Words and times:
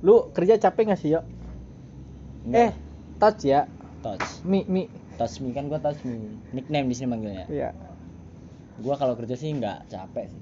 Lu 0.00 0.32
kerja 0.32 0.56
capek 0.56 0.88
gak 0.88 1.00
sih, 1.00 1.12
Yo? 1.12 1.20
Eh, 1.20 1.24
Enggak. 2.44 2.72
touch 3.20 3.42
ya. 3.44 3.68
touch 4.00 4.40
Mi 4.42 4.64
mi. 4.64 4.88
touch 5.20 5.44
me 5.44 5.52
kan 5.52 5.68
gua 5.68 5.76
touch 5.76 6.00
me 6.08 6.16
nickname 6.56 6.88
di 6.88 6.96
sini 6.96 7.12
manggilnya 7.12 7.44
Iya. 7.52 7.76
gua 8.80 8.96
kalau 8.96 9.12
kerja 9.12 9.36
sih 9.36 9.52
nggak 9.52 9.92
capek 9.92 10.32
sih 10.32 10.40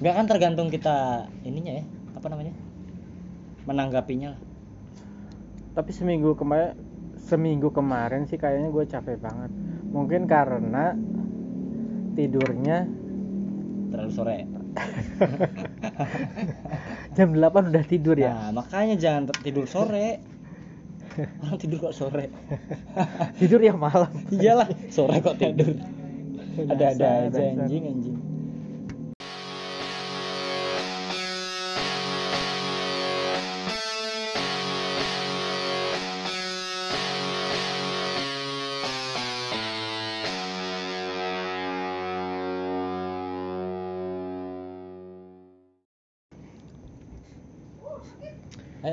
nggak 0.00 0.14
kan 0.16 0.24
tergantung 0.24 0.72
kita 0.72 1.28
ininya 1.44 1.76
ya 1.76 1.84
apa 2.16 2.32
namanya 2.32 2.56
menanggapinya 3.68 4.32
lah 4.32 4.40
Tapi 5.76 5.92
seminggu 5.92 6.32
kemarin 6.32 6.72
seminggu 7.20 7.68
kemarin 7.68 8.24
sih 8.24 8.40
kayaknya 8.40 8.72
gue 8.72 8.84
capek 8.88 9.20
banget. 9.20 9.52
Mungkin 9.92 10.24
karena 10.24 10.96
tidurnya 12.16 12.88
terlalu 13.92 14.08
sore 14.08 14.48
jam 17.16 17.32
8 17.32 17.72
udah 17.72 17.84
tidur 17.88 18.16
ya. 18.16 18.32
nah 18.32 18.62
makanya 18.62 18.96
jangan 19.00 19.32
tidur 19.40 19.64
sore. 19.64 20.20
Orang 21.16 21.56
tidur 21.56 21.88
kok 21.88 21.96
sore? 21.96 22.28
Tidur 23.40 23.64
ya 23.64 23.72
malam. 23.72 24.12
iyalah 24.28 24.68
sore 24.92 25.24
kok 25.24 25.40
tidur. 25.40 25.72
Ada-ada 26.56 27.28
aja 27.28 27.42
anjing 27.52 27.84
anjing 27.84 28.15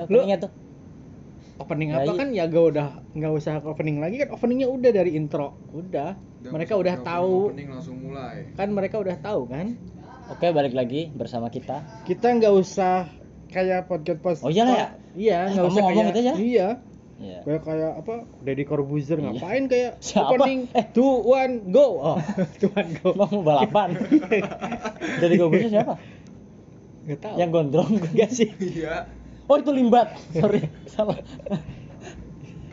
openingnya 0.06 0.38
tuh. 0.40 0.52
Opening 1.54 1.90
Ya, 1.90 1.96
apa 1.96 2.04
iya. 2.08 2.18
kan 2.18 2.28
ya 2.34 2.44
gak 2.46 2.66
udah 2.68 2.88
nggak 3.14 3.32
usah 3.32 3.54
opening 3.62 4.02
lagi 4.02 4.18
kan 4.18 4.30
openingnya 4.32 4.68
udah 4.68 4.92
dari 4.92 5.14
intro. 5.14 5.54
Udah. 5.70 6.18
mereka 6.44 6.76
udah 6.76 6.96
tahu. 7.00 7.50
Opening 7.50 7.70
langsung 7.70 7.96
mulai. 8.00 8.52
Kan 8.54 8.70
mereka 8.70 8.98
udah 8.98 9.16
tahu 9.16 9.48
kan. 9.48 9.78
Oke, 10.26 10.50
balik 10.50 10.74
lagi 10.74 11.08
bersama 11.10 11.48
kita. 11.48 11.84
Kita 12.04 12.32
nggak 12.32 12.52
usah 12.52 13.06
kayak 13.48 13.86
podcast 13.86 14.20
podcast. 14.20 14.44
Oh, 14.44 14.50
iyalah 14.50 14.74
ya? 14.74 14.88
Iya, 15.14 15.40
Eh, 15.40 15.52
nggak 15.52 15.62
usah 15.62 15.62
ngomong-ngomong 15.62 15.94
kayak 15.94 16.10
gitu 16.10 16.20
aja. 16.20 16.34
Iya. 16.36 16.70
Iya. 17.14 17.40
Kayak 17.46 17.62
kayak 17.64 17.92
apa? 17.96 18.16
Deddy 18.42 18.64
Corbuzier 18.66 19.18
Iya. 19.18 19.26
ngapain 19.30 19.64
kayak 19.68 19.92
Siapa? 20.04 20.34
opening 20.34 20.60
Eh. 20.74 20.86
two 20.90 21.14
one 21.22 21.54
go. 21.70 21.88
Oh, 22.02 22.18
two 22.60 22.74
one 22.74 22.90
go. 22.98 23.14
Mau 23.14 23.30
balapan? 23.40 23.94
Jadi 25.22 25.34
gue 25.38 25.70
siapa? 25.70 25.96
Nggak 27.06 27.20
tahu. 27.22 27.36
Yang 27.38 27.50
gondrong 27.54 27.92
enggak 28.02 28.30
sih? 28.32 28.50
Iya. 28.58 29.06
Oh, 29.54 29.62
itu 29.62 29.70
limbat. 29.70 30.18
Sorry, 30.34 30.66
salah. 30.90 31.14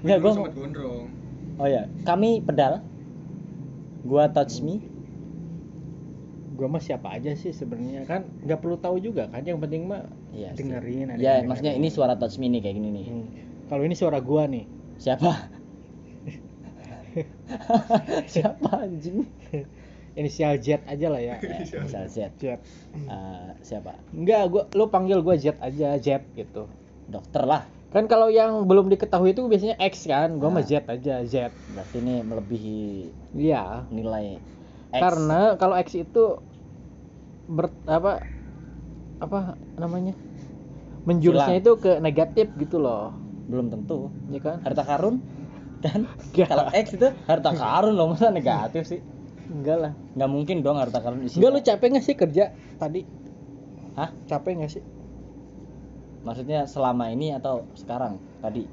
Enggak, 0.00 0.18
gua 0.18 0.32
sempet 0.32 0.56
gondrong. 0.56 1.12
Oh 1.60 1.68
ya, 1.68 1.84
kami 2.02 2.40
pedal. 2.40 2.80
Gua 4.00 4.32
touch 4.32 4.64
me. 4.64 4.80
gua 6.50 6.68
mah 6.68 6.84
siapa 6.84 7.08
aja 7.10 7.32
sih 7.32 7.56
sebenarnya 7.56 8.04
kan 8.04 8.20
nggak 8.44 8.60
perlu 8.60 8.76
tahu 8.76 9.00
juga 9.00 9.24
kan 9.28 9.40
yang 9.40 9.56
penting 9.56 9.88
mah 9.88 10.04
Iya. 10.28 10.52
sih. 10.52 10.60
dengerin 10.60 11.16
Ya, 11.16 11.40
yang 11.40 11.48
maksudnya 11.48 11.72
dengerin. 11.72 11.88
ini 11.88 11.88
suara 11.88 12.20
touch 12.20 12.36
me 12.36 12.52
nih 12.52 12.60
kayak 12.60 12.76
gini 12.76 12.88
nih. 12.92 13.04
Hmm. 13.08 13.26
kalau 13.64 13.82
ini 13.82 13.96
suara 13.96 14.20
gua 14.20 14.44
nih 14.44 14.68
Siapa? 15.00 15.48
Siapa 18.36 18.68
anjing? 18.78 19.24
inisial 20.12 20.56
Z 20.56 20.82
aja 20.84 21.06
lah 21.06 21.18
ya 21.18 21.36
Ya, 21.70 21.80
misal 21.80 22.04
Z. 22.06 22.18
Z 22.34 22.42
Eh, 22.90 23.48
siapa? 23.60 23.94
enggak 24.10 24.42
gua 24.48 24.62
lu 24.70 24.86
panggil 24.86 25.20
gua 25.20 25.34
Z 25.34 25.54
aja 25.56 25.94
Z 25.96 26.08
gitu 26.32 26.66
Dokter 27.06 27.42
lah. 27.42 27.62
kan 27.90 28.06
kalau 28.06 28.26
yang 28.26 28.64
belum 28.64 28.86
diketahui 28.86 29.30
itu 29.30 29.42
biasanya 29.44 29.74
X 29.76 30.06
kan 30.06 30.36
gua 30.36 30.50
mah 30.52 30.62
Ah. 30.62 30.66
Z 30.66 30.82
aja 30.84 31.22
Z 31.22 31.50
Berarti 31.68 31.96
ini 31.98 32.14
melebihi 32.20 32.82
iya 33.36 33.82
nilai 33.88 34.38
X. 34.90 34.98
karena 34.98 35.54
kalau 35.54 35.74
X 35.76 35.94
itu 35.94 36.38
ber 37.46 37.66
apa 37.84 38.22
apa 39.18 39.38
namanya 39.74 40.14
menjurusnya 41.02 41.50
Hilang. 41.52 41.62
itu 41.62 41.72
ke 41.76 41.92
negatif 41.98 42.46
gitu 42.54 42.78
loh 42.78 43.10
belum 43.46 43.66
tentu. 43.68 44.06
ya 44.28 44.38
kan 44.38 44.62
Harta 44.62 44.82
karun 44.84 45.18
kan? 45.80 46.06
Enggak. 46.30 46.46
Kalau 46.46 46.64
X 46.70 46.86
itu 46.92 47.08
harta 47.24 47.50
karun 47.52 47.94
loh, 47.94 48.06
masa 48.08 48.28
negatif 48.28 48.84
sih? 48.86 49.00
Enggak 49.50 49.78
lah 49.80 49.92
Nggak 50.14 50.30
mungkin 50.30 50.56
dong 50.60 50.78
harta 50.78 50.98
karun 50.98 51.26
isi. 51.26 51.36
enggak 51.36 51.50
lu 51.50 51.60
capek 51.60 51.86
nggak 51.90 52.04
sih 52.04 52.14
kerja 52.14 52.44
tadi 52.76 53.02
Hah? 53.92 54.10
capek 54.24 54.52
nggak 54.56 54.72
sih 54.72 54.84
Maksudnya 56.20 56.64
selama 56.64 57.08
ini 57.08 57.32
atau 57.32 57.64
sekarang 57.74 58.14
tadi? 58.38 58.68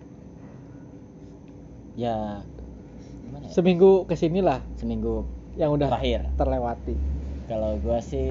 Ya 1.95 2.43
gimana 3.23 3.47
ya? 3.47 3.51
seminggu 3.51 4.03
ke 4.03 4.13
sini 4.13 4.39
lah 4.39 4.59
Seminggu 4.75 5.23
yang 5.55 5.71
udah 5.71 5.87
terakhir. 5.87 6.27
terlewati 6.35 6.93
Kalau 7.47 7.79
gua 7.79 8.03
sih 8.03 8.27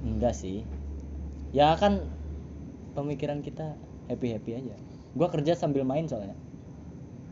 enggak 0.00 0.36
sih. 0.36 0.62
Ya 1.50 1.72
kan 1.74 2.04
pemikiran 2.92 3.40
kita 3.40 3.72
happy-happy 4.06 4.52
aja. 4.54 4.76
Gua 5.10 5.26
kerja 5.26 5.56
sambil 5.56 5.82
main 5.82 6.04
soalnya. 6.04 6.36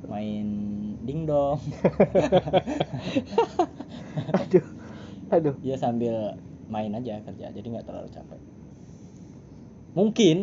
Main 0.07 0.47
dingdong. 1.03 1.59
aduh 4.41 4.67
aduh. 5.33 5.57
Ya 5.65 5.75
sambil 5.75 6.39
main 6.71 6.95
aja 6.95 7.19
kerja. 7.25 7.51
Jadi 7.51 7.67
nggak 7.67 7.87
terlalu 7.89 8.09
capek. 8.15 8.41
Mungkin 9.99 10.37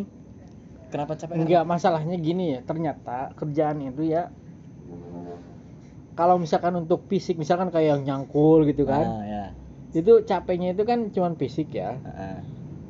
kenapa 0.91 1.15
capek? 1.15 1.39
Enggak 1.39 1.63
masalahnya 1.63 2.19
gini 2.19 2.57
ya 2.57 2.59
ternyata 2.65 3.31
kerjaan 3.39 3.79
itu 3.79 4.11
ya 4.11 4.27
kalau 6.15 6.39
misalkan 6.39 6.73
untuk 6.79 7.05
fisik 7.11 7.35
misalkan 7.35 7.69
kayak 7.69 7.99
yang 7.99 8.01
nyangkul 8.07 8.63
gitu 8.63 8.87
kan 8.87 9.03
ah, 9.03 9.23
ya. 9.27 9.45
itu 9.91 10.23
capeknya 10.23 10.71
itu 10.71 10.87
kan 10.87 11.11
cuman 11.11 11.35
fisik 11.35 11.75
ya. 11.75 11.99
Ah, 12.07 12.39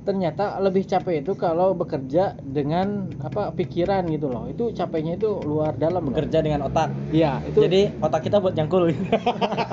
ternyata 0.05 0.61
lebih 0.61 0.85
capek 0.85 1.19
itu 1.19 1.33
kalau 1.35 1.73
bekerja 1.73 2.21
dengan 2.39 3.09
apa 3.19 3.49
pikiran 3.51 4.05
gitu 4.07 4.29
loh 4.29 4.45
itu 4.45 4.69
capeknya 4.71 5.17
itu 5.17 5.41
luar 5.41 5.73
dalam 5.75 6.05
loh. 6.05 6.13
bekerja 6.13 6.39
dengan 6.39 6.61
otak 6.63 6.93
iya 7.09 7.41
itu 7.43 7.57
jadi 7.57 7.89
otak 7.99 8.21
kita 8.21 8.37
buat 8.37 8.53
nyangkul 8.53 8.93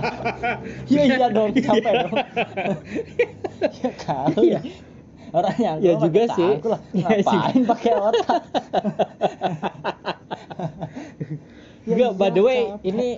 iya 0.93 1.03
iya 1.07 1.27
dong 1.29 1.53
capek 1.55 1.93
dong 2.03 2.15
ya 3.61 3.91
kali 3.95 4.47
Iya. 4.49 4.61
orang 5.31 5.55
nyangkul 5.55 5.85
Iya 5.85 5.93
pakai 5.95 6.05
juga 6.09 6.23
sih. 6.35 6.51
lah. 6.65 6.81
Iya 6.91 7.05
ngapain 7.05 7.53
sih. 7.55 7.65
pakai 7.69 7.93
otak 7.95 8.41
Ya 11.83 11.99
enggak 11.99 12.13
by 12.15 12.29
the 12.31 12.39
iya, 12.39 12.47
way 12.47 12.61
capek. 12.63 12.89
ini 12.89 13.09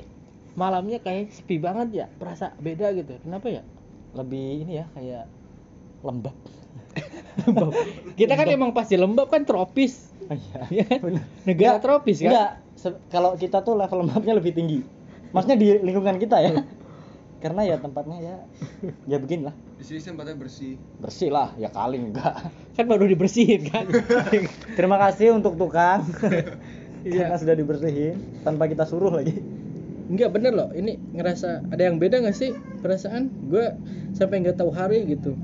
malamnya 0.54 0.98
kayak 0.98 1.30
sepi 1.30 1.56
banget 1.58 1.88
ya 1.94 2.06
perasa 2.16 2.54
beda 2.56 2.94
gitu 2.94 3.18
kenapa 3.20 3.50
ya 3.50 3.62
lebih 4.14 4.64
ini 4.64 4.80
ya 4.80 4.86
kayak 4.94 5.24
lembab 6.00 6.32
lembab 7.42 7.74
kita 8.14 8.32
kan 8.38 8.46
emang 8.46 8.70
pasti 8.70 8.94
lembab 8.94 9.26
kan 9.26 9.42
tropis 9.42 10.14
iya 10.30 10.62
ya 10.70 10.84
kan? 10.86 11.18
negara 11.44 11.78
tropis 11.82 12.22
kan 12.22 12.30
Enggak, 12.30 12.50
kalau 13.08 13.32
kita 13.38 13.64
tuh 13.64 13.78
level 13.78 14.04
lembabnya 14.04 14.34
lebih 14.36 14.52
tinggi. 14.52 14.84
Maksudnya 15.32 15.56
di 15.56 15.68
lingkungan 15.80 16.20
kita 16.20 16.36
ya. 16.42 16.52
Karena 17.44 17.60
ya 17.68 17.76
tempatnya 17.76 18.18
ya 18.24 18.36
ya 19.04 19.20
beginilah. 19.20 19.52
Di 19.76 19.84
sini 19.84 20.00
tempatnya 20.00 20.36
bersih. 20.36 20.80
Bersih 20.96 21.28
lah, 21.28 21.52
ya 21.60 21.68
kali 21.68 22.00
enggak. 22.00 22.48
kan 22.72 22.84
baru 22.88 23.04
dibersihin 23.04 23.68
kan 23.68 23.84
Terima 24.78 24.96
kasih 25.00 25.36
untuk 25.36 25.56
tukang. 25.56 26.04
Iya. 27.04 27.28
Karena 27.28 27.36
sudah 27.36 27.52
dibersihin 27.52 28.16
tanpa 28.48 28.64
kita 28.64 28.88
suruh 28.88 29.12
lagi. 29.12 29.36
Enggak 30.08 30.32
bener 30.32 30.56
loh, 30.56 30.72
ini 30.72 30.96
ngerasa 31.12 31.68
ada 31.68 31.82
yang 31.84 32.00
beda 32.00 32.24
nggak 32.24 32.32
sih 32.32 32.56
perasaan? 32.80 33.28
Gue 33.52 33.76
sampai 34.16 34.40
nggak 34.40 34.56
tahu 34.56 34.72
hari 34.72 35.04
gitu. 35.04 35.36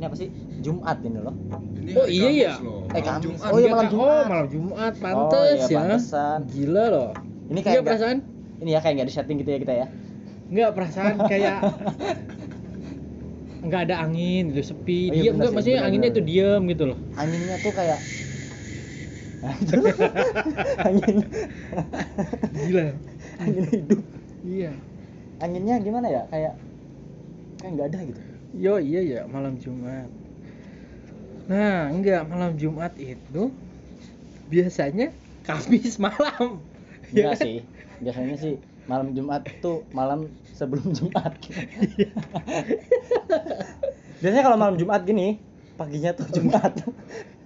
Ini 0.00 0.08
apa 0.08 0.16
sih? 0.16 0.32
Jumat 0.68 0.98
ini 1.00 1.18
loh. 1.18 1.34
Ini 1.78 1.90
Oh, 1.90 2.04
iya 2.06 2.28
ya? 2.28 2.52
Eh, 2.52 2.60
Malam 2.92 3.00
Kamis. 3.00 3.24
Jumat. 3.24 3.48
Oh, 3.48 3.56
iya, 3.56 3.64
Enggak, 3.64 3.72
malam. 3.72 3.88
Jumat. 3.88 4.04
Oh, 4.04 4.22
malam 4.28 4.46
Jumat, 4.46 4.92
Oh, 4.92 5.00
pantes 5.00 5.48
iya, 5.48 5.64
ya. 5.64 5.76
pantesan. 5.80 6.38
Gila 6.46 6.84
loh. 6.88 7.10
Ini 7.48 7.58
kayak 7.58 7.64
Enggak 7.64 7.80
enggak, 7.80 7.84
perasaan? 7.88 8.18
ini 8.58 8.70
ya 8.70 8.80
kayak 8.82 8.94
nggak 8.94 9.08
di 9.08 9.14
setting 9.14 9.36
gitu 9.38 9.50
ya 9.50 9.58
kita 9.58 9.74
ya. 9.74 9.86
Enggak 10.48 10.70
perasaan 10.74 11.14
kayak 11.32 11.56
nggak 13.58 13.80
ada 13.84 13.96
angin 13.98 14.52
gitu, 14.52 14.62
sepi. 14.66 15.00
Oh, 15.08 15.14
iya, 15.14 15.22
diam 15.24 15.34
enggak 15.34 15.50
maksudnya 15.50 15.78
bener, 15.78 15.88
anginnya 15.88 16.10
bener. 16.10 16.20
itu 16.20 16.28
diam 16.28 16.60
gitu 16.66 16.84
loh. 16.84 16.98
Anginnya 17.14 17.56
tuh 17.58 17.72
kayak 17.72 17.98
angin 20.84 21.16
Gila. 22.52 22.86
angin 23.38 23.64
hidup. 23.64 24.00
Iya. 24.42 24.72
Anginnya 25.38 25.76
gimana 25.78 26.06
ya? 26.06 26.22
Kayak 26.28 26.54
kayak 27.56 27.70
nggak 27.72 27.88
ada 27.88 27.98
gitu. 28.04 28.20
Yo 28.52 28.74
iya 28.76 29.00
ya 29.00 29.20
malam 29.24 29.54
Jumat. 29.56 30.10
Nah 31.48 31.88
enggak 31.90 32.28
malam 32.28 32.54
Jumat 32.60 32.92
itu 33.00 33.50
biasanya 34.52 35.12
Kamis 35.48 35.96
malam. 35.96 36.60
Ya 37.08 37.32
Enggak 37.32 37.34
kan? 37.40 37.46
sih. 37.48 37.56
Biasanya 38.04 38.36
sih 38.36 38.54
malam 38.84 39.16
Jumat 39.16 39.42
tuh 39.64 39.84
malam 39.96 40.28
sebelum 40.52 40.92
Jumat. 40.92 41.32
Biasanya 44.20 44.42
kalau 44.44 44.58
malam 44.60 44.76
Jumat 44.76 45.06
gini, 45.06 45.38
paginya 45.78 46.12
tuh 46.12 46.28
Jumat. 46.28 46.74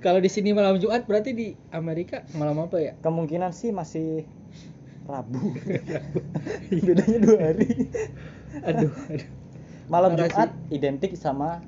Kalau 0.02 0.18
di 0.18 0.26
sini 0.26 0.50
malam 0.50 0.82
Jumat 0.82 1.06
berarti 1.06 1.30
di 1.30 1.46
Amerika 1.70 2.26
malam 2.34 2.58
apa 2.58 2.82
ya? 2.82 2.92
Kemungkinan 3.04 3.54
sih 3.54 3.70
masih 3.70 4.26
Rabu. 5.06 5.54
Bedanya 6.86 7.18
dua 7.22 7.38
hari. 7.38 7.68
Aduh, 8.66 8.90
aduh. 9.10 9.28
Malam 9.90 10.18
Jumat 10.18 10.50
identik 10.74 11.14
sama 11.18 11.62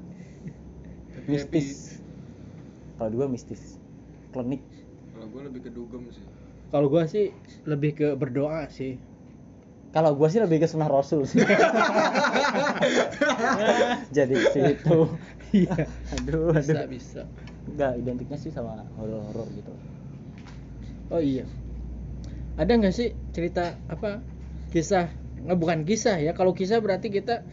mistis. 1.30 1.94
Kalau 3.04 3.20
dua 3.20 3.28
mistis. 3.28 3.76
Klinik. 4.32 4.64
Kalau 5.12 5.28
gue 5.28 5.40
lebih 5.44 5.60
ke 5.68 5.70
dugem 5.76 6.08
sih. 6.08 6.24
Kalau 6.72 6.88
gua 6.88 7.04
sih 7.04 7.36
lebih 7.68 7.92
ke 7.92 8.08
berdoa 8.16 8.64
sih. 8.72 8.96
Kalau 9.92 10.16
gua 10.16 10.32
sih 10.32 10.40
lebih 10.40 10.64
ke 10.64 10.66
sunnah 10.72 10.88
rasul 10.88 11.28
sih. 11.28 11.44
Jadi 14.16 14.34
ke 14.40 14.48
situ. 14.56 14.98
Iya. 15.54 15.86
Aduh, 16.18 16.50
Bisa, 16.50 16.82
aduh. 16.82 16.90
bisa. 16.90 17.22
Enggak, 17.70 17.92
identiknya 18.00 18.34
sih 18.40 18.50
sama 18.50 18.88
horor-horor 18.96 19.46
gitu. 19.54 19.70
Oh 21.14 21.20
iya. 21.20 21.44
Ada 22.56 22.74
nggak 22.74 22.90
sih 22.90 23.12
cerita 23.30 23.76
apa? 23.86 24.18
Kisah 24.72 25.12
nggak 25.44 25.58
bukan 25.60 25.78
kisah 25.84 26.18
ya. 26.24 26.32
Kalau 26.32 26.56
kisah 26.56 26.80
berarti 26.80 27.12
kita 27.12 27.44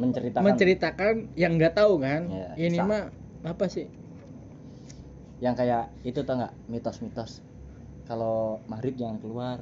Menceritakan 0.00 0.42
menceritakan 0.48 1.14
yang 1.38 1.60
nggak 1.60 1.76
tahu 1.76 2.02
kan. 2.02 2.26
Iya, 2.56 2.72
Ini 2.72 2.78
mah 2.82 3.14
apa 3.46 3.70
sih? 3.70 3.86
Yang 5.38 5.54
kayak 5.54 5.90
itu 6.02 6.22
tau 6.26 6.38
nggak 6.38 6.54
mitos-mitos. 6.66 7.40
Kalau 8.06 8.58
maghrib 8.66 8.96
jangan 8.98 9.18
keluar. 9.22 9.58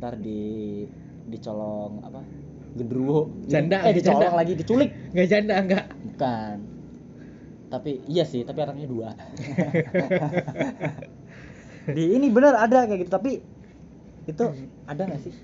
Ntar 0.00 0.16
di 0.16 0.84
dicolong 1.28 2.00
apa? 2.00 2.24
Gendruwo. 2.72 3.28
Janda, 3.44 3.82
Eh 3.84 3.92
dicolong 3.92 4.22
janda. 4.24 4.38
lagi 4.38 4.52
diculik. 4.54 4.90
Nggak 5.12 5.28
janda 5.28 5.54
nggak? 5.60 5.84
Bukan. 6.14 6.56
Tapi 7.70 7.90
iya 8.06 8.22
sih, 8.24 8.42
tapi 8.42 8.62
anaknya 8.62 8.86
dua. 8.86 9.10
Di 11.90 12.04
ini 12.14 12.30
bener 12.30 12.54
ada 12.54 12.86
kayak 12.86 13.06
gitu, 13.06 13.10
tapi 13.10 13.42
itu 14.26 14.44
ada 14.86 15.02
nggak 15.06 15.20
sih? 15.22 15.34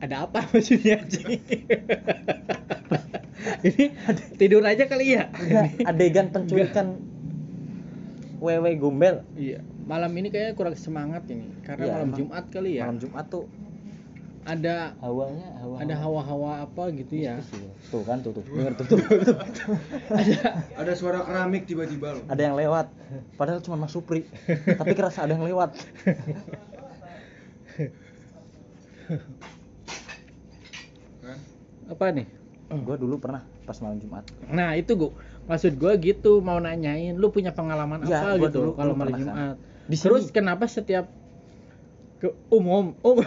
Ada 0.00 0.28
apa 0.28 0.44
maksudnya 0.52 1.00
sih? 1.08 1.40
Ini 3.60 3.84
tidur 4.36 4.64
aja 4.64 4.84
kali 4.88 5.16
ya? 5.16 5.28
Adegan 5.84 6.32
penculikan 6.32 7.00
wewe 8.40 8.74
gombel. 8.74 9.22
Iya. 9.36 9.60
Malam 9.84 10.10
ini 10.16 10.28
kayaknya 10.28 10.54
kurang 10.56 10.74
semangat 10.74 11.28
ini 11.28 11.52
karena 11.62 11.84
Iya, 11.84 11.92
malam 11.94 12.08
emang. 12.08 12.18
Jumat 12.18 12.44
kali 12.48 12.70
ya. 12.76 12.84
Malam 12.88 12.98
Jumat 12.98 13.26
tuh 13.28 13.46
Ada 14.40 14.96
hawanya 15.04 15.52
hawa 15.60 15.74
ada 15.84 15.94
hawa-hawa 16.00 16.50
apa 16.64 16.88
gitu 16.96 17.12
ya. 17.20 17.36
Tuh 17.92 18.00
kan 18.08 18.24
tuh 18.24 18.32
tuh. 18.36 18.42
Denger 18.42 18.72
tuh 18.72 18.84
tuh. 18.88 18.98
tuh. 18.98 19.76
ada 20.10 20.64
Ada 20.80 20.92
suara 20.96 21.20
keramik 21.22 21.68
tiba-tiba 21.68 22.16
loh. 22.16 22.24
Ada 22.24 22.48
yang 22.48 22.56
lewat. 22.56 22.88
Padahal 23.36 23.60
cuma 23.60 23.76
Mas 23.76 23.92
Supri. 23.92 24.24
tapi 24.74 24.96
kerasa 24.96 25.28
ada 25.28 25.36
yang 25.36 25.44
lewat. 25.44 25.76
Kan? 31.20 31.38
apa 31.90 32.04
nih? 32.14 32.26
Gua 32.80 32.96
dulu 32.96 33.18
pernah 33.18 33.42
pas 33.66 33.76
malam 33.82 33.98
Jumat. 33.98 34.24
Nah, 34.46 34.72
itu 34.72 34.94
gua 34.94 35.10
maksud 35.50 35.74
gua 35.74 35.92
gitu 35.96 36.38
mau 36.38 36.56
nanyain 36.56 37.12
lu 37.12 37.28
punya 37.28 37.50
pengalaman 37.50 38.00
Iya, 38.02 38.22
apa 38.22 38.38
gitu 38.40 38.70
dulu- 38.70 38.74
kalau 38.74 38.94
malam. 38.94 39.18
Jumat. 39.18 39.56
Di 39.84 39.96
sini- 39.96 40.06
Terus 40.06 40.24
kenapa 40.30 40.64
setiap 40.64 41.10
ke 42.16 42.30
umum 42.48 42.94
um 43.00 43.16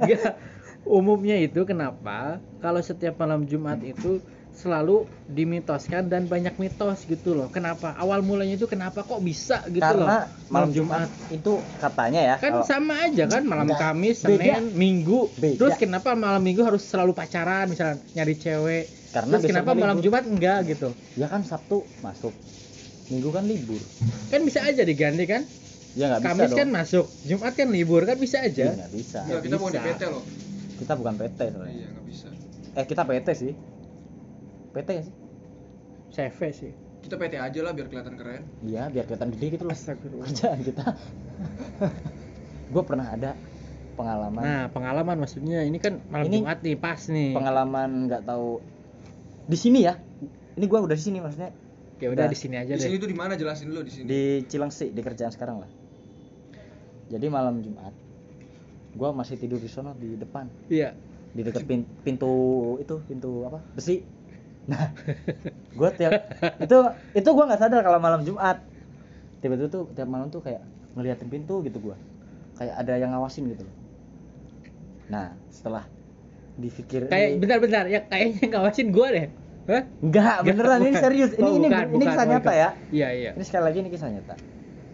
Nggak. 0.00 0.34
umumnya 0.84 1.36
itu 1.38 1.64
kenapa 1.64 2.38
kalau 2.60 2.78
setiap 2.78 3.16
malam 3.16 3.42
Jumat 3.42 3.80
itu 3.80 4.20
selalu 4.54 5.02
dimitoskan 5.26 6.06
dan 6.06 6.24
banyak 6.24 6.54
mitos 6.54 7.02
gitu 7.02 7.34
loh. 7.34 7.50
Kenapa? 7.50 7.90
Awal 7.96 8.22
mulanya 8.22 8.54
itu 8.54 8.70
kenapa 8.70 9.02
kok 9.02 9.18
bisa 9.18 9.66
gitu 9.66 9.82
loh? 9.82 10.06
Karena 10.06 10.30
malam 10.46 10.70
Jumat 10.70 11.10
itu 11.28 11.58
katanya 11.80 12.20
ya 12.22 12.34
kan 12.36 12.52
kalau- 12.54 12.62
sama 12.64 12.94
aja 13.02 13.26
kan 13.26 13.42
malam 13.42 13.66
Enggak, 13.66 13.82
Kamis, 13.82 14.22
beda. 14.22 14.38
Senin, 14.54 14.64
Minggu. 14.72 15.26
Beda. 15.34 15.58
Terus 15.58 15.74
kenapa 15.74 16.14
malam 16.14 16.38
Minggu 16.38 16.62
harus 16.62 16.84
selalu 16.84 17.10
pacaran 17.12 17.66
misalnya 17.66 17.98
nyari 18.14 18.34
cewek? 18.36 18.84
Karena 19.14 19.38
Terus 19.38 19.46
kenapa 19.46 19.70
besoknya 19.70 19.82
malam 19.86 19.96
libur. 19.96 20.06
Jumat 20.10 20.24
enggak 20.26 20.58
gitu? 20.66 20.88
ya 21.14 21.26
kan 21.30 21.40
Sabtu 21.40 21.76
masuk. 22.02 22.34
Minggu 23.06 23.30
kan 23.30 23.46
libur. 23.46 23.78
Kan 24.26 24.42
bisa 24.42 24.66
aja 24.66 24.82
diganti 24.82 25.24
kan? 25.24 25.46
Ya 25.94 26.10
nggak 26.10 26.20
bisa 26.20 26.30
Kamis 26.34 26.50
dong. 26.50 26.58
kan 26.58 26.68
masuk, 26.74 27.06
Jumat 27.22 27.52
kan 27.54 27.68
libur 27.70 28.02
kan 28.02 28.18
bisa 28.18 28.42
Iya, 28.42 28.50
aja. 28.50 28.64
nggak 28.74 28.92
bisa. 28.92 29.20
Enggak, 29.22 29.40
kita 29.40 29.56
bukan 29.56 29.70
di 29.70 29.78
bisa. 29.78 29.86
PT 29.88 30.02
loh. 30.10 30.24
Kita 30.74 30.92
bukan 30.98 31.14
PT 31.14 31.40
soalnya. 31.46 31.70
Iya, 31.70 31.86
nggak 31.88 32.04
bisa. 32.04 32.28
Eh 32.74 32.84
kita 32.84 33.02
PT 33.06 33.28
sih. 33.32 33.52
PT 34.74 34.88
ya 34.90 35.02
sih? 35.02 35.14
CV 36.10 36.38
sih. 36.50 36.72
Kita 37.00 37.14
PT 37.14 37.34
aja 37.36 37.60
lah 37.62 37.70
biar 37.70 37.86
kelihatan 37.86 38.14
keren. 38.18 38.42
Iya, 38.60 38.90
biar 38.90 39.04
kelihatan 39.06 39.30
gede 39.30 39.46
gitu 39.54 39.64
loh. 39.64 39.76
Kerjaan 40.24 40.58
kita. 40.60 40.84
gue 42.74 42.82
pernah 42.82 43.06
ada 43.06 43.30
pengalaman. 43.94 44.42
Nah, 44.42 44.62
pengalaman 44.68 45.16
maksudnya 45.16 45.62
ini 45.62 45.78
kan 45.78 46.02
malam 46.08 46.26
Ini 46.26 46.38
Jumat 46.42 46.58
nih, 46.58 46.74
pas 46.74 47.00
nih. 47.06 47.30
Pengalaman 47.30 48.10
nggak 48.10 48.22
tahu 48.26 48.58
di 49.44 49.56
sini 49.56 49.80
ya. 49.82 49.94
Ini 50.54 50.64
gue 50.64 50.78
udah 50.78 50.92
di 50.92 51.02
sini 51.02 51.18
maksudnya. 51.18 51.50
Ya 51.98 52.10
udah 52.10 52.26
di 52.26 52.34
sini 52.34 52.58
aja 52.58 52.74
Di 52.74 52.82
sini 52.82 52.98
tuh 52.98 53.06
di 53.06 53.16
mana? 53.16 53.32
Jelasin 53.34 53.70
dulu 53.70 53.80
di 53.80 53.92
sini. 53.92 54.06
di 54.06 54.22
Cilengsi 54.44 54.90
di 54.90 55.00
kerjaan 55.00 55.30
sekarang 55.30 55.62
lah. 55.62 55.70
Jadi 57.06 57.26
malam 57.28 57.60
Jumat, 57.60 57.92
gue 58.92 59.08
masih 59.10 59.36
tidur 59.36 59.56
di 59.56 59.68
sono 59.68 59.94
di 59.94 60.14
depan. 60.14 60.48
Iya. 60.68 60.92
di 61.34 61.42
dekat 61.42 61.66
pin- 61.66 61.88
pintu 62.06 62.30
itu 62.78 62.94
pintu 63.04 63.42
apa? 63.42 63.58
Besi. 63.74 64.06
Nah 64.64 64.94
gue 65.78 65.88
tiap 65.98 66.12
itu 66.62 66.76
itu 67.12 67.28
gue 67.28 67.44
nggak 67.44 67.58
sadar 67.58 67.82
kalau 67.82 67.98
malam 67.98 68.22
Jumat. 68.22 68.62
Tiba-tiba 69.42 69.66
tuh 69.66 69.90
tiap 69.92 70.06
malam 70.06 70.30
tuh 70.30 70.40
kayak 70.40 70.62
ngeliatin 70.94 71.26
pintu 71.26 71.58
gitu 71.60 71.82
gue 71.82 71.96
kayak 72.54 72.74
ada 72.78 72.94
yang 72.94 73.10
ngawasin 73.10 73.50
gitu 73.50 73.66
loh. 73.66 73.76
Nah 75.10 75.34
setelah 75.50 75.90
dipikir 76.56 77.06
Kayak 77.06 77.28
bentar-bentar, 77.38 77.84
ya 77.86 78.00
kayaknya 78.02 78.44
ngawasin 78.48 78.88
gua 78.88 79.08
deh. 79.10 79.26
Hah? 79.64 79.82
enggak 79.98 80.36
beneran 80.44 80.80
ini 80.82 80.92
serius 80.94 81.32
ini 81.32 81.40
Oh, 81.40 81.56
ini 81.56 81.66
bukan, 81.66 81.84
ini 81.88 81.96
bukan, 81.96 82.08
kisah 82.10 82.26
nyata 82.26 82.44
bukan. 82.44 82.54
ya 82.54 82.68
Iya, 82.90 83.08
iya. 83.10 83.30
ini 83.32 83.42
sekali 83.42 83.64
lagi 83.64 83.78
ini 83.80 83.88
kisah 83.88 84.08
nyata 84.08 84.34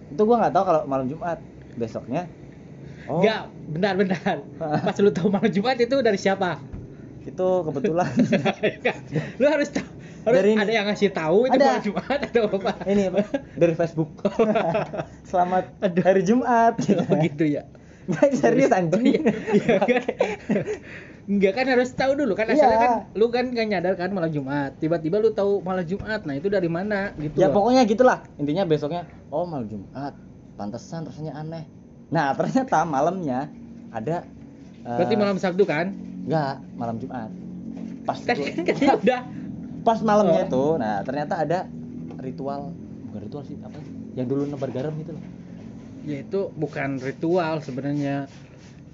itu 0.09 0.23
gue 0.23 0.37
nggak 0.37 0.53
tahu 0.53 0.65
kalau 0.65 0.81
malam 0.85 1.07
Jumat 1.07 1.39
besoknya 1.75 2.31
oh 3.05 3.19
Enggak, 3.19 3.43
bentar-bentar. 3.67 4.37
Pas 4.87 4.95
lu 4.97 5.11
tahu 5.11 5.27
malam 5.29 5.51
Jumat 5.51 5.75
itu 5.75 5.97
dari 5.99 6.15
siapa? 6.17 6.63
itu 7.21 7.47
kebetulan 7.67 8.09
lu 9.43 9.47
harus 9.47 9.69
tahu 9.71 9.87
harus 10.23 10.37
Dari 10.39 10.51
ada 10.55 10.71
yang 10.73 10.87
ngasih 10.87 11.11
tahu 11.11 11.39
itu 11.45 11.53
Ada. 11.53 11.67
malam 11.67 11.83
Jumat 11.83 12.19
atau 12.23 12.43
apa? 12.49 12.73
ini 12.87 13.03
apa 13.07 13.21
dari 13.53 13.75
Facebook 13.75 14.11
selamat 15.31 15.65
Aduh. 15.81 16.03
hari 16.07 16.23
Jumat 16.23 16.79
gitu. 16.79 17.03
Oh 17.03 17.19
gitu 17.19 17.43
ya. 17.45 17.67
Nggak, 18.07 18.29
serius 18.35 18.71
anjing 18.71 19.03
Iya, 19.19 19.35
iya 19.53 19.77
kan? 19.79 20.03
Enggak 21.27 21.53
kan 21.55 21.67
harus 21.67 21.91
tahu 21.91 22.13
dulu 22.15 22.33
kan 22.33 22.47
asalnya 22.47 22.79
kan 22.79 22.93
lu 23.13 23.29
kan 23.29 23.49
gak 23.49 23.67
nyadar 23.67 23.95
kan 23.95 24.11
malam 24.11 24.29
Jumat. 24.29 24.77
Tiba-tiba 24.77 25.17
lu 25.17 25.31
tahu 25.31 25.61
malam 25.61 25.83
Jumat. 25.83 26.23
Nah, 26.23 26.35
itu 26.35 26.47
dari 26.47 26.67
mana 26.67 27.13
gitu 27.15 27.37
ya 27.37 27.49
loh. 27.49 27.55
pokoknya 27.57 27.83
gitulah 27.85 28.19
intinya 28.37 28.65
besoknya 28.65 29.03
oh 29.29 29.45
malam 29.45 29.67
Jumat 29.67 30.15
pantesan 30.55 31.05
rasanya 31.05 31.35
aneh 31.35 31.65
nah 32.09 32.33
ternyata 32.37 32.83
malamnya 32.83 33.47
ada 33.89 34.27
eh, 34.81 34.97
Berarti 34.97 35.15
malam 35.15 35.37
Sabtu 35.37 35.63
kan? 35.63 35.93
nggak 36.21 36.55
malam 36.75 36.97
Jumat 36.97 37.31
pas 38.03 38.19
itu- 38.19 38.27
kan 38.27 38.37
udah 39.03 39.21
pas 39.81 39.99
malamnya 40.01 40.43
Oh. 40.43 40.47
itu 40.47 40.65
nah 40.77 41.01
ternyata 41.01 41.35
ada 41.39 41.59
ritual 42.19 42.75
bukan 43.07 43.21
ritual 43.23 43.43
sih 43.43 43.57
apa 43.59 43.79
yang 44.13 44.27
dulu 44.27 44.45
nebar 44.45 44.69
garam 44.69 44.93
gitu 44.97 45.15
loh 45.15 45.25
ya 46.03 46.17
itu 46.19 46.41
bukan 46.51 46.97
ritual 46.99 47.61
sebenarnya. 47.61 48.25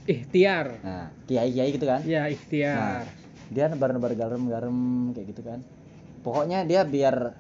Ikhtiar. 0.07 0.67
nah 0.81 1.07
kiai 1.27 1.51
kiai 1.51 1.71
gitu 1.71 1.85
kan 1.85 2.01
Ya, 2.03 2.23
Nah, 2.23 2.29
ikhtiar. 2.29 3.03
dia 3.47 3.65
nebar-nebar 3.67 4.13
garam-garam 4.13 4.75
kayak 5.11 5.27
gitu 5.31 5.43
kan. 5.43 5.63
Pokoknya 6.21 6.63
dia 6.63 6.83
biar 6.83 7.35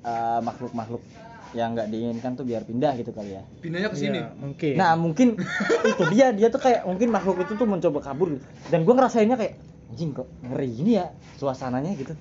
eh, 0.00 0.40
makhluk-makhluk 0.40 1.02
yang 1.54 1.70
nggak 1.70 1.86
diinginkan 1.86 2.34
tuh 2.34 2.42
biar 2.42 2.62
pindah 2.62 2.92
gitu 2.94 3.10
kali 3.10 3.30
ya. 3.32 3.42
Pindahnya 3.58 3.88
ke 3.88 3.96
sini. 3.96 4.18
Iya, 4.18 4.26
mungkin. 4.34 4.74
Nah 4.74 4.92
mungkin 4.94 5.28
itu 5.90 6.02
dia 6.10 6.30
dia 6.30 6.48
tuh 6.48 6.58
kayak 6.58 6.82
mungkin 6.84 7.08
makhluk 7.08 7.38
itu 7.40 7.54
tuh 7.54 7.64
mencoba 7.64 8.02
kabur 8.02 8.34
gitu. 8.34 8.42
Dan 8.68 8.82
gua 8.82 8.98
ngerasainnya 8.98 9.34
kayak 9.34 9.54
anjing 9.86 10.10
kok 10.12 10.26
ngeri 10.42 10.68
gini 10.68 10.98
ya 10.98 11.06
suasananya 11.34 11.94
gitu. 11.94 12.14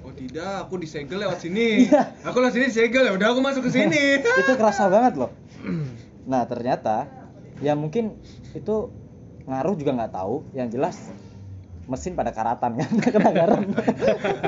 Oh 0.00 0.12
tidak, 0.12 0.62
aku 0.62 0.76
disegel 0.76 1.18
lewat 1.18 1.40
sini. 1.40 1.66
Iya. 1.88 2.02
aku 2.22 2.36
lewat 2.38 2.52
sini 2.52 2.64
disegel 2.68 3.02
ya 3.02 3.12
udah 3.12 3.28
aku 3.32 3.40
masuk 3.40 3.62
ke 3.64 3.70
sini. 3.72 4.20
itu 4.20 4.52
kerasa 4.54 4.86
banget 4.86 5.16
loh. 5.16 5.32
Nah 6.26 6.42
ternyata 6.42 7.06
ya 7.58 7.72
mungkin 7.72 8.16
itu 8.52 8.90
ngaruh 9.44 9.74
juga 9.74 9.92
nggak 9.94 10.12
tahu. 10.12 10.42
Yang 10.52 10.68
jelas 10.74 10.96
mesin 11.86 12.12
pada 12.12 12.30
karatan 12.30 12.76
kan 12.76 12.90
kena 13.04 13.30
garam. 13.30 13.62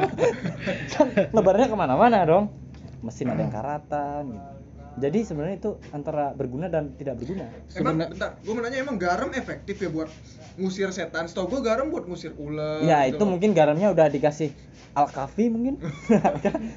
kan 0.92 1.06
lebarnya 1.30 1.66
ke 1.66 1.76
mana-mana 1.76 2.24
dong. 2.24 2.50
Mesin 2.98 3.30
ada 3.30 3.40
yang 3.40 3.54
karatan. 3.54 4.24
Gitu. 4.34 4.56
jadi 4.98 5.18
sebenarnya 5.22 5.56
itu 5.56 5.70
antara 5.94 6.34
berguna 6.34 6.66
dan 6.66 6.90
tidak 6.98 7.22
berguna 7.22 7.46
Emang 7.70 7.94
Sebenar- 7.94 8.10
bentar, 8.10 8.30
gue 8.34 8.50
mau 8.50 8.62
nanya 8.66 8.82
emang 8.82 8.98
garam 8.98 9.30
efektif 9.30 9.78
ya 9.78 9.86
buat 9.86 10.10
ngusir 10.58 10.90
setan? 10.90 11.30
Setahu 11.30 11.46
gue 11.54 11.60
garam 11.62 11.86
buat 11.86 12.02
ngusir 12.02 12.34
ular. 12.34 12.82
ya 12.82 13.06
gitu 13.06 13.14
itu 13.14 13.24
mungkin 13.24 13.54
garamnya 13.54 13.94
udah 13.94 14.10
dikasih 14.10 14.50
al-kafi 14.98 15.54
mungkin 15.54 15.78
Garamnya 16.42 16.74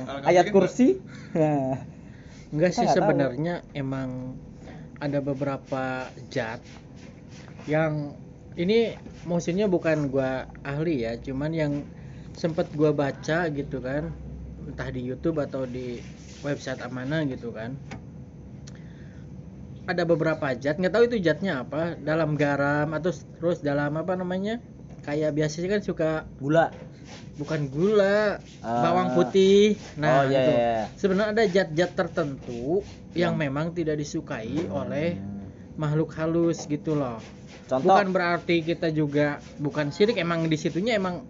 Al-Kafi 0.00 0.24
ayat 0.24 0.46
kan 0.48 0.54
kursi 0.56 0.88
Nah, 1.36 1.76
Enggak 2.48 2.72
sih 2.72 2.88
sebenarnya 2.88 3.60
emang 3.72 4.32
ada 5.02 5.18
beberapa 5.18 6.06
zat 6.30 6.62
yang 7.66 8.14
ini 8.54 8.94
maksudnya 9.26 9.66
bukan 9.66 10.06
gua 10.12 10.46
ahli 10.62 11.02
ya, 11.02 11.18
cuman 11.18 11.50
yang 11.50 11.72
sempet 12.38 12.70
gua 12.78 12.94
baca 12.94 13.50
gitu 13.50 13.82
kan, 13.82 14.14
entah 14.66 14.88
di 14.94 15.02
YouTube 15.02 15.42
atau 15.42 15.66
di 15.66 15.98
website 16.46 16.78
mana 16.94 17.26
gitu 17.26 17.50
kan. 17.50 17.74
Ada 19.90 20.06
beberapa 20.06 20.54
zat, 20.54 20.78
nggak 20.78 20.94
tahu 20.94 21.04
itu 21.10 21.18
zatnya 21.18 21.66
apa, 21.66 21.98
dalam 21.98 22.38
garam 22.38 22.94
atau 22.94 23.10
terus 23.42 23.58
dalam 23.64 23.98
apa 23.98 24.14
namanya? 24.14 24.62
Kayak 25.02 25.34
biasanya 25.34 25.68
kan 25.78 25.82
suka 25.82 26.10
gula 26.38 26.70
bukan 27.34 27.66
gula, 27.66 28.38
Ah. 28.60 28.82
bawang 28.82 29.14
putih. 29.14 29.74
Nah, 29.96 30.22
oh 30.22 30.22
iya 30.26 30.38
itu. 30.38 30.52
iya 30.52 30.76
Sebenarnya 30.94 31.30
ada 31.32 31.44
zat-zat 31.44 31.90
tertentu 31.92 32.80
yang 33.12 33.34
Yang- 33.34 33.40
memang 33.40 33.66
tidak 33.72 33.96
disukai 33.96 34.68
oleh 34.68 35.16
Hmm. 35.16 35.48
makhluk 35.74 36.12
halus 36.14 36.64
gitu 36.64 36.94
loh. 36.94 37.18
contoh 37.62 37.88
Bukan 37.88 38.12
berarti 38.12 38.60
kita 38.60 38.88
juga 38.88 39.40
bukan 39.56 39.88
syirik, 39.88 40.16
emang 40.16 40.44
di 40.44 40.56
situnya 40.56 40.92
emang 40.92 41.24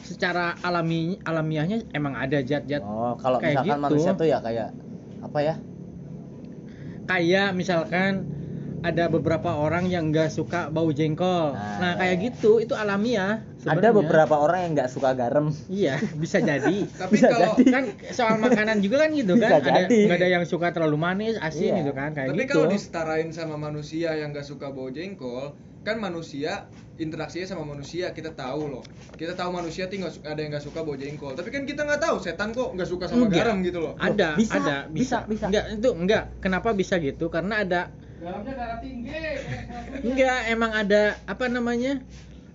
secara 0.00 0.56
alami 0.58 1.20
alamiahnya 1.20 1.84
emang 1.92 2.16
ada 2.16 2.40
zat-zat 2.40 2.80
oh 2.80 3.12
kalau 3.16 3.36
kayak 3.36 3.60
misalkan 3.60 3.68
gitu. 3.68 3.84
manusia 3.84 4.12
tuh 4.14 4.24
ya 4.24 4.38
kayak 4.40 4.72
apa 5.20 5.38
ya 5.42 5.54
kayak 7.04 7.48
misalkan 7.52 8.24
ada 8.80 9.06
beberapa 9.06 9.50
orang 9.52 9.86
yang 9.86 10.08
nggak 10.08 10.28
suka 10.28 10.68
bau 10.68 10.86
jengkol. 10.88 11.50
Nah, 11.50 11.78
Nah, 11.78 11.92
kayak 11.96 12.16
gitu 12.24 12.58
itu 12.58 12.72
alamiah. 12.72 13.42
ada 13.58 13.58
sebenarnya. 13.58 13.90
beberapa 13.92 14.34
orang 14.36 14.60
yang 14.62 14.72
nggak 14.76 14.86
suka 14.88 15.10
garam 15.12 15.50
Iya, 15.66 15.98
bisa 16.14 16.38
jadi. 16.38 16.86
Tapi 17.00 17.12
Bisa 17.12 17.26
kalau 17.28 17.52
jadi. 17.52 17.64
kan 17.68 17.84
soal 18.08 18.36
makanan 18.38 18.78
juga 18.78 19.02
kan 19.02 19.10
gitu 19.12 19.34
Bisa 19.34 19.50
kan 19.50 19.60
ada 19.66 19.82
nggak 19.84 20.14
ada 20.14 20.28
yang 20.30 20.44
suka 20.44 20.70
terlalu 20.70 20.94
manis 20.96 21.34
asin 21.36 21.74
Iya. 21.74 21.80
gitu 21.80 21.92
kan 21.92 22.10
kayak 22.12 22.28
tapi 22.28 22.38
gitu 22.40 22.54
kalau 22.54 22.66
disetarain 22.68 23.28
sama 23.28 23.56
manusia 23.56 24.14
yang 24.14 24.30
gak 24.30 24.44
suka 24.44 24.68
bau 24.68 24.88
jengkol, 24.88 25.52
kan 25.80 25.96
manusia 25.96 26.70
interaksinya 26.96 27.46
sama 27.48 27.64
manusia 27.64 28.10
kita 28.10 28.30
tahu 28.32 28.68
loh. 28.68 28.82
Kita 29.12 29.32
tahu 29.32 29.50
manusia 29.52 29.86
tuh 29.86 29.98
nggak 29.98 30.12
su- 30.12 30.24
ada 30.24 30.38
yang 30.38 30.50
nggak 30.50 30.64
suka 30.64 30.80
bau 30.80 30.94
jengkol. 30.94 31.30
Tapi 31.32 31.48
kan 31.48 31.62
kita 31.62 31.82
nggak 31.82 32.00
tahu 32.00 32.16
setan 32.18 32.50
kok 32.50 32.70
nggak 32.72 32.86
suka 32.86 33.04
sama 33.06 33.26
Enggak. 33.26 33.42
garam 33.42 33.58
gitu 33.60 33.78
loh. 33.80 33.94
ada 33.96 34.34
Bisa, 34.34 34.54
ada 34.56 34.76
bisa, 34.88 35.22
bisa. 35.24 35.46
enggak 35.46 35.64
itu 35.72 35.90
enggak 35.92 36.22
kenapa 36.38 36.70
bisa 36.72 36.94
gitu 36.96 37.26
karena 37.26 37.60
ada 37.60 37.90
Garamnya 38.18 38.52
darah 38.58 38.78
tinggi. 38.82 39.14
enggak 40.02 40.38
emang 40.50 40.72
ada 40.74 41.14
apa 41.24 41.44
namanya 41.46 42.02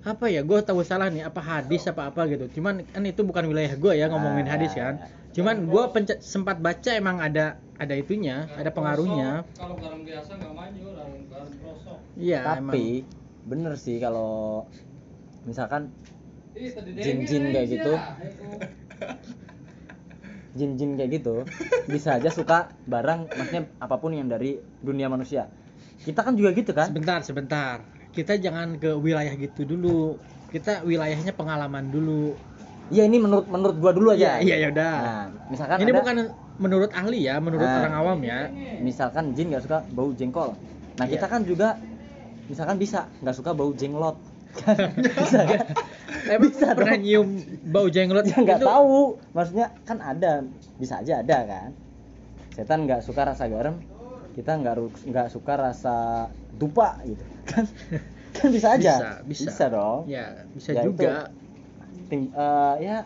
apa 0.04 0.28
ya 0.28 0.44
gue 0.44 0.60
tahu 0.60 0.84
salah 0.84 1.08
nih 1.08 1.24
apa 1.24 1.40
hadis 1.40 1.88
apa 1.88 2.12
apa 2.12 2.28
gitu. 2.28 2.52
Cuman 2.60 2.84
kan 2.84 3.04
itu 3.08 3.24
bukan 3.24 3.48
wilayah 3.48 3.74
gue 3.80 3.94
ya 3.96 4.12
ngomongin 4.12 4.48
Ah. 4.48 4.60
hadis 4.60 4.76
kan 4.76 5.00
cuman 5.34 5.66
gue 5.66 5.84
sempat 6.22 6.62
baca 6.62 6.94
emang 6.94 7.18
ada 7.18 7.58
ada 7.82 7.96
itunya 7.98 8.46
ada 8.54 8.70
pengaruhnya. 8.70 9.42
Kalau 9.58 9.76
garam 9.82 10.06
biasa 10.06 10.38
nggak 10.38 10.54
maju, 10.54 10.86
garam 10.94 11.12
garam 11.32 11.50
iya 12.14 12.40
tapi 12.46 13.02
bener 13.44 13.74
sih 13.76 13.98
kalau 13.98 14.64
misalkan 15.44 15.90
Ih, 16.54 16.70
tadi 16.70 17.02
Jin-jin 17.02 17.50
kayak 17.50 17.68
gitu. 17.72 17.94
jin-jin 20.54 20.94
kayak 20.94 21.12
gitu 21.18 21.36
bisa 21.86 22.16
aja 22.16 22.30
suka 22.30 22.70
barang 22.86 23.26
maksudnya 23.28 23.66
apa 23.78 23.96
pun 23.98 24.14
yang 24.14 24.28
dari 24.28 24.56
dunia 24.80 25.08
manusia. 25.08 25.50
Kita 25.98 26.22
kan 26.22 26.34
juga 26.34 26.52
gitu 26.52 26.72
kan? 26.72 26.90
Sebentar 26.90 27.20
sebentar. 27.22 27.76
Kita 28.12 28.36
jangan 28.36 28.78
ke 28.78 28.94
wilayah 28.94 29.34
gitu 29.34 29.66
dulu. 29.66 30.22
Kita 30.50 30.84
wilayahnya 30.84 31.34
pengalaman 31.34 31.90
dulu. 31.90 32.38
Iya 32.88 33.08
ini 33.08 33.18
menurut 33.18 33.48
menurut 33.48 33.80
gua 33.80 33.92
dulu 33.92 34.12
aja. 34.12 34.38
Iya, 34.38 34.54
iya, 34.54 34.56
ya 34.60 34.68
udah. 34.70 34.96
nah 35.00 35.24
misalkan 35.50 35.78
ini 35.80 35.90
ada- 35.90 36.00
bukan 36.00 36.16
menurut 36.54 36.92
ahli 36.94 37.20
ya 37.24 37.36
menurut 37.40 37.66
Nah. 37.66 37.80
orang 37.82 37.96
awam 37.96 38.20
ya. 38.22 38.40
misalkan 38.80 39.34
jin 39.34 39.50
nggak 39.50 39.64
suka 39.64 39.82
bau 39.90 40.14
jengkol. 40.14 40.54
Nah 41.00 41.06
kita 41.08 41.26
Iya. 41.26 41.34
kan 41.34 41.42
juga 41.42 41.70
misalkan 42.46 42.78
bisa 42.78 43.10
nggak 43.24 43.34
suka 43.34 43.56
bau 43.56 43.74
jenglot 43.74 44.20
bisa 44.54 45.40
kan? 45.44 45.60
Emang 46.24 46.48
Bisa 46.48 46.72
pernah 46.72 46.94
dong. 46.94 47.04
nyium 47.04 47.28
bau 47.66 47.88
jenglot 47.88 48.24
ya 48.24 48.38
nggak 48.38 48.60
itu? 48.60 48.66
tahu. 48.66 48.98
Maksudnya 49.32 49.68
kan 49.84 49.98
ada. 50.00 50.32
Bisa 50.76 51.00
aja 51.00 51.20
ada 51.20 51.38
kan? 51.44 51.70
Setan 52.54 52.86
nggak 52.86 53.02
suka 53.02 53.22
rasa 53.26 53.46
garam. 53.46 53.80
Kita 54.34 54.56
nggak 54.56 54.76
nggak 55.04 55.28
suka 55.30 55.54
rasa 55.56 55.96
dupa 56.52 57.00
gitu. 57.04 57.24
Kan? 57.44 57.68
Kan 58.32 58.50
bisa 58.50 58.74
aja. 58.74 59.20
Bisa 59.22 59.52
bisa. 59.52 59.66
Dong. 59.68 60.08
Ya 60.08 60.48
bisa 60.50 60.72
Ya, 60.72 60.82
itu. 60.82 60.94
juga. 60.94 61.28
Ting- 62.08 62.30
eh, 62.30 62.74
ya 62.80 62.98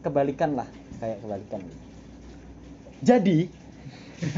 kebalikan 0.00 0.54
lah. 0.54 0.68
Kayak 0.96 1.18
kebalikan. 1.20 1.60
Gitu. 1.60 1.76
jadi 3.00 3.38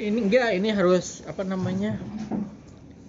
ini 0.00 0.18
enggak 0.18 0.48
ini 0.56 0.68
harus 0.72 1.20
apa 1.24 1.44
namanya 1.44 2.00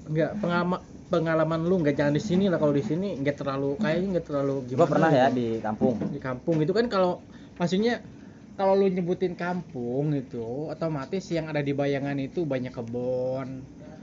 enggak 0.05 0.31
pengalaman 0.38 0.79
pengalaman 1.05 1.62
lu 1.65 1.75
enggak 1.81 1.95
jangan 1.97 2.13
di 2.13 2.24
sini 2.24 2.45
lah 2.50 2.57
kalau 2.57 2.74
di 2.74 2.83
sini 2.85 3.17
enggak 3.17 3.41
terlalu 3.41 3.77
kayaknya 3.81 4.07
enggak 4.17 4.25
terlalu 4.29 4.55
gua 4.74 4.85
gimana 4.85 4.89
pernah 4.89 5.12
ya 5.12 5.25
gitu. 5.29 5.38
di 5.38 5.47
kampung 5.62 5.93
di 6.09 6.19
kampung 6.21 6.57
itu 6.62 6.74
kan 6.74 6.85
kalau 6.89 7.12
maksudnya 7.57 8.01
kalau 8.55 8.74
lu 8.74 8.88
nyebutin 8.88 9.35
kampung 9.35 10.15
itu 10.15 10.71
otomatis 10.71 11.25
yang 11.29 11.51
ada 11.51 11.59
di 11.59 11.75
bayangan 11.75 12.15
itu 12.17 12.47
banyak 12.47 12.71
kebun 12.71 13.47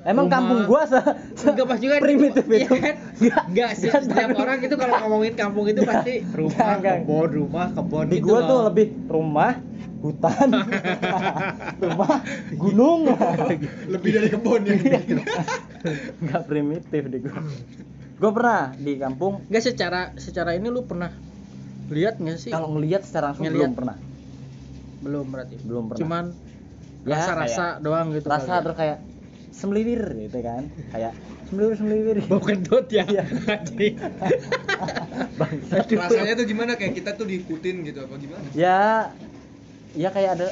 emang 0.02 0.26
rumah. 0.26 0.34
kampung 0.34 0.58
gua 0.66 0.82
se, 0.86 0.98
se- 1.38 1.50
Enggak 1.54 1.66
pasti 1.70 1.86
kan 1.86 2.00
primitif 2.02 2.44
iya 2.50 2.66
itu? 2.66 2.74
Nggak, 3.22 3.42
Enggak 3.50 3.70
sih 3.78 3.90
setiap 3.90 4.30
orang 4.34 4.58
itu 4.62 4.74
kalau 4.74 4.94
ngomongin 5.06 5.34
kampung 5.38 5.66
itu 5.70 5.80
pasti 5.86 6.26
rumah, 6.34 6.74
kebun, 6.82 7.28
rumah, 7.30 7.66
kebun 7.70 8.06
di 8.10 8.18
gitu 8.18 8.26
gua 8.30 8.38
tuh 8.46 8.58
lebih 8.66 8.86
rumah 9.06 9.52
hutan 10.02 10.48
rumah 11.82 12.18
gunung 12.52 13.06
Lebih 13.86 14.10
dari 14.12 14.28
kebun 14.28 14.60
ya. 14.66 14.74
nggak 16.18 16.42
primitif 16.44 17.02
di 17.06 17.18
gua 17.18 17.38
gua 18.18 18.30
pernah 18.30 18.62
di 18.74 18.92
kampung 18.96 19.46
Enggak 19.46 19.62
secara 19.64 20.00
secara 20.16 20.52
ini 20.52 20.66
lu 20.66 20.82
pernah 20.82 21.10
lihat 21.88 22.18
nggak 22.18 22.38
sih? 22.38 22.50
kalau 22.50 22.72
ngelihat 22.72 23.02
secara 23.02 23.30
langsung 23.30 23.46
Ngelihat. 23.46 23.62
belum 23.62 23.72
pernah 23.74 23.96
belum 24.98 25.26
berarti. 25.28 25.56
belum 25.60 25.84
pernah 25.86 26.00
Cuman 26.00 26.24
Ya, 27.02 27.18
rasa-rasa 27.18 27.66
doang 27.78 28.14
gitu. 28.14 28.30
rasa 28.30 28.46
kali 28.46 28.54
ya. 28.54 28.62
terus 28.62 28.76
kayak 28.76 28.98
semeliwir 29.50 30.02
gitu 30.20 30.38
kan 30.38 30.62
kayak 30.88 31.12
semeliwir 31.44 31.74
semeliwir 31.76 32.16
bau 32.24 32.38
kentut 32.38 32.86
ya. 32.88 33.02
Iya. 33.04 33.26
Rasanya 35.92 36.34
tuh 36.34 36.46
gimana 36.46 36.72
kayak 36.74 36.94
kita 36.94 37.10
tuh 37.12 37.26
diikutin 37.26 37.82
gitu 37.82 37.98
apa 38.00 38.14
gimana? 38.16 38.44
ya 38.54 39.10
ya 39.96 40.08
kayak 40.12 40.40
ada 40.40 40.48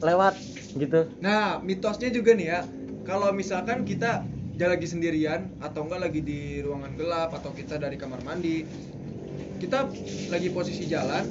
lewat 0.00 0.34
gitu 0.78 1.10
Nah, 1.18 1.58
mitosnya 1.58 2.14
juga 2.14 2.30
nih 2.38 2.46
ya. 2.46 2.60
Kalau 3.02 3.34
misalkan 3.34 3.82
kita 3.82 4.22
dia 4.54 4.68
lagi 4.68 4.86
sendirian 4.86 5.50
atau 5.58 5.88
enggak 5.88 6.00
lagi 6.04 6.20
di 6.20 6.60
ruangan 6.60 6.92
gelap 6.94 7.32
atau 7.32 7.50
kita 7.50 7.80
dari 7.80 7.96
kamar 7.96 8.20
mandi, 8.22 8.62
kita 9.58 9.88
lagi 10.30 10.48
posisi 10.52 10.84
jalan, 10.86 11.26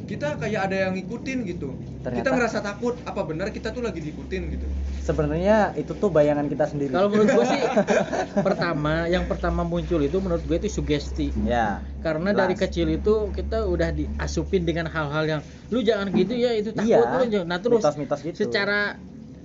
kita 0.00 0.36
kayak 0.36 0.60
ada 0.66 0.76
yang 0.82 0.92
ngikutin 0.92 1.38
gitu. 1.44 1.68
Kita 1.72 2.02
Ternyata- 2.02 2.32
ngerasa 2.32 2.58
takut, 2.60 2.96
apa 3.02 3.20
benar 3.22 3.48
kita 3.48 3.70
tuh 3.70 3.80
lagi 3.80 4.00
diikutin 4.00 4.42
gitu. 4.50 4.66
sebenarnya 5.00 5.74
itu 5.74 5.90
tuh 5.92 6.06
bayangan 6.06 6.46
kita 6.46 6.64
sendiri 6.66 6.92
Kalau 6.92 7.08
menurut 7.08 7.28
gua 7.32 7.42
sih 7.44 7.58
pertama 8.46 8.94
yang 9.06 9.26
pertama 9.26 9.62
muncul 9.62 9.98
itu 9.98 10.16
menurut 10.16 10.42
gue 10.42 10.56
itu 10.56 10.70
sugesti. 10.70 11.34
ya 11.42 11.82
Karena 11.98 12.30
Jelas. 12.30 12.40
dari 12.40 12.54
kecil 12.56 12.86
itu 12.88 13.14
kita 13.30 13.64
udah 13.64 13.90
diasupin 13.90 14.62
dengan 14.62 14.86
hal-hal 14.86 15.24
yang 15.26 15.40
lu 15.68 15.80
jangan 15.80 16.08
gitu 16.10 16.32
ya 16.32 16.54
itu 16.54 16.70
takut 16.70 16.86
Iya, 16.86 16.98
lu 17.16 17.26
jangan. 17.28 17.46
Nah 17.48 17.58
terus 17.58 17.82
mitos-mitos 17.82 18.20
gitu. 18.22 18.36
secara 18.40 18.96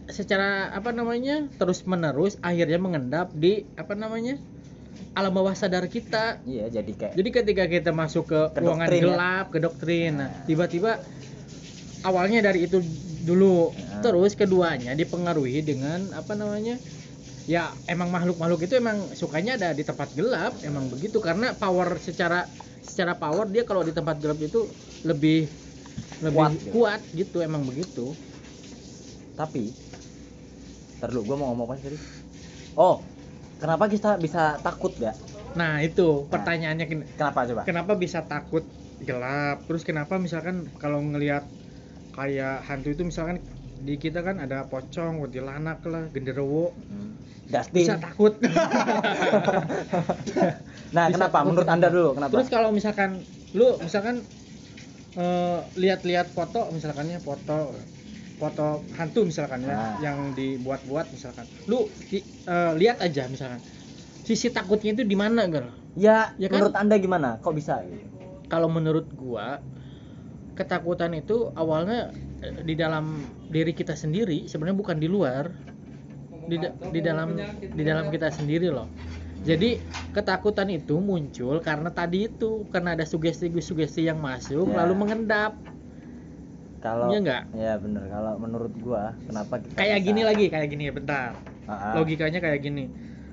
secara 0.05 0.69
apa 0.69 0.91
namanya 0.91 1.49
terus 1.51 1.81
menerus 1.83 2.37
akhirnya 2.39 2.77
mengendap 2.77 3.33
di 3.33 3.65
apa 3.73 3.91
namanya 3.91 4.37
alam 5.17 5.31
bawah 5.37 5.55
sadar 5.61 5.85
kita. 5.95 6.17
iya 6.49 6.63
jadi 6.75 6.91
kayak 6.99 7.13
Jadi 7.17 7.29
ketika 7.37 7.63
kita 7.73 7.89
masuk 8.01 8.23
ke, 8.31 8.39
Ke 8.55 8.59
ruangan 8.63 8.87
doktrin 8.87 9.01
ya. 9.01 9.03
gelap, 9.03 9.43
ke 9.53 9.57
doktrin, 9.63 10.11
nah, 10.19 10.29
tiba-tiba 10.47 10.91
awalnya 12.07 12.39
dari 12.47 12.59
itu 12.67 12.77
dulu, 13.27 13.73
Ya. 13.75 13.99
terus 14.03 14.31
keduanya 14.39 14.91
dipengaruhi 14.99 15.59
dengan 15.65 16.13
apa 16.19 16.33
namanya? 16.37 16.73
Ya 17.45 17.77
emang 17.91 18.09
makhluk-makhluk 18.15 18.59
itu 18.65 18.75
emang 18.81 18.97
sukanya 19.21 19.51
ada 19.57 19.69
di 19.79 19.83
tempat 19.89 20.09
gelap, 20.19 20.51
emang 20.67 20.85
begitu 20.93 21.17
karena 21.27 21.45
power 21.61 21.89
secara 22.07 22.37
secara 22.81 23.13
power 23.21 23.45
dia 23.53 23.63
kalau 23.69 23.83
di 23.87 23.93
tempat 23.97 24.17
gelap 24.23 24.39
itu 24.47 24.59
lebih 25.09 25.37
lebih 26.25 26.35
Kuat 26.37 26.53
kuat 26.73 27.01
gitu. 27.11 27.17
gitu, 27.19 27.37
emang 27.47 27.63
begitu. 27.69 28.17
tapi 29.35 29.75
ntar 30.97 31.09
dulu 31.11 31.21
gue 31.27 31.35
mau 31.39 31.47
ngomong 31.51 31.65
apa 31.67 31.75
sih 31.79 31.85
tadi 31.87 31.97
oh 32.77 32.95
kenapa 33.61 33.85
kita 33.87 34.17
bisa 34.19 34.59
takut 34.61 34.93
gak 34.99 35.15
Nah 35.55 35.79
itu 35.79 36.27
pertanyaannya 36.27 36.85
ken- 36.85 37.07
kenapa 37.15 37.47
coba 37.47 37.61
kenapa 37.63 37.95
bisa 37.95 38.19
takut 38.27 38.67
gelap? 38.99 39.63
Terus 39.67 39.87
kenapa 39.87 40.19
misalkan 40.19 40.67
kalau 40.75 40.99
ngelihat 40.99 41.47
kayak 42.15 42.63
hantu 42.67 42.95
itu 42.95 43.03
misalkan 43.07 43.43
di 43.75 43.99
kita 43.99 44.23
kan 44.23 44.39
ada 44.39 44.67
pocong, 44.71 45.19
kuntilanak 45.19 45.83
lah, 45.87 46.07
genderuwo. 46.11 46.71
Hmm. 46.87 47.19
Dustin. 47.45 47.83
Bisa 47.83 47.95
takut. 47.99 48.39
nah, 50.95 51.11
bisa 51.11 51.15
kenapa? 51.19 51.43
takut. 51.43 51.47
Menurut 51.51 51.69
Anda 51.71 51.87
dulu, 51.91 52.09
kenapa? 52.15 52.31
Terus 52.39 52.47
kalau 52.47 52.69
misalkan 52.71 53.23
lu 53.55 53.79
misalkan 53.79 54.23
eh, 55.15 55.59
lihat-lihat 55.79 56.35
foto 56.35 56.67
misalkannya 56.71 57.19
foto 57.23 57.71
foto 58.35 58.83
hantu 58.93 59.23
misalkan 59.27 59.63
ya 59.63 59.71
Nah. 59.71 59.91
yang 60.03 60.17
dibuat-buat 60.35 61.11
misalkan. 61.15 61.47
Lu 61.67 61.87
eh, 62.11 62.71
lihat 62.75 62.99
aja 62.99 63.25
misalkan. 63.31 63.63
Sisi 64.25 64.49
takutnya 64.49 64.97
itu 64.97 65.05
di 65.05 65.13
mana, 65.13 65.45
Gal? 65.45 65.69
ya, 65.93 66.33
Ya 66.41 66.47
kan? 66.49 66.57
menurut 66.57 66.75
Anda 66.75 66.95
gimana? 66.97 67.37
Kok 67.39 67.53
bisa 67.55 67.85
kalau 68.49 68.67
menurut 68.69 69.09
gua 69.13 69.61
ketakutan 70.55 71.11
itu 71.13 71.51
awalnya 71.53 72.15
eh, 72.41 72.63
di 72.63 72.73
dalam 72.79 73.27
diri 73.51 73.75
kita 73.75 73.93
sendiri 73.93 74.47
sebenarnya 74.47 74.77
bukan 74.79 74.97
di 74.97 75.07
luar 75.11 75.51
di, 76.47 76.55
da- 76.61 76.75
di 76.91 76.99
dalam 77.03 77.29
di 77.75 77.83
dalam 77.83 78.07
kita 78.07 78.31
sendiri 78.31 78.71
loh 78.71 78.87
jadi 79.43 79.83
ketakutan 80.15 80.71
itu 80.71 80.95
muncul 81.03 81.59
karena 81.59 81.91
tadi 81.91 82.31
itu 82.31 82.63
karena 82.71 82.95
ada 82.95 83.03
sugesti-sugesti 83.03 84.07
yang 84.07 84.23
masuk 84.23 84.63
Ya. 84.71 84.79
lalu 84.85 84.93
mengendap 84.95 85.59
Kalau 86.85 87.09
Iya 87.09 87.19
nggak? 87.19 87.43
Ya 87.55 87.73
bener. 87.75 88.03
Kalau 88.05 88.33
menurut 88.37 88.73
gua, 88.77 89.17
kenapa 89.19 89.57
kita 89.57 89.73
kayak 89.73 89.97
bisa- 89.97 90.05
gini 90.05 90.21
lagi 90.21 90.45
kayak 90.47 90.67
gini 90.69 90.83
bentar 90.87 91.33
Ah, 91.65 91.73
ah. 91.73 91.93
logikanya 91.97 92.37
kayak 92.37 92.61
gini 92.61 92.85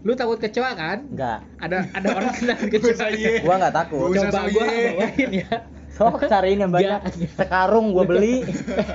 lu 0.02 0.16
takut 0.16 0.34
kecoa 0.36 0.72
kan 0.72 1.04
Enggak. 1.06 1.44
ada 1.60 1.84
ada 1.92 2.08
orang 2.16 2.32
kena 2.32 2.54
kecoa 2.58 3.06
iya. 3.12 3.38
Gua 3.38 3.54
nggak 3.56 3.74
takut. 3.76 3.98
Gua- 4.02 4.16
coba 4.18 4.28
Usah 4.32 4.44
gua 4.48 4.64
soye. 4.64 4.88
bawain 4.90 5.30
ya 5.36 5.52
Sok 5.92 6.14
cariin 6.24 6.58
yang 6.58 6.72
banyak. 6.72 7.00
Sekarung 7.30 7.92
gua 7.92 8.04
beli. 8.04 8.40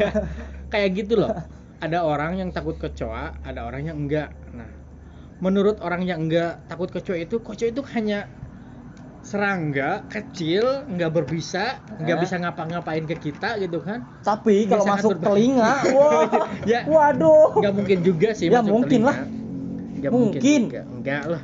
kayak 0.74 0.90
gitu 0.96 1.14
loh 1.18 1.32
ada 1.78 2.02
orang 2.02 2.36
yang 2.36 2.50
takut 2.50 2.76
kecoa 2.76 3.38
ada 3.40 3.64
orang 3.64 3.86
yang 3.86 3.98
enggak 3.98 4.34
nah 4.50 4.68
menurut 5.38 5.78
orang 5.80 6.02
yang 6.02 6.20
enggak 6.20 6.66
takut 6.66 6.90
kecoa 6.90 7.16
itu 7.16 7.38
kecoa 7.38 7.70
itu 7.70 7.82
hanya 7.94 8.26
serangga 9.28 10.08
kecil 10.08 10.64
nggak 10.88 11.12
berbisa 11.12 11.84
nggak 11.98 12.16
Hah? 12.16 12.24
bisa 12.24 12.36
ngapa-ngapain 12.38 13.04
ke 13.04 13.20
kita 13.20 13.60
gitu 13.60 13.80
kan 13.80 14.08
Tapi 14.22 14.64
Dia 14.64 14.72
kalau 14.72 14.86
masuk 14.88 15.12
berbahaya. 15.14 15.28
telinga, 15.28 15.74
wah. 15.96 16.24
Ya. 16.64 16.80
Waduh. 16.86 17.60
nggak 17.60 17.74
mungkin 17.74 17.98
juga 18.02 18.30
sih 18.32 18.48
Ya, 18.48 18.64
masuk 18.64 18.72
mungkin 18.74 18.88
telinga. 18.98 19.10
lah. 19.10 19.18
nggak 19.98 20.12
Mungkin. 20.14 20.40
mungkin 20.40 20.62
enggak 20.96 21.24
lah 21.28 21.42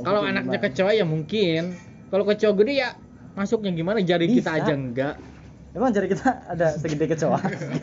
kalau 0.00 0.20
anaknya 0.22 0.56
gimana. 0.56 0.66
kecoa 0.66 0.90
ya 0.92 1.04
mungkin 1.04 1.62
kalau 2.08 2.24
kecoa 2.24 2.52
gede 2.56 2.72
ya 2.76 2.90
masuknya 3.32 3.70
gimana 3.70 3.98
jari 4.00 4.26
kita 4.28 4.50
Bisa. 4.50 4.58
aja 4.60 4.74
enggak 4.74 5.16
Emang 5.72 5.88
jari 5.88 6.04
kita 6.06 6.28
ada 6.46 6.68
segede 6.70 7.08
kecoa? 7.08 7.40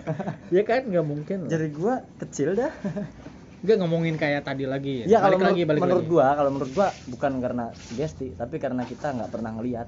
ya 0.54 0.62
kan 0.62 0.86
nggak 0.86 1.02
mungkin 1.02 1.38
loh. 1.42 1.50
jari 1.50 1.74
gua 1.74 2.06
kecil 2.18 2.54
dah. 2.54 2.70
Nggak 3.64 3.76
ngomongin 3.84 4.16
kayak 4.16 4.42
tadi 4.48 4.64
lagi 4.64 4.90
Iya 5.10 5.18
kalau 5.20 5.36
balik 5.36 5.40
menurut, 5.44 5.56
lagi 5.56 5.64
balik 5.70 5.82
menurut 5.84 6.06
lagi 6.06 6.12
gua, 6.14 6.28
kalau 6.38 6.50
menurut 6.54 6.72
gua 6.78 6.88
bukan 7.14 7.34
karena 7.44 7.64
sugesti, 7.88 8.28
tapi 8.40 8.56
karena 8.64 8.84
kita 8.92 9.08
nggak 9.16 9.30
pernah 9.34 9.52
ngelihat. 9.56 9.88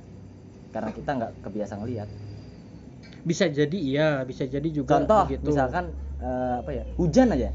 Karena 0.74 0.92
kita 0.98 1.10
nggak 1.18 1.32
kebiasa 1.46 1.74
ngelihat. 1.80 2.10
bisa 3.22 3.46
jadi 3.54 3.78
iya 3.78 4.08
bisa 4.26 4.44
jadi 4.50 4.66
juga 4.74 4.98
Contoh, 4.98 5.24
begitu. 5.30 5.46
misalkan 5.50 5.86
eh, 6.22 6.54
apa 6.62 6.72
ya? 6.74 6.84
Hujan 6.98 7.28
aja. 7.36 7.50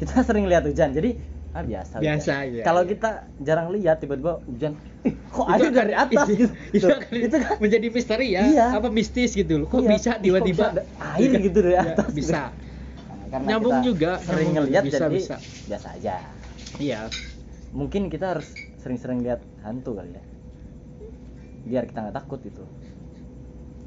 Kita 0.00 0.12
sering 0.28 0.44
lihat 0.50 0.64
hujan. 0.66 0.90
Jadi 0.92 1.10
ah 1.50 1.62
biasa. 1.66 1.94
Biasa, 1.98 2.32
iya, 2.46 2.62
Kalau 2.66 2.82
iya. 2.86 2.90
kita 2.92 3.08
jarang 3.42 3.68
lihat 3.74 3.96
tiba-tiba 4.02 4.32
hujan, 4.46 4.72
"Ih, 5.02 5.14
kok 5.26 5.46
Itu 5.50 5.64
akan- 5.66 5.74
dari 5.74 5.94
atas 5.98 6.26
itu, 6.30 6.32
gitu. 6.46 6.54
itu, 6.78 6.86
akan 6.86 7.16
itu 7.26 7.36
kan 7.42 7.56
menjadi 7.64 7.86
misteri 7.90 8.26
ya 8.36 8.42
Iya. 8.46 8.66
apa 8.78 8.88
mistis 8.90 9.30
gitu 9.34 9.52
loh 9.60 9.66
kok 9.66 9.80
Iya, 9.82 9.90
bisa 9.94 10.10
tiba-tiba 10.22 10.64
air 11.18 11.30
gitu 11.46 11.58
dari 11.64 11.76
Ya, 11.76 11.82
atas 11.94 12.06
gitu. 12.14 12.18
bisa 12.20 12.38
Nah, 12.38 12.46
karena 13.30 13.50
Nyambung 13.50 13.72
kita 13.72 13.80
juga, 13.88 14.10
sering 14.26 14.50
ngelihat 14.58 14.84
Bisa, 14.86 14.98
jadi 15.06 15.18
bisa. 15.18 15.36
biasa 15.68 15.88
aja. 15.96 16.14
iya 16.78 17.10
Mungkin 17.72 18.10
kita 18.12 18.26
harus 18.36 18.48
sering-sering 18.82 19.20
lihat 19.26 19.40
hantu 19.64 19.90
kali 19.98 20.12
ya. 20.18 20.22
Biar 21.68 21.84
kita 21.88 21.98
nggak 22.04 22.16
takut 22.20 22.40
itu. 22.50 22.64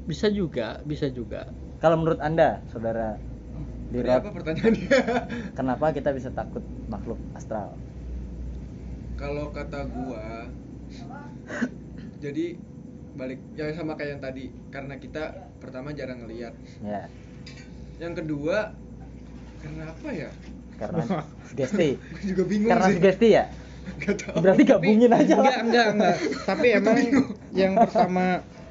bisa 0.04 0.28
juga 0.28 0.80
bisa 0.84 1.08
juga 1.08 1.48
Kalau 1.80 2.00
menurut 2.00 2.20
Anda, 2.24 2.64
Saudara 2.72 3.20
di 3.92 4.00
Tadi 4.00 4.08
apa 4.10 4.28
pertanyaannya? 4.32 4.88
kenapa 5.58 5.92
kita 5.92 6.10
bisa 6.16 6.32
takut 6.32 6.64
makhluk 6.88 7.20
astral? 7.36 7.76
Kalau 9.14 9.50
kata 9.54 9.86
gua 9.86 10.50
jadi 12.22 12.56
balik 13.14 13.38
ya 13.54 13.70
sama 13.76 13.94
kayak 13.94 14.18
yang 14.18 14.22
tadi 14.22 14.44
karena 14.74 14.94
kita 14.98 15.22
pertama 15.62 15.94
jarang 15.94 16.26
ngelihat. 16.26 16.54
Ya, 16.82 17.08
Yang 18.02 18.24
kedua 18.24 18.74
karena 19.64 19.82
apa 19.88 20.08
ya? 20.12 20.30
karena 20.74 21.02
sugesti. 21.46 21.88
Juga 22.28 22.42
bingung 22.44 22.70
Karena 22.70 22.86
sih. 22.90 22.94
sugesti 22.98 23.28
ya? 23.30 23.44
Gak 24.00 24.16
tahu. 24.16 24.36
Berarti 24.42 24.62
gabungin 24.64 25.10
aja 25.12 25.34
enggak 25.36 25.44
lah. 25.44 25.54
enggak 25.62 25.86
enggak 25.94 26.16
tapi 26.48 26.66
emang 26.72 26.96
yang 27.52 27.72
pertama 27.78 28.24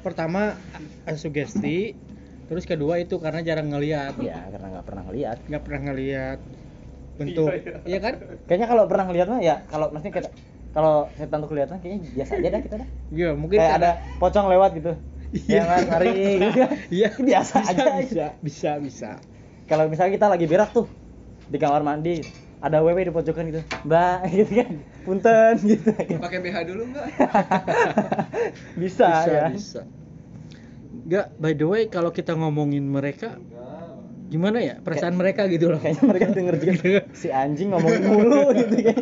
pertama 0.04 0.42
eh, 1.06 1.16
sugesti 1.16 1.78
terus 2.44 2.68
kedua 2.68 3.00
itu 3.00 3.16
karena 3.16 3.40
jarang 3.40 3.72
ngelihat 3.72 4.20
Ya, 4.20 4.36
karena 4.52 4.66
nggak 4.78 4.84
pernah 4.84 5.02
ngelihat. 5.08 5.36
nggak 5.48 5.62
pernah 5.64 5.80
ngelihat 5.88 6.38
bentuk 7.14 7.48
iya 7.86 7.98
kan 8.02 8.14
Kayaknya 8.44 8.66
kalau 8.68 8.84
pernah 8.90 9.04
ngelihat 9.08 9.28
mah 9.30 9.40
ya 9.40 9.56
kalau 9.70 9.86
maksudnya 9.94 10.12
kayak 10.12 10.28
kalau 10.74 11.06
setan 11.14 11.38
tuh 11.40 11.48
kelihatan 11.48 11.78
kayaknya 11.78 12.00
biasa 12.10 12.32
aja 12.34 12.48
dah 12.50 12.60
kita 12.60 12.76
dah. 12.82 12.88
iya 13.08 13.30
mungkin 13.32 13.58
Kayak 13.62 13.74
ada 13.78 13.90
pocong 14.18 14.46
lewat 14.50 14.70
gitu. 14.76 14.92
Iya. 15.30 15.62
Yang 15.62 15.66
lari 15.88 16.10
gitu. 16.10 16.62
iya 16.98 17.08
Biasa 17.14 17.54
bisa, 17.62 17.70
aja. 17.70 17.84
bisa 18.02 18.26
bisa 18.42 18.70
bisa 18.82 19.10
Kalau 19.64 19.88
misalnya 19.88 20.12
kita 20.12 20.26
lagi 20.28 20.44
berak 20.44 20.76
tuh 20.76 20.86
di 21.48 21.56
kamar 21.56 21.80
mandi 21.80 22.20
ada 22.60 22.80
wewe 22.84 23.04
di 23.04 23.12
pojokan 23.12 23.48
gitu. 23.48 23.60
Mbak 23.88 24.18
gitu 24.40 24.52
kan. 24.60 24.72
Punten 25.04 25.54
gitu. 25.64 25.90
Pakai 26.20 26.38
BH 26.40 26.56
dulu 26.68 26.82
enggak? 26.88 27.06
bisa, 28.80 29.08
ya. 29.28 29.44
bisa. 29.52 29.84
Enggak, 31.04 31.26
by 31.36 31.52
the 31.56 31.66
way 31.68 31.82
kalau 31.88 32.12
kita 32.12 32.32
ngomongin 32.36 32.84
mereka 32.88 33.36
gimana 34.24 34.56
ya 34.64 34.74
perasaan 34.80 35.20
mereka 35.20 35.44
gitu 35.52 35.68
loh? 35.68 35.78
kayaknya 35.80 36.04
mereka 36.08 36.26
denger 36.32 36.56
juga. 36.60 37.00
Si 37.20 37.28
anjing 37.28 37.72
ngomongin 37.72 38.02
mulu 38.08 38.52
gitu 38.56 38.76
kan 38.84 38.96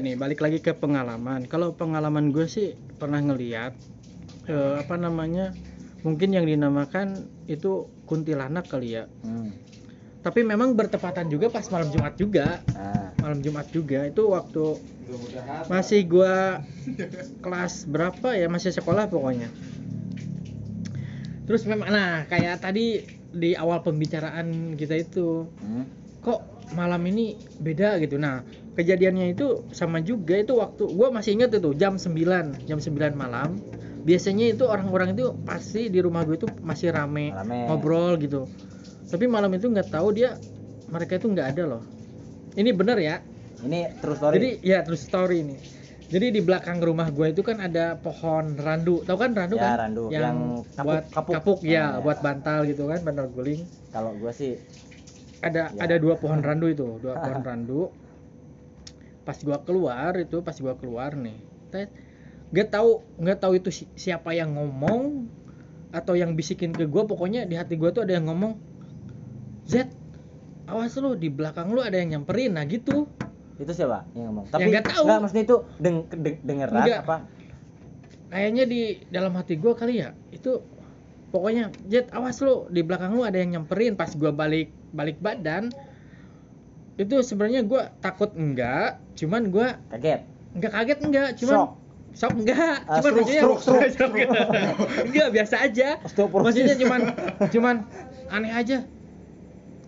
nih, 0.00 0.16
balik 0.16 0.40
lagi 0.40 0.58
ke 0.58 0.72
pengalaman. 0.72 1.44
Kalau 1.46 1.76
pengalaman 1.76 2.32
gue 2.32 2.48
sih 2.48 2.74
pernah 2.96 3.20
ngeliat 3.20 3.76
eh, 4.48 4.74
apa 4.80 4.96
namanya? 4.96 5.52
Mungkin 6.00 6.32
yang 6.32 6.48
dinamakan 6.48 7.28
itu 7.44 7.86
kuntilanak 8.08 8.66
kali 8.66 8.96
ya. 8.96 9.04
hmm. 9.22 9.70
Tapi 10.20 10.44
memang 10.44 10.76
bertepatan 10.76 11.32
juga 11.32 11.48
pas 11.48 11.64
malam 11.72 11.88
Jumat 11.88 12.12
juga. 12.20 12.60
nah, 12.76 13.12
Malam 13.24 13.40
Jumat 13.40 13.72
juga 13.72 14.04
itu 14.04 14.28
waktu 14.28 14.76
masih 15.72 16.04
gua 16.04 16.60
kelas 17.44 17.88
berapa 17.88 18.36
ya 18.36 18.48
masih 18.52 18.72
sekolah 18.72 19.08
pokoknya. 19.08 19.48
Terus 21.48 21.64
memang 21.64 21.88
nah 21.88 22.28
kayak 22.28 22.60
tadi 22.60 23.00
di 23.32 23.56
awal 23.56 23.80
pembicaraan 23.80 24.76
kita 24.76 25.00
itu 25.00 25.48
hmm. 25.48 25.84
kok 26.20 26.40
malam 26.74 27.02
ini 27.08 27.34
beda 27.58 27.98
gitu. 28.02 28.20
Nah, 28.20 28.42
kejadiannya 28.72 29.32
itu 29.32 29.46
sama 29.70 30.00
juga 30.00 30.36
itu 30.36 30.54
waktu 30.54 30.86
gua 30.88 31.10
masih 31.10 31.34
ingat 31.34 31.50
itu 31.52 31.74
jam 31.74 31.94
9, 31.94 32.16
jam 32.60 32.78
9 32.78 32.90
malam. 33.12 33.58
Biasanya 34.00 34.50
itu 34.50 34.64
orang-orang 34.64 35.12
itu 35.12 35.36
pasti 35.42 35.86
di 35.86 36.00
rumah 36.00 36.24
gue 36.24 36.34
itu 36.34 36.48
masih 36.58 36.88
rame, 36.88 37.28
Rame. 37.30 37.68
ngobrol 37.68 38.16
gitu. 38.16 38.48
Tapi 39.06 39.26
malam 39.26 39.52
itu 39.52 39.68
nggak 39.68 39.90
tahu 39.90 40.08
dia 40.10 40.40
mereka 40.88 41.14
itu 41.14 41.28
nggak 41.28 41.52
ada 41.52 41.62
loh. 41.68 41.82
Ini 42.52 42.70
bener 42.72 42.98
ya. 42.98 43.16
ini 43.60 43.84
terus 43.94 44.16
story 44.16 44.34
Jadi 44.34 44.50
ya 44.64 44.78
terus 44.80 45.04
story 45.04 45.36
ini. 45.38 45.56
Jadi 46.08 46.32
di 46.32 46.40
belakang 46.40 46.80
rumah 46.80 47.06
gue 47.06 47.28
itu 47.28 47.44
kan 47.44 47.60
ada 47.60 47.94
pohon 47.94 48.56
randu. 48.56 49.04
Tahu 49.04 49.14
kan 49.14 49.30
randu 49.30 49.54
Ya, 49.54 49.62
kan? 49.62 49.76
randu. 49.78 50.04
Yang, 50.08 50.16
Yang 50.16 50.36
kapuk- 50.72 50.86
buat 50.88 51.04
kapuk. 51.06 51.34
kapuk, 51.36 51.58
ya, 51.60 51.68
Ah, 51.68 51.88
ya. 51.92 52.00
buat 52.00 52.18
bantal 52.18 52.58
gitu 52.64 52.82
kan, 52.88 52.98
bantal 53.00 53.26
guling 53.28 53.60
kalau 53.90 54.16
gua 54.16 54.32
sih 54.32 54.56
ada 55.38 55.68
Ya. 55.68 55.80
ada 55.82 55.96
dua 55.96 56.16
pohon 56.16 56.40
randu 56.40 56.66
itu 56.66 56.96
dua 56.98 57.14
pohon 57.16 57.44
randu 57.44 57.92
pas 59.30 59.38
gua 59.46 59.62
keluar 59.62 60.10
itu 60.18 60.42
pas 60.42 60.58
gua 60.58 60.74
keluar 60.74 61.14
nih 61.14 61.38
tet 61.70 61.94
nggak 62.50 62.74
tahu 62.74 63.06
nggak 63.22 63.38
tahu 63.38 63.52
itu 63.62 63.70
si- 63.70 63.90
siapa 63.94 64.34
yang 64.34 64.58
ngomong 64.58 65.30
atau 65.94 66.18
yang 66.18 66.34
bisikin 66.34 66.74
ke 66.74 66.82
gua 66.90 67.06
pokoknya 67.06 67.46
di 67.46 67.54
hati 67.54 67.78
gua 67.78 67.94
tuh 67.94 68.02
ada 68.02 68.18
yang 68.18 68.26
ngomong 68.26 68.58
Z 69.70 69.86
awas 70.66 70.98
lu 70.98 71.14
di 71.14 71.30
belakang 71.30 71.70
lu 71.70 71.78
ada 71.78 71.98
yang 71.98 72.18
nyamperin. 72.18 72.54
Nah 72.54 72.66
gitu. 72.66 73.06
Itu 73.54 73.70
siapa 73.70 74.06
yang 74.14 74.30
ngomong? 74.30 74.50
Ya, 74.54 74.66
nggak 74.66 74.86
tahu. 74.86 75.02
nggak, 75.06 75.18
maksudnya 75.18 75.44
itu 75.46 75.56
deng, 75.78 75.96
deng- 76.10 76.42
dengeran 76.42 76.74
Nggak. 76.74 77.00
apa? 77.06 77.16
Kayaknya 78.30 78.64
di 78.66 78.82
dalam 79.10 79.34
hati 79.34 79.58
gue 79.58 79.74
kali 79.74 80.02
ya 80.02 80.14
itu 80.30 80.62
pokoknya 81.30 81.74
jet 81.86 82.10
awas 82.14 82.38
lu 82.42 82.70
di 82.70 82.82
belakang 82.86 83.14
lu 83.14 83.22
ada 83.26 83.38
yang 83.38 83.58
nyamperin. 83.58 83.94
Pas 83.94 84.10
gue 84.10 84.30
balik 84.30 84.70
balik 84.90 85.18
badan 85.18 85.70
itu 86.96 87.16
sebenarnya 87.20 87.62
gue 87.62 87.82
takut 87.98 88.30
enggak 88.32 88.98
cuman 89.14 89.48
gue 89.48 89.66
kaget 89.90 90.20
enggak 90.52 90.72
kaget 90.72 90.98
enggak 91.00 91.28
cuman 91.36 91.56
Shock. 91.56 91.70
shock 92.12 92.34
enggak 92.34 92.76
Ah, 92.82 92.98
cuman 92.98 93.00
stroke, 93.00 93.16
maksudnya 93.16 93.40
stroke, 93.40 93.60
stroke. 93.60 93.90
Shock 93.90 94.12
enggak. 94.16 94.30
enggak 95.04 95.28
biasa 95.30 95.54
aja 95.60 95.88
maksudnya 96.18 96.76
cuman 96.76 97.00
cuman 97.48 97.76
aneh 98.28 98.52
aja 98.52 98.78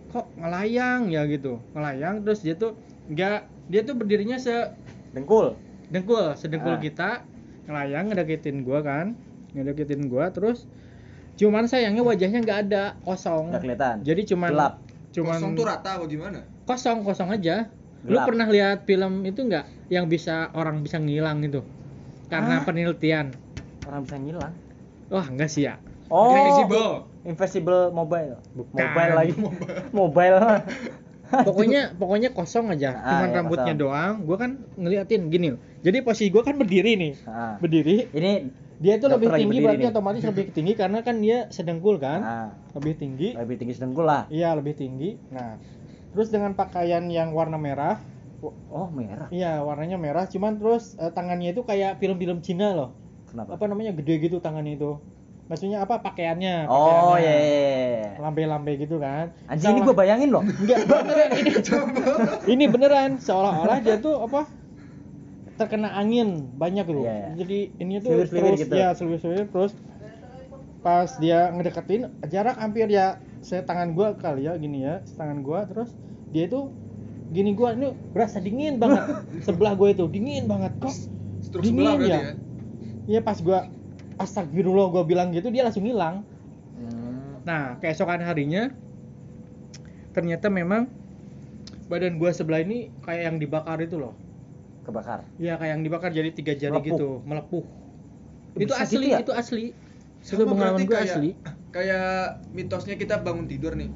kok 0.09 0.25
ngelayang 0.35 1.09
ya 1.09 1.25
gitu 1.25 1.57
ngelayang 1.73 2.21
terus 2.21 2.39
dia 2.39 2.53
tuh 2.53 2.77
enggak 3.05 3.45
dia 3.65 3.81
tuh 3.81 3.93
berdirinya 3.93 4.37
se 4.37 4.53
dengkul 5.11 5.57
dengkul 5.89 6.33
sedengkul 6.33 6.75
Ah. 6.75 6.81
kita 6.81 7.09
ngelayang 7.65 8.09
ngedeketin 8.09 8.61
gua 8.61 8.79
kan 8.79 9.17
ngedeketin 9.51 10.07
gua 10.07 10.29
terus 10.29 10.65
cuman 11.33 11.65
sayangnya 11.65 12.01
wajahnya 12.01 12.39
nggak 12.39 12.59
ada 12.67 12.83
kosong 13.01 13.49
nggak 13.49 13.61
kelihatan 13.61 13.95
jadi 14.01 14.21
cuman 14.27 14.49
Gelap. 14.51 14.73
cuman 15.09 15.37
Kosong 15.37 15.53
tuh 15.53 15.65
rata 15.65 15.89
apa 15.97 16.05
gimana? 16.05 16.39
Kosong 16.63 17.03
kosong 17.03 17.29
aja. 17.29 17.69
Lu 18.03 18.13
Gelap. 18.13 18.27
pernah 18.27 18.47
lihat 18.47 18.77
film 18.83 19.23
itu 19.23 19.39
nggak? 19.41 19.87
Yang 19.87 20.05
bisa 20.11 20.51
orang 20.51 20.79
bisa 20.79 20.97
ngilang 20.97 21.39
itu? 21.39 21.63
Karena 22.27 22.59
Ah. 22.59 22.63
penelitian. 22.63 23.31
Orang 23.83 24.03
bisa 24.03 24.17
ngilang? 24.17 24.53
Wah 25.07 25.23
enggak 25.25 25.47
sih 25.47 25.63
ya? 25.63 25.79
Oh 26.07 26.35
Invisible. 26.35 27.07
invisible 27.23 27.81
mobile. 27.89 28.35
Bukan. 28.51 28.75
mobile 28.75 29.13
lagi. 29.13 29.33
Mobile. 29.95 30.37
Pokoknya 31.33 31.95
pokoknya 31.95 32.29
kosong 32.29 32.69
aja. 32.69 32.93
Ah, 32.93 33.01
cuman 33.17 33.25
iya, 33.25 33.35
rambutnya 33.35 33.65
kosong. 33.65 33.81
doang. 33.81 34.13
Gua 34.21 34.37
kan 34.37 34.51
ngeliatin 34.75 35.21
gini 35.27 35.55
jadi 35.79 35.99
posisi 35.99 36.29
gua 36.29 36.43
kan 36.43 36.55
berdiri 36.55 36.93
nih. 36.93 37.13
Ah. 37.25 37.55
berdiri. 37.57 38.11
Ini 38.11 38.31
dia 38.77 38.99
tuh 38.99 39.07
lebih 39.09 39.31
tinggi 39.31 39.57
berarti 39.57 39.79
nih. 39.79 39.89
otomatis 39.89 40.23
lebih 40.23 40.45
tinggi 40.51 40.73
karena 40.75 40.99
kan 40.99 41.15
dia 41.17 41.47
sedengkul 41.49 41.97
kan? 41.97 42.19
Ah, 42.19 42.49
lebih 42.75 42.93
tinggi. 42.93 43.31
Lebih 43.33 43.55
tinggi 43.57 43.73
sedengkul 43.73 44.03
lah. 44.03 44.27
Iya 44.27 44.53
lebih 44.53 44.75
tinggi. 44.75 45.15
Nah, 45.31 45.55
terus 46.13 46.29
dengan 46.29 46.53
pakaian 46.53 47.03
yang 47.09 47.33
warna 47.33 47.57
merah, 47.57 47.97
oh 48.69 48.87
merah 48.93 49.27
iya 49.33 49.59
warnanya 49.65 49.97
merah. 49.97 50.29
Cuman 50.29 50.61
terus 50.61 50.93
eh, 51.01 51.09
tangannya 51.09 51.51
itu 51.51 51.65
kayak 51.65 51.97
film-film 51.97 52.39
Cina 52.45 52.71
loh. 52.71 52.89
kenapa 53.29 53.57
Apa 53.57 53.65
namanya 53.65 53.91
gede 53.97 54.29
gitu 54.29 54.37
tangannya 54.37 54.77
itu. 54.77 55.01
Maksudnya 55.43 55.83
apa 55.83 55.99
pakaiannya? 55.99 56.71
oh 56.71 57.17
pakaiannya. 57.17 57.19
iya 57.19 57.33
iya, 57.35 57.67
iya. 57.99 58.11
Lambe-lambe 58.21 58.79
gitu 58.79 58.95
kan. 59.01 59.35
anjing 59.51 59.75
ini 59.75 59.81
gue 59.83 59.95
bayangin 59.97 60.29
loh 60.31 60.43
Enggak 60.45 60.79
beneran 60.89 61.29
ini. 61.35 61.51
ini 62.47 62.63
beneran 62.71 63.11
seolah-olah 63.19 63.83
dia 63.83 63.99
tuh 63.99 64.23
apa? 64.23 64.47
terkena 65.53 65.93
angin 65.93 66.49
banyak 66.57 66.85
tuh. 66.89 67.05
Iya, 67.05 67.13
iya. 67.13 67.29
Jadi 67.37 67.59
ini 67.77 67.93
tuh 68.01 68.25
terus 68.25 68.57
gitu. 68.57 68.73
ya 68.73 68.89
seliwir-seliwir 68.97 69.47
terus 69.53 69.73
pas 70.83 71.07
dia 71.21 71.47
ngedeketin 71.55 72.11
jarak 72.27 72.59
hampir 72.59 72.91
ya 72.91 73.21
saya 73.43 73.61
tangan 73.61 73.91
gua 73.91 74.15
kali 74.15 74.47
ya 74.47 74.55
gini 74.55 74.81
ya 74.81 75.03
tangan 75.13 75.39
gua 75.39 75.63
terus 75.63 75.91
dia 76.31 76.47
itu 76.47 76.71
gini 77.29 77.51
gua 77.51 77.71
ini 77.71 77.91
berasa 78.09 78.39
dingin 78.39 78.77
banget 78.77 79.03
sebelah 79.45 79.73
gua 79.73 79.91
itu 79.91 80.07
dingin 80.07 80.45
banget 80.45 80.71
kok 80.79 80.95
Stroke 81.43 81.61
Dingin 81.61 81.99
ya? 82.01 82.07
ya. 82.07 82.21
Iya 83.05 83.19
pas 83.19 83.35
gua 83.37 83.67
astagfirullah 84.15 84.87
gua 84.89 85.03
bilang 85.03 85.29
gitu 85.29 85.47
dia 85.47 85.61
langsung 85.61 85.83
hilang 85.83 86.23
Hmm. 86.73 87.43
Nah, 87.43 87.75
keesokan 87.77 88.19
harinya 88.19 88.71
ternyata 90.11 90.47
memang 90.47 90.87
badan 91.85 92.15
gua 92.15 92.31
sebelah 92.31 92.59
ini 92.59 92.89
kayak 93.01 93.23
yang 93.25 93.37
dibakar 93.37 93.77
itu 93.79 93.97
loh. 93.97 94.15
kebakar 94.83 95.23
Iya, 95.37 95.55
kayak 95.55 95.71
yang 95.71 95.81
dibakar 95.81 96.09
jadi 96.09 96.27
tiga 96.29 96.53
jari 96.53 96.71
Melepuh. 96.73 96.87
gitu, 96.89 97.09
melepuh. 97.23 97.63
itu 98.55 98.67
Bisa 98.67 98.79
asli, 98.79 98.99
gitu 98.99 99.07
ya? 99.09 99.19
itu 99.19 99.31
asli. 99.33 99.65
Itu 100.19 100.33
Sama 100.35 100.43
pengalaman 100.49 100.59
berarti 100.75 100.83
gua 100.83 100.97
kayak- 100.97 101.13
asli. 101.13 101.29
Kayak 101.73 102.45
mitosnya 102.53 102.95
kita 102.95 103.19
bangun 103.25 103.49
tidur 103.49 103.73
nih. 103.73 103.89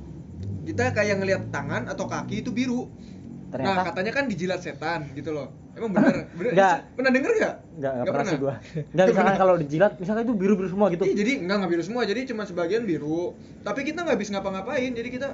Kita 0.65 0.91
kayak 0.91 1.21
ngelihat 1.21 1.43
tangan 1.53 1.87
atau 1.87 2.09
kaki 2.09 2.41
itu 2.43 2.49
biru. 2.51 2.89
Nah, 2.89 3.53
ternyata 3.53 3.81
katanya 3.93 4.11
kan 4.11 4.25
dijilat 4.27 4.59
setan 4.59 5.07
gitu 5.13 5.31
loh. 5.31 5.53
Emang 5.77 5.93
bener? 5.93 6.25
bener 6.37 6.51
Enggak. 6.57 6.77
Pernah 6.97 7.11
denger 7.13 7.31
nggak? 7.37 7.55
nggak 7.77 7.91
nggak 7.93 8.05
pernah 8.09 8.25
sih 8.25 8.39
gua 8.41 8.55
nggak 8.89 9.05
misalkan 9.13 9.35
kalau 9.45 9.53
dijilat 9.61 9.93
misalkan 10.01 10.25
itu 10.25 10.33
biru 10.33 10.53
biru 10.57 10.69
semua 10.73 10.89
gitu 10.89 11.05
Iya, 11.05 11.13
jadi 11.13 11.31
enggak 11.45 11.55
nggak 11.61 11.71
biru 11.77 11.83
semua, 11.85 12.01
jadi 12.09 12.19
cuma 12.25 12.43
sebagian 12.49 12.83
biru. 12.89 13.37
Tapi 13.61 13.79
kita 13.85 14.01
nggak 14.01 14.17
bisa 14.17 14.29
ngapa-ngapain, 14.33 14.91
jadi 14.97 15.09
kita 15.13 15.27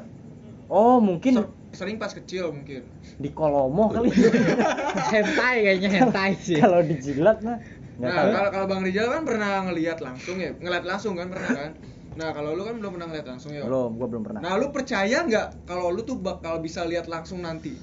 oh 0.68 1.00
mungkin 1.00 1.40
ser- 1.40 1.56
sering 1.72 1.96
pas 1.96 2.12
kecil 2.12 2.52
mungkin. 2.52 2.84
di 3.16 3.30
kolomo 3.32 3.96
kali 3.96 4.12
hentai 5.16 5.56
kayaknya 5.64 5.90
hentai 6.04 6.36
sih. 6.36 6.60
kalau 6.60 6.84
dijilat 6.84 7.40
mah 7.40 7.58
nggak 7.96 8.10
Nah, 8.12 8.24
kalau 8.36 8.50
kalau 8.52 8.66
Bang 8.68 8.82
Rizal 8.84 9.08
kan 9.08 9.24
pernah 9.24 9.64
ngelihat 9.70 10.04
langsung 10.04 10.36
ya, 10.42 10.52
ngeliat 10.60 10.84
langsung 10.84 11.14
kan 11.16 11.32
pernah 11.32 11.52
kan? 11.56 11.72
Nah, 12.14 12.30
kalau 12.30 12.54
lu 12.54 12.62
kan 12.62 12.76
belum 12.78 12.92
pernah 12.94 13.08
ngeliat 13.10 13.28
langsung 13.28 13.52
ya. 13.52 13.66
belum 13.66 13.98
gua 13.98 14.08
belum 14.08 14.24
pernah 14.24 14.40
Nah, 14.40 14.54
lu 14.56 14.70
percaya 14.70 15.18
nggak 15.22 15.66
kalau 15.66 15.90
lu 15.90 16.02
tuh 16.02 16.16
bakal 16.16 16.62
bisa 16.62 16.86
lihat 16.86 17.06
langsung 17.06 17.42
nanti? 17.42 17.74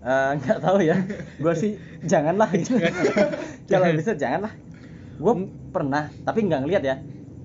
Eh, 0.00 0.30
nggak 0.38 0.58
tahu 0.60 0.80
ya 0.80 0.96
gua 1.36 1.52
sih 1.52 1.76
janganlah 2.00 2.48
gitu 2.54 2.80
kalau 3.68 3.92
bisa 3.92 4.16
janganlah 4.16 4.54
gua 5.16 5.34
pernah 5.68 6.08
tapi 6.24 6.48
nggak 6.48 6.60
ngeliat 6.64 6.80
ya 6.80 6.96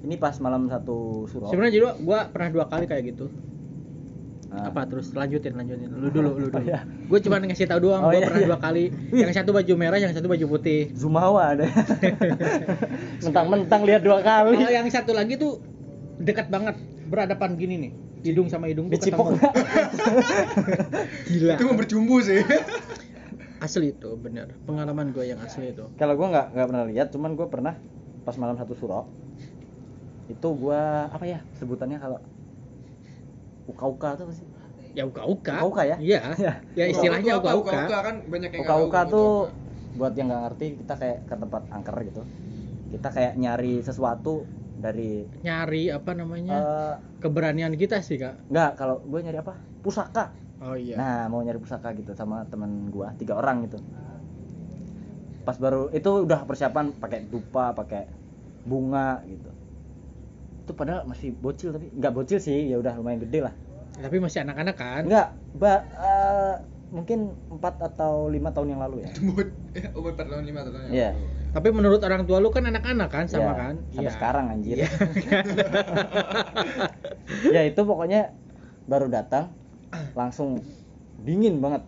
ini 0.01 0.15
pas 0.15 0.37
malam 0.39 0.69
satu 0.69 1.27
suro 1.27 1.49
Sebenarnya 1.49 1.73
jadi 1.73 1.85
gua 1.99 2.29
pernah 2.29 2.49
dua 2.53 2.65
kali 2.69 2.85
kayak 2.85 3.03
gitu. 3.11 3.27
Nah, 4.45 4.71
Apa 4.71 4.87
terus 4.87 5.11
lanjutin 5.11 5.51
lanjutin. 5.51 5.89
Lu 5.91 6.07
dulu, 6.07 6.39
lu 6.39 6.47
Oh, 6.47 6.47
dulu. 6.47 6.63
iya. 6.63 6.87
Gue 7.11 7.19
cuma 7.19 7.43
ngasih 7.43 7.67
tahu 7.67 7.89
doang, 7.89 8.07
Oh, 8.07 8.13
gua 8.13 8.21
iya, 8.21 8.27
pernah 8.29 8.39
iya. 8.39 8.47
dua 8.47 8.59
kali. 8.61 8.83
Yang 9.19 9.33
satu 9.35 9.51
baju 9.51 9.73
merah, 9.75 9.97
yang 9.99 10.13
satu 10.15 10.27
baju 10.31 10.45
putih. 10.47 10.95
Zumawa 10.95 11.57
ada 11.57 11.67
mentang-mentang 13.19 13.81
lihat 13.83 14.01
dua 14.05 14.19
kali 14.21 14.55
Kalau 14.55 14.71
yang 14.71 14.87
satu 14.87 15.11
lagi 15.11 15.35
tuh 15.35 15.59
dekat 16.17 16.47
banget, 16.47 16.75
berhadapan 17.07 17.49
gini 17.55 17.75
nih. 17.77 17.91
Hidung 18.25 18.49
sama 18.49 18.65
hidung 18.65 18.89
tuh 18.89 18.97
dicipok 18.97 19.37
ketemu. 19.37 19.49
Gila. 21.29 21.53
Itu 21.55 21.63
mau 21.65 21.77
bercumbu 21.77 22.15
sih. 22.19 22.41
Asli 23.61 23.93
itu, 23.93 24.09
bener. 24.17 24.49
Pengalaman 24.65 25.13
gue 25.13 25.25
yang 25.25 25.37
asli 25.39 25.71
itu. 25.71 25.85
kalau 25.95 26.17
gua 26.17 26.27
nggak 26.33 26.47
nggak 26.53 26.67
pernah 26.67 26.85
lihat 26.89 27.07
cuman 27.09 27.31
gua 27.33 27.47
pernah 27.47 27.73
pas 28.21 28.33
malam 28.35 28.57
satu 28.57 28.73
suro 28.73 29.05
itu 30.25 30.47
gua 30.57 31.05
apa 31.07 31.21
ya 31.23 31.39
sebutannya 31.55 32.01
kalau 32.01 32.17
uka-uka 33.65 34.17
tuh 34.17 34.25
apa 34.25 34.33
sih 34.33 34.45
Ya 34.95 35.03
uka-uka. 35.03 35.59
Uka-uka 35.59 35.83
ya? 35.83 35.97
Iya. 35.99 36.19
Iya. 36.39 36.53
Ya 36.79 36.85
istilahnya 36.87 37.35
Uka-uka, 37.35 37.51
uka-uka. 37.61 37.73
uka-uka 37.83 37.97
kan 37.99 38.15
banyak 38.25 38.49
yang 38.49 38.61
uka-uka 38.63 38.99
tahu 39.03 39.11
tuh 39.11 39.31
buat 39.95 40.13
yang 40.15 40.27
nggak 40.31 40.41
ngerti 40.47 40.65
kita 40.79 40.93
kayak 40.95 41.17
ke 41.27 41.35
tempat 41.35 41.61
angker 41.69 41.95
gitu 42.03 42.21
kita 42.89 43.07
kayak 43.11 43.33
nyari 43.35 43.75
sesuatu 43.79 44.47
dari 44.75 45.23
Nyari 45.41 45.89
apa 45.89 46.11
namanya? 46.11 46.55
eh 46.55 46.93
Keberanian 47.17 47.73
kita 47.73 47.99
sih, 47.99 48.15
Kak. 48.15 48.47
nggak 48.47 48.71
kalau 48.75 49.01
gue 49.01 49.19
nyari 49.19 49.37
apa 49.37 49.53
pusaka 49.79 50.31
Oh 50.55 50.73
iya. 50.73 50.95
nah 50.95 51.27
mau 51.27 51.39
nyari 51.39 51.57
pusaka 51.57 51.91
gitu 51.93 52.11
sama 52.11 52.43
teman 52.45 52.87
gua 52.87 53.11
tiga 53.13 53.35
orang 53.35 53.65
gitu 53.65 53.75
pas 55.43 55.53
baru 55.55 55.91
itu 55.91 56.25
udah 56.25 56.41
persiapan 56.41 56.89
pakai 56.91 57.21
dupa 57.23 57.69
pakai 57.71 58.09
bunga 58.63 59.21
gitu 59.25 59.51
itu 60.57 60.71
padahal 60.73 61.05
masih 61.05 61.35
bocil 61.35 61.69
tapi 61.69 61.91
nggak 61.91 62.09
bocil 62.09 62.39
sih 62.39 62.65
ya 62.65 62.79
udah 62.79 62.95
lumayan 62.95 63.21
gede 63.21 63.39
lah 63.43 63.53
Tapi 63.95 64.17
masih 64.17 64.41
anak-anak 64.41 64.75
kan? 64.75 65.03
nggak 65.05 65.27
ba 65.53 65.73
eh, 65.85 66.55
mungkin 66.89 67.19
empat 67.49 67.77
atau 67.83 68.25
lima 68.25 68.49
tahun 68.49 68.73
yang 68.73 68.81
lalu 68.81 69.05
ya 69.05 69.09
Umur 69.21 69.45
ya, 69.71 69.87
umur 69.91 70.11
4 70.13 70.25
tahun 70.25 70.43
5 70.45 70.65
tahun. 70.65 70.87
Iya. 70.89 71.09
Tapi 71.55 71.71
menurut 71.71 72.03
orang 72.03 72.27
tua 72.27 72.43
lu 72.43 72.51
kan 72.51 72.67
anak-anak 72.67 73.07
kan 73.07 73.25
sama 73.31 73.47
Iya, 73.47 73.53
kan? 73.55 73.75
sampai 73.87 74.03
Iya. 74.03 74.11
sekarang 74.11 74.45
anjir. 74.51 74.75
Iya. 74.75 74.89
ya 77.55 77.61
itu 77.63 77.79
pokoknya 77.79 78.35
baru 78.91 79.07
datang 79.07 79.55
langsung 80.11 80.59
dingin 81.23 81.63
banget. 81.63 81.87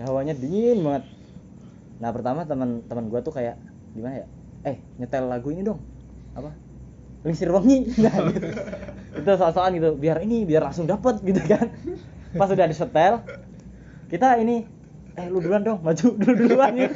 Hawanya 0.00 0.32
dingin 0.32 0.80
banget. 0.80 1.04
Nah 2.00 2.08
pertama 2.08 2.48
teman-teman 2.48 3.04
gua 3.12 3.20
tuh 3.20 3.36
kayak 3.36 3.60
gimana 3.92 4.24
ya? 4.24 4.26
Eh 4.64 4.80
nyetel 4.96 5.28
lagu 5.28 5.52
ini 5.52 5.60
dong. 5.60 5.84
Apa? 6.32 6.48
Lingsir 7.28 7.52
wangi. 7.52 7.84
Nah 8.00 8.32
gitu. 8.32 8.48
itu 9.12 9.30
soal-soal 9.36 9.76
gitu. 9.76 9.92
Biar 9.92 10.24
ini 10.24 10.48
biar 10.48 10.64
langsung 10.64 10.88
dapet 10.88 11.20
gitu 11.20 11.44
kan. 11.44 11.68
Pas 12.32 12.48
udah 12.48 12.64
disetel 12.64 13.20
kita 14.08 14.40
ini 14.40 14.64
eh 15.18 15.26
lu 15.26 15.38
duluan 15.38 15.60
dong 15.60 15.78
maju 15.80 16.06
dulu 16.20 16.32
duluan 16.38 16.70
gitu 16.72 16.94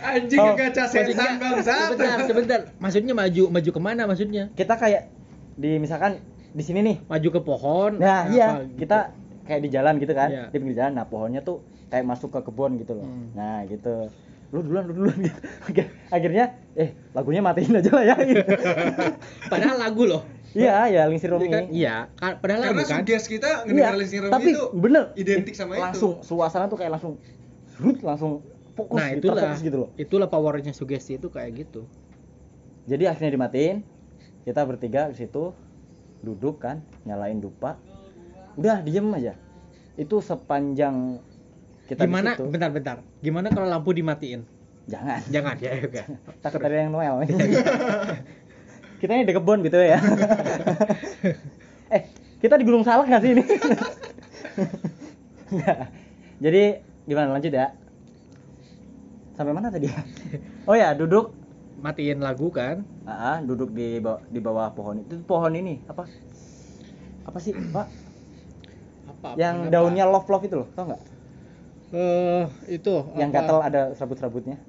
Anjing 0.00 0.38
Oh, 0.40 0.54
Maksudnya- 0.58 0.90
setan 0.90 1.38
bangsa. 1.38 1.74
Sebentar, 1.86 2.18
sebentar. 2.24 2.60
Maksudnya 2.76 3.14
maju 3.14 3.42
maju 3.48 3.70
ke 3.70 3.80
mana 3.80 4.02
maksudnya? 4.04 4.50
kita 4.52 4.74
kayak 4.74 5.06
di 5.54 5.76
misalkan 5.76 6.18
di 6.50 6.60
sini 6.60 6.82
nih 6.82 6.96
Maju 7.06 7.28
ke 7.30 7.40
pohon. 7.40 7.92
Nah, 7.96 8.26
apa 8.26 8.32
iya, 8.32 8.48
gitu. 8.60 8.82
kita 8.82 8.98
kayak 9.44 9.60
di 9.60 9.68
jalan 9.68 9.94
gitu 9.96 10.12
kan, 10.12 10.28
Iya. 10.28 10.44
di 10.48 10.56
pinggir 10.56 10.76
jalan. 10.76 10.92
Nah, 10.92 11.06
pohonnya 11.06 11.40
tuh 11.40 11.62
kayak 11.86 12.02
masuk 12.02 12.30
ke 12.30 12.40
kebun 12.42 12.74
gitu 12.76 12.94
loh. 12.94 13.06
Hmm. 13.06 13.30
Nah, 13.32 13.62
gitu. 13.64 14.10
Lu 14.50 14.58
duluan, 14.60 14.82
lu 14.84 14.94
duluan 14.96 15.14
gitu. 15.20 15.38
Akhir- 15.68 15.90
Akhirnya 16.08 16.44
eh 16.74 16.90
lagunya 17.12 17.38
matiin 17.38 17.70
aja 17.72 17.90
lah 17.92 18.04
ya. 18.04 18.16
Gitu. 18.18 18.42
Padahal 19.52 19.76
lagu 19.78 20.02
loh. 20.04 20.22
Iya, 20.52 20.76
ya 20.86 21.02
Lingsir 21.04 21.28
Iya 21.28 21.34
Romi. 21.34 21.48
kan? 21.48 21.64
Iya, 21.68 21.94
kan- 22.12 22.36
padahal 22.38 22.60
Karena 22.64 22.82
kan. 22.82 23.00
suges 23.00 23.24
kita 23.24 23.50
Iya, 23.62 23.64
ngedengerin 23.64 23.96
Listening 23.96 24.22
Room 24.22 24.32
tapi 24.32 24.48
itu 24.48 24.64
bener. 24.74 25.04
identik 25.14 25.54
sama 25.54 25.72
langsung 25.76 26.12
suasana 26.20 26.66
tuh 26.66 26.76
kayak 26.76 26.92
langsung 26.92 27.18
serut 27.68 27.98
langsung 28.00 28.42
fokus 28.72 28.96
nah 28.96 29.08
gitu, 29.10 29.18
itulah. 29.24 29.42
terfokus 29.44 29.60
gitu 29.62 29.76
loh. 29.78 29.90
Itulah 29.94 30.26
powernya 30.26 30.72
sugesti 30.72 31.16
itu 31.16 31.28
kayak 31.28 31.50
gitu. 31.58 31.86
Jadi 32.84 33.04
akhirnya 33.04 33.32
dimatiin 33.32 33.76
kita 34.42 34.60
bertiga 34.62 35.06
di 35.06 35.16
situ 35.16 35.52
duduk 36.18 36.58
kan 36.58 36.78
nyalain 37.02 37.38
dupa. 37.38 37.78
Udah 38.54 38.80
diem 38.80 39.06
aja. 39.12 39.34
Itu 39.94 40.18
sepanjang 40.18 41.20
kita 41.86 42.02
gimana? 42.02 42.34
bentar-bentar 42.34 43.02
gimana 43.18 43.48
kalau 43.48 43.66
lampu 43.66 43.90
dimatiin? 43.90 44.42
Jangan. 44.86 45.20
Jangan 45.28 45.54
ya 45.56 45.70
oke. 45.86 46.02
Takut 46.40 46.60
ada 46.60 46.76
yang 46.76 46.90
noel 46.90 47.20
kita 49.00 49.16
ini 49.16 49.24
di 49.24 49.32
kebun 49.34 49.64
gitu 49.64 49.80
ya. 49.80 49.98
Eh 51.90 52.06
kita 52.38 52.54
di 52.54 52.62
Gunung 52.62 52.86
Salak 52.86 53.10
nggak 53.10 53.22
sih 53.24 53.30
ini? 53.34 53.44
Jadi 56.44 56.62
gimana? 57.08 57.34
Lanjut 57.34 57.50
ya. 57.50 57.74
Sampai 59.34 59.56
mana 59.56 59.72
tadi? 59.72 59.90
Ya 59.90 60.04
oh 60.68 60.76
ya 60.76 60.94
duduk. 60.94 61.34
Matiin 61.80 62.20
lagu 62.20 62.52
kan? 62.52 62.84
Ah, 63.08 63.40
duduk 63.40 63.72
di 63.72 64.04
bawah, 64.04 64.20
di 64.28 64.36
bawah 64.36 64.68
pohon 64.76 65.00
itu. 65.00 65.16
Pohon 65.24 65.56
ini 65.56 65.80
apa? 65.88 66.04
Apa 67.24 67.38
sih 67.40 67.56
pak? 67.56 67.88
Apa? 69.08 69.28
Yang 69.40 69.56
kenapa? 69.64 69.72
daunnya 69.72 70.04
love 70.04 70.28
love 70.28 70.44
itu 70.44 70.56
loh 70.60 70.68
tau 70.76 70.92
nggak? 70.92 71.02
Eh 71.96 72.44
itu 72.68 72.94
yang 73.16 73.32
apa? 73.32 73.36
gatel 73.42 73.58
ada 73.64 73.82
serabut 73.96 74.20
serabutnya 74.20 74.60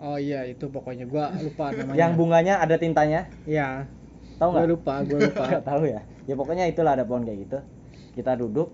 oh 0.00 0.18
iya 0.20 0.44
itu 0.44 0.68
pokoknya. 0.68 1.08
Gua 1.08 1.32
lupa 1.40 1.72
namanya. 1.72 1.96
Yang 1.96 2.12
bunganya 2.16 2.54
ada 2.60 2.76
tintanya? 2.76 3.30
Ya 3.48 3.88
tau 4.36 4.52
gua 4.52 4.64
nggak? 4.64 4.70
lupa 4.72 4.94
gua 5.04 5.18
lupa. 5.24 5.44
Nggak 5.48 5.64
tahu 5.70 5.82
ya? 5.88 6.00
Ya 6.28 6.34
pokoknya 6.36 6.64
itulah 6.68 6.92
ada 6.96 7.04
pohon 7.08 7.24
kayak 7.24 7.38
gitu. 7.48 7.58
Kita 8.16 8.36
duduk. 8.36 8.68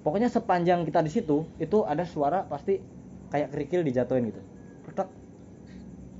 Pokoknya 0.00 0.32
sepanjang 0.32 0.88
kita 0.88 1.04
di 1.04 1.12
situ 1.12 1.44
itu 1.60 1.78
ada 1.84 2.08
suara 2.08 2.48
pasti 2.48 2.80
kayak 3.30 3.52
kerikil 3.52 3.84
dijatuhin 3.86 4.30
gitu. 4.32 4.42
Ketok. 4.88 5.08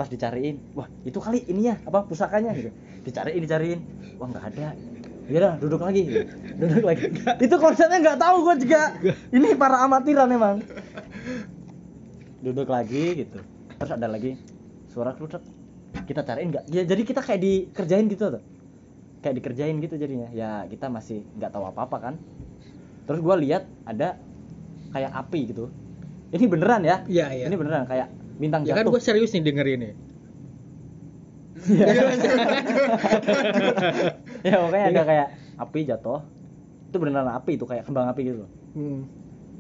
pas 0.01 0.09
dicariin 0.09 0.57
wah 0.73 0.89
itu 1.05 1.21
kali 1.21 1.45
ininya 1.53 1.77
apa 1.85 2.09
pusakanya? 2.09 2.57
Gitu. 2.57 2.73
Dicariin 3.05 3.43
dicariin. 3.45 3.81
Wah 4.17 4.33
nggak 4.33 4.45
ada. 4.57 4.73
Ya 5.29 5.37
udah 5.45 5.55
duduk 5.61 5.81
lagi. 5.85 6.03
Gitu. 6.09 6.25
duduk 6.57 6.85
lagi. 6.89 7.07
Itu 7.47 7.57
konsepnya 7.61 8.03
nggak 8.03 8.19
tahu 8.19 8.37
gua 8.43 8.57
juga. 8.59 8.97
Ini 9.31 9.55
para 9.55 9.85
amatiran 9.87 10.27
emang. 10.27 10.59
Duduk 12.45 12.67
lagi 12.73 13.21
gitu 13.21 13.39
terus 13.81 13.97
ada 13.97 14.13
lagi 14.13 14.37
suara 14.93 15.17
kerucek 15.17 15.41
kita 16.05 16.21
cariin 16.21 16.53
nggak? 16.53 16.69
Ya 16.69 16.85
jadi 16.85 17.01
kita 17.01 17.25
kayak 17.25 17.41
dikerjain 17.41 18.13
gitu 18.13 18.29
tuh 18.29 18.45
kayak 19.25 19.41
dikerjain 19.41 19.81
gitu 19.81 19.97
jadinya. 19.97 20.29
Ya 20.37 20.69
kita 20.69 20.93
masih 20.93 21.25
nggak 21.41 21.49
tahu 21.49 21.65
apa 21.65 21.89
apa 21.89 21.97
kan? 21.97 22.15
Terus 23.09 23.25
gua 23.25 23.41
lihat 23.41 23.65
ada 23.89 24.21
kayak 24.93 25.17
api 25.17 25.49
gitu. 25.49 25.73
Ini 26.29 26.45
beneran 26.45 26.85
ya? 26.85 27.09
Iya 27.09 27.27
iya. 27.33 27.45
Ini 27.49 27.57
beneran 27.57 27.89
kayak 27.89 28.13
bintang 28.37 28.69
ya 28.69 28.77
kan 28.77 28.85
jatuh. 28.85 28.93
gua 28.93 29.01
serius 29.01 29.33
nih 29.33 29.49
denger 29.49 29.67
ini. 29.67 29.91
Ya 34.41 34.57
pokoknya 34.57 34.87
ada 34.93 35.03
kayak 35.05 35.29
api 35.57 35.81
jatuh. 35.89 36.21
Itu 36.93 36.97
beneran 37.01 37.33
api 37.33 37.57
itu 37.57 37.65
kayak 37.65 37.89
kembang 37.89 38.13
api 38.13 38.29
gitu. 38.29 38.45
Hmm. 38.77 39.09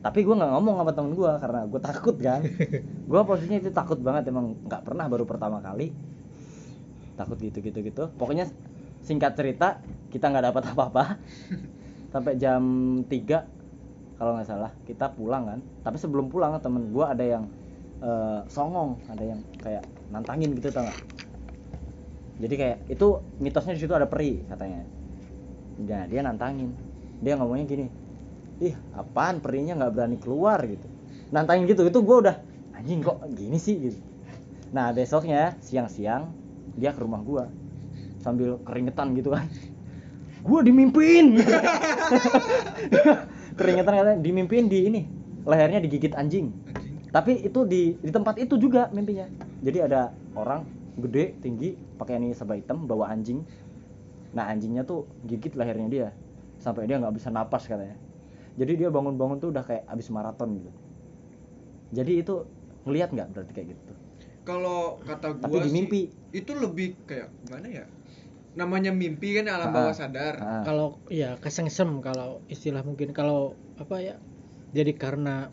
Tapi 0.00 0.24
gua 0.24 0.34
nggak 0.40 0.52
ngomong 0.56 0.74
sama 0.80 0.92
temen 0.96 1.12
gua 1.12 1.36
karena 1.36 1.60
gue 1.68 1.80
takut 1.80 2.16
kan? 2.16 2.40
Gua 3.10 3.20
posisinya 3.20 3.60
itu 3.60 3.68
takut 3.68 4.00
banget 4.00 4.32
emang 4.32 4.56
nggak 4.64 4.82
pernah 4.88 5.04
baru 5.12 5.28
pertama 5.28 5.60
kali. 5.60 5.92
Takut 7.20 7.36
gitu 7.36 7.60
gitu 7.60 7.84
gitu. 7.84 8.08
Pokoknya 8.16 8.48
singkat 9.04 9.36
cerita 9.36 9.84
kita 10.08 10.32
nggak 10.32 10.44
dapat 10.52 10.62
apa-apa. 10.72 11.04
Sampai 12.16 12.40
jam 12.40 12.64
3 13.04 14.16
kalau 14.16 14.40
nggak 14.40 14.48
salah 14.48 14.72
kita 14.88 15.12
pulang 15.12 15.44
kan? 15.44 15.60
Tapi 15.84 15.96
sebelum 16.00 16.32
pulang 16.32 16.56
temen 16.64 16.88
gua 16.96 17.12
ada 17.12 17.24
yang 17.24 17.44
eh, 18.00 18.40
songong 18.48 18.96
ada 19.04 19.36
yang 19.36 19.44
kayak 19.60 19.84
nantangin 20.08 20.56
gitu 20.56 20.72
tau 20.72 20.88
nggak? 20.88 21.00
Jadi 22.40 22.54
kayak 22.56 22.78
itu 22.88 23.20
mitosnya 23.36 23.76
di 23.76 23.80
situ 23.84 23.92
ada 23.92 24.08
peri 24.08 24.48
katanya. 24.48 24.80
Nah 25.84 26.08
dia 26.08 26.24
nantangin. 26.24 26.72
Dia 27.20 27.36
ngomongnya 27.36 27.68
gini 27.68 27.99
ih 28.61 28.77
apaan? 28.94 29.40
Perinya 29.40 29.75
nggak 29.81 29.92
berani 29.96 30.16
keluar 30.20 30.61
gitu. 30.68 30.87
Nantangin 31.33 31.64
gitu 31.66 31.88
itu 31.88 31.99
gue 32.05 32.16
udah 32.29 32.37
anjing 32.77 33.01
kok 33.01 33.18
gini 33.33 33.57
sih? 33.57 33.81
gitu. 33.81 33.99
Nah 34.70 34.94
besoknya 34.94 35.59
siang-siang 35.64 36.31
dia 36.79 36.94
ke 36.94 37.01
rumah 37.03 37.25
gua. 37.25 37.44
Sambil 38.20 38.61
keringetan 38.62 39.16
gitu 39.16 39.35
kan. 39.35 39.49
Gua 40.40 40.64
dimimpiin 40.64 41.37
keringetan 43.61 43.92
katanya 43.92 44.18
dimimpiin 44.25 44.73
di 44.73 44.88
ini 44.88 45.01
lehernya 45.44 45.85
digigit 45.85 46.16
anjing. 46.16 46.49
Tapi 47.11 47.42
itu 47.42 47.66
di 47.66 47.99
di 47.99 48.11
tempat 48.14 48.38
itu 48.38 48.57
juga 48.57 48.88
mimpinya. 48.94 49.27
Jadi 49.61 49.79
ada 49.85 50.14
orang 50.33 50.64
gede 50.96 51.37
tinggi 51.44 51.77
pakai 52.01 52.16
ini 52.16 52.33
serba 52.33 52.57
hitam 52.57 52.88
bawa 52.88 53.12
anjing. 53.12 53.44
Nah 54.33 54.49
anjingnya 54.49 54.87
tuh 54.87 55.05
gigit 55.27 55.53
lehernya 55.59 55.88
dia 55.90 56.09
sampai 56.61 56.85
dia 56.85 57.01
nggak 57.01 57.16
bisa 57.16 57.33
napas 57.33 57.64
katanya 57.64 57.96
jadi 58.61 58.73
dia 58.77 58.88
bangun-bangun 58.88 59.40
tuh 59.40 59.49
udah 59.49 59.64
kayak 59.64 59.88
abis 59.88 60.12
maraton 60.12 60.53
gitu. 60.55 60.70
Jadi 61.90 62.12
itu 62.20 62.44
ngelihat 62.85 63.11
nggak 63.11 63.29
berarti 63.33 63.53
kayak 63.53 63.68
gitu? 63.73 63.92
Kalau 64.42 65.01
kata 65.01 65.33
gua 65.35 65.42
Tapi 65.42 65.57
di 65.59 65.64
sih, 65.64 65.75
mimpi. 65.75 66.01
itu 66.31 66.53
lebih 66.55 67.01
kayak 67.03 67.33
gimana 67.40 67.66
ya? 67.66 67.85
Namanya 68.53 68.90
mimpi 68.90 69.33
kan 69.33 69.46
alam 69.49 69.68
Ah, 69.68 69.75
bawah 69.75 69.94
sadar. 69.94 70.35
Ah. 70.37 70.62
kalau 70.62 71.01
ya 71.09 71.35
kesengsem 71.37 71.99
kalau 72.01 72.44
istilah 72.46 72.83
mungkin. 72.83 73.11
Kalau 73.11 73.55
apa 73.77 73.96
ya 73.99 74.16
jadi 74.70 74.92
karena 74.92 75.49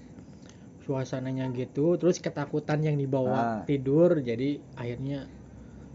suasananya 0.79 1.51
gitu 1.51 1.95
terus 1.95 2.17
ketakutan 2.17 2.79
yang 2.79 2.95
dibawa 2.95 3.33
Ah. 3.33 3.61
tidur 3.63 4.19
jadi 4.19 4.59
akhirnya 4.73 5.27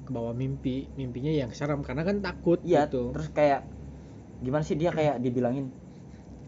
ke 0.03 0.11
bawah 0.11 0.33
mimpi. 0.33 0.91
Mimpinya 0.95 1.31
yang 1.31 1.51
serem 1.51 1.81
karena 1.81 2.03
kan 2.03 2.19
takut 2.21 2.59
Iya, 2.63 2.87
gitu. 2.87 3.11
terus 3.11 3.29
kayak 3.31 3.63
gimana 4.39 4.63
sih 4.63 4.75
dia 4.75 4.91
kayak 4.91 5.19
dibilangin 5.19 5.71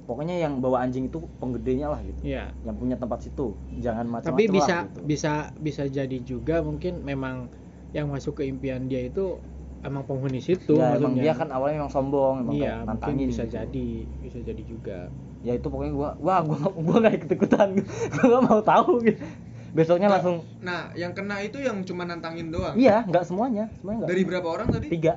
pokoknya 0.05 0.37
yang 0.37 0.61
bawa 0.61 0.85
anjing 0.85 1.09
itu 1.09 1.19
penggedenya 1.41 1.89
lah 1.89 2.01
gitu. 2.05 2.21
ya 2.25 2.53
Yang 2.61 2.77
punya 2.77 2.97
tempat 3.01 3.19
situ. 3.25 3.57
Jangan 3.81 4.05
macam-macam 4.09 4.31
tapi 4.37 4.45
lah, 4.47 4.55
bisa 4.55 4.77
gitu. 4.85 5.01
bisa 5.05 5.33
bisa 5.57 5.83
jadi 5.89 6.19
juga 6.21 6.61
mungkin 6.61 7.01
memang 7.03 7.49
yang 7.97 8.11
masuk 8.11 8.43
ke 8.43 8.45
impian 8.45 8.85
dia 8.91 9.01
itu 9.07 9.39
emang 9.85 10.03
penghuni 10.09 10.41
situ 10.41 10.77
ya, 10.77 10.97
emang 10.97 11.15
maksudnya. 11.15 11.23
dia 11.23 11.33
kan 11.37 11.49
awalnya 11.53 11.77
emang 11.85 11.93
sombong, 11.93 12.35
emang 12.45 12.55
iya 12.57 12.73
mungkin 12.83 12.89
nantangin 12.89 13.29
bisa 13.31 13.45
gitu. 13.45 13.55
jadi 13.57 13.89
bisa 14.21 14.39
jadi 14.41 14.63
juga 14.65 14.99
Ya 15.45 15.53
itu 15.53 15.69
pokoknya 15.69 15.93
gua 15.93 16.11
wah 16.25 16.41
gua 16.41 16.57
gua 16.73 16.97
enggak 17.05 17.15
ikut-ikutan. 17.21 17.69
gua 18.17 18.25
enggak 18.25 18.43
mau 18.49 18.61
tahu 18.65 18.93
gitu. 19.05 19.21
Besoknya 19.77 20.09
Nah, 20.09 20.15
langsung 20.17 20.37
nah 20.63 20.81
yang 20.97 21.13
kena 21.13 21.37
itu 21.45 21.59
yang 21.61 21.83
cuma 21.85 22.07
nantangin 22.09 22.49
doang 22.49 22.79
iya, 22.79 23.05
enggak 23.05 23.29
semuanya, 23.29 23.69
semuanya 23.77 23.99
enggak. 24.07 24.11
dari 24.15 24.23
berapa 24.25 24.49
orang 24.49 24.69
tadi 24.73 24.89
Tiga. 24.89 25.15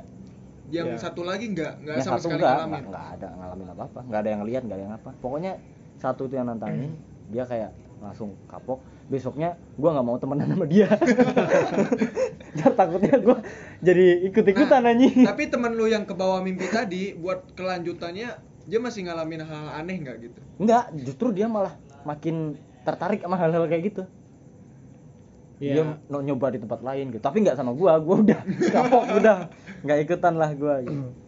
Yang 0.68 0.88
Ya. 0.90 1.00
satu 1.00 1.24
lagi 1.24 1.46
nggak 1.48 1.72
nggak 1.80 1.96
sama 1.98 2.12
satu 2.14 2.24
sekali 2.26 2.36
enggak, 2.38 2.52
ngalamin 2.54 2.74
enggak, 2.74 2.88
enggak 2.88 3.06
ada 3.14 3.28
ngalamin 3.34 3.68
apa-apa, 3.72 4.00
enggak 4.04 4.20
ada 4.20 4.30
yang 4.30 4.44
lihat, 4.44 4.62
enggak 4.62 4.78
ada 4.78 4.84
yang 4.84 4.96
apa. 4.96 5.10
Pokoknya 5.18 5.52
satu 5.96 6.22
itu 6.26 6.34
yang 6.36 6.46
nantangin, 6.46 6.92
dia 7.28 7.44
kayak 7.44 7.72
langsung 7.98 8.30
kapok. 8.46 8.80
Besoknya 9.08 9.50
gua 9.74 9.96
nggak 9.96 10.06
mau 10.06 10.18
temenan 10.18 10.48
sama 10.50 10.66
dia. 10.66 10.92
Ntar 12.56 12.72
takutnya 12.74 13.16
gua 13.18 13.38
jadi 13.80 14.06
ikut-ikutan 14.28 14.82
Nah, 14.82 14.92
anjing. 14.92 15.24
tapi 15.24 15.48
temen 15.48 15.72
lu 15.72 15.86
yang 15.86 16.04
ke 16.04 16.12
bawah 16.12 16.40
mimpi 16.40 16.68
tadi 16.68 17.14
buat 17.14 17.54
kelanjutannya 17.54 18.30
dia 18.68 18.80
masih 18.80 19.08
ngalamin 19.08 19.42
hal 19.42 19.72
aneh 19.74 19.96
nggak 19.98 20.16
gitu 20.22 20.40
Enggak, 20.58 20.92
justru 20.98 21.32
dia 21.32 21.48
malah 21.48 21.72
makin 22.04 22.58
tertarik 22.82 23.22
sama 23.22 23.38
hal-hal 23.38 23.64
kayak 23.66 23.84
gitu. 23.88 24.04
Dia 25.58 25.82
ya 25.82 25.84
mau 26.13 26.22
nyoba 26.22 26.54
di 26.54 26.62
tempat 26.62 26.86
lain 26.86 27.10
gitu. 27.10 27.22
Tapi 27.22 27.41
nggak 27.41 27.58
sama 27.58 27.74
gua, 27.74 27.98
gua 27.98 28.22
udah 28.22 28.41
kapok 28.74 29.06
udah. 29.17 29.50
Nggak 29.82 29.98
ikutan 30.06 30.34
lah 30.38 30.54
gua 30.54 30.86
gitu. 30.86 31.28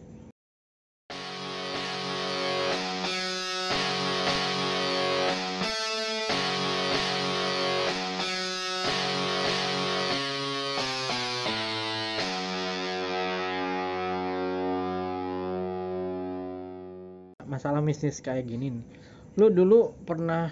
masalah 17.50 17.84
bisnis 17.84 18.24
kayak 18.24 18.48
gini 18.48 18.72
nih. 18.72 18.84
lu 19.36 19.52
dulu 19.52 19.92
pernah 20.08 20.48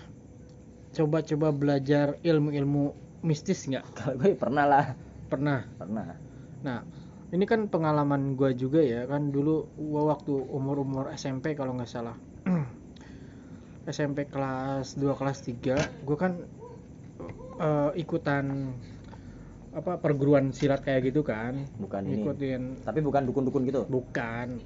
coba-coba 0.92 1.54
belajar 1.56 2.20
ilmu-ilmu 2.20 3.07
mistis 3.20 3.64
nggak 3.64 3.84
Kalau 3.96 4.14
gue 4.16 4.34
pernah 4.34 4.64
lah, 4.64 4.86
pernah 5.26 5.64
pernah. 5.74 6.14
nah 6.58 6.82
ini 7.28 7.44
kan 7.44 7.68
pengalaman 7.68 8.32
gua 8.32 8.50
juga 8.50 8.80
ya 8.80 9.04
kan 9.04 9.28
dulu 9.28 9.68
gua 9.76 10.16
waktu 10.16 10.32
umur-umur 10.32 11.12
SMP 11.12 11.52
kalau 11.52 11.76
nggak 11.76 11.86
salah 11.86 12.16
SMP 13.86 14.24
kelas 14.24 14.96
2 14.96 15.12
kelas 15.12 15.38
3 15.44 16.04
gua 16.04 16.16
kan 16.16 16.32
eh, 17.58 17.90
ikutan 17.96 18.72
apa 19.68 20.00
perguruan 20.00 20.50
silat 20.50 20.80
kayak 20.80 21.12
gitu 21.12 21.20
kan 21.20 21.68
Bukan 21.76 22.02
ini. 22.04 22.24
ikutin 22.24 22.62
Tapi 22.82 22.98
bukan 23.00 23.22
dukun-dukun 23.24 23.62
gitu. 23.64 23.84
bukan 23.84 24.58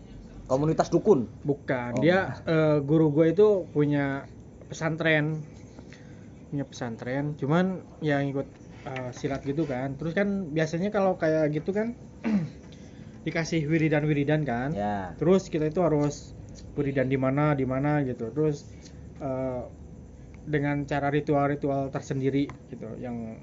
Komunitas 0.42 0.90
dukun. 0.90 1.30
Bukan, 1.42 1.96
Oh. 1.96 2.02
dia 2.02 2.36
eh, 2.44 2.76
guru 2.82 3.08
gue 3.08 3.32
itu 3.32 3.64
punya 3.72 4.26
pesantren. 4.68 5.40
Punya 6.52 6.68
pesantren 6.68 7.32
cuman 7.40 7.80
yang 8.04 8.28
ikut 8.28 8.44
uh, 8.84 9.08
silat 9.16 9.40
gitu 9.48 9.64
kan. 9.64 9.96
Terus 9.96 10.12
kan 10.12 10.52
biasanya 10.52 10.92
kalau 10.92 11.16
kayak 11.16 11.48
gitu 11.56 11.72
kan 11.72 11.96
dikasih 13.26 13.64
wiridan 13.64 14.04
wiridan 14.04 14.44
kan. 14.44 14.76
Ya. 14.76 15.16
Terus 15.16 15.48
kita 15.48 15.72
itu 15.72 15.80
harus 15.80 16.36
wiridan 16.76 17.08
di 17.08 17.16
mana 17.16 17.56
di 17.56 17.64
mana 17.64 18.04
gitu. 18.04 18.28
Terus 18.28 18.68
uh, 19.24 19.64
dengan 20.44 20.84
cara 20.84 21.08
ritual-ritual 21.08 21.88
tersendiri 21.88 22.50
gitu 22.68 23.00
yang 23.00 23.40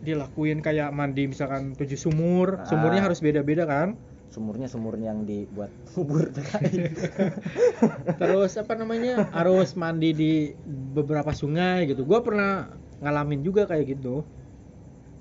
dilakuin 0.00 0.64
kayak 0.64 0.88
mandi 0.96 1.28
misalkan 1.28 1.76
tujuh 1.76 1.98
sumur 2.00 2.62
Ah. 2.62 2.64
sumurnya 2.64 3.04
harus 3.04 3.20
beda-beda 3.20 3.68
kan 3.68 4.00
sumurnya 4.28 4.68
sumur 4.68 4.94
yang 4.96 5.24
dibuat 5.24 5.72
bubur 5.96 6.28
terus 8.20 8.52
apa 8.56 8.76
namanya 8.76 9.28
harus 9.32 9.72
mandi 9.74 10.10
di 10.12 10.32
beberapa 10.94 11.32
sungai 11.32 11.88
gitu. 11.88 12.04
Gua 12.04 12.20
pernah 12.20 12.68
ngalamin 13.00 13.40
juga 13.40 13.64
kayak 13.64 13.98
gitu. 13.98 14.22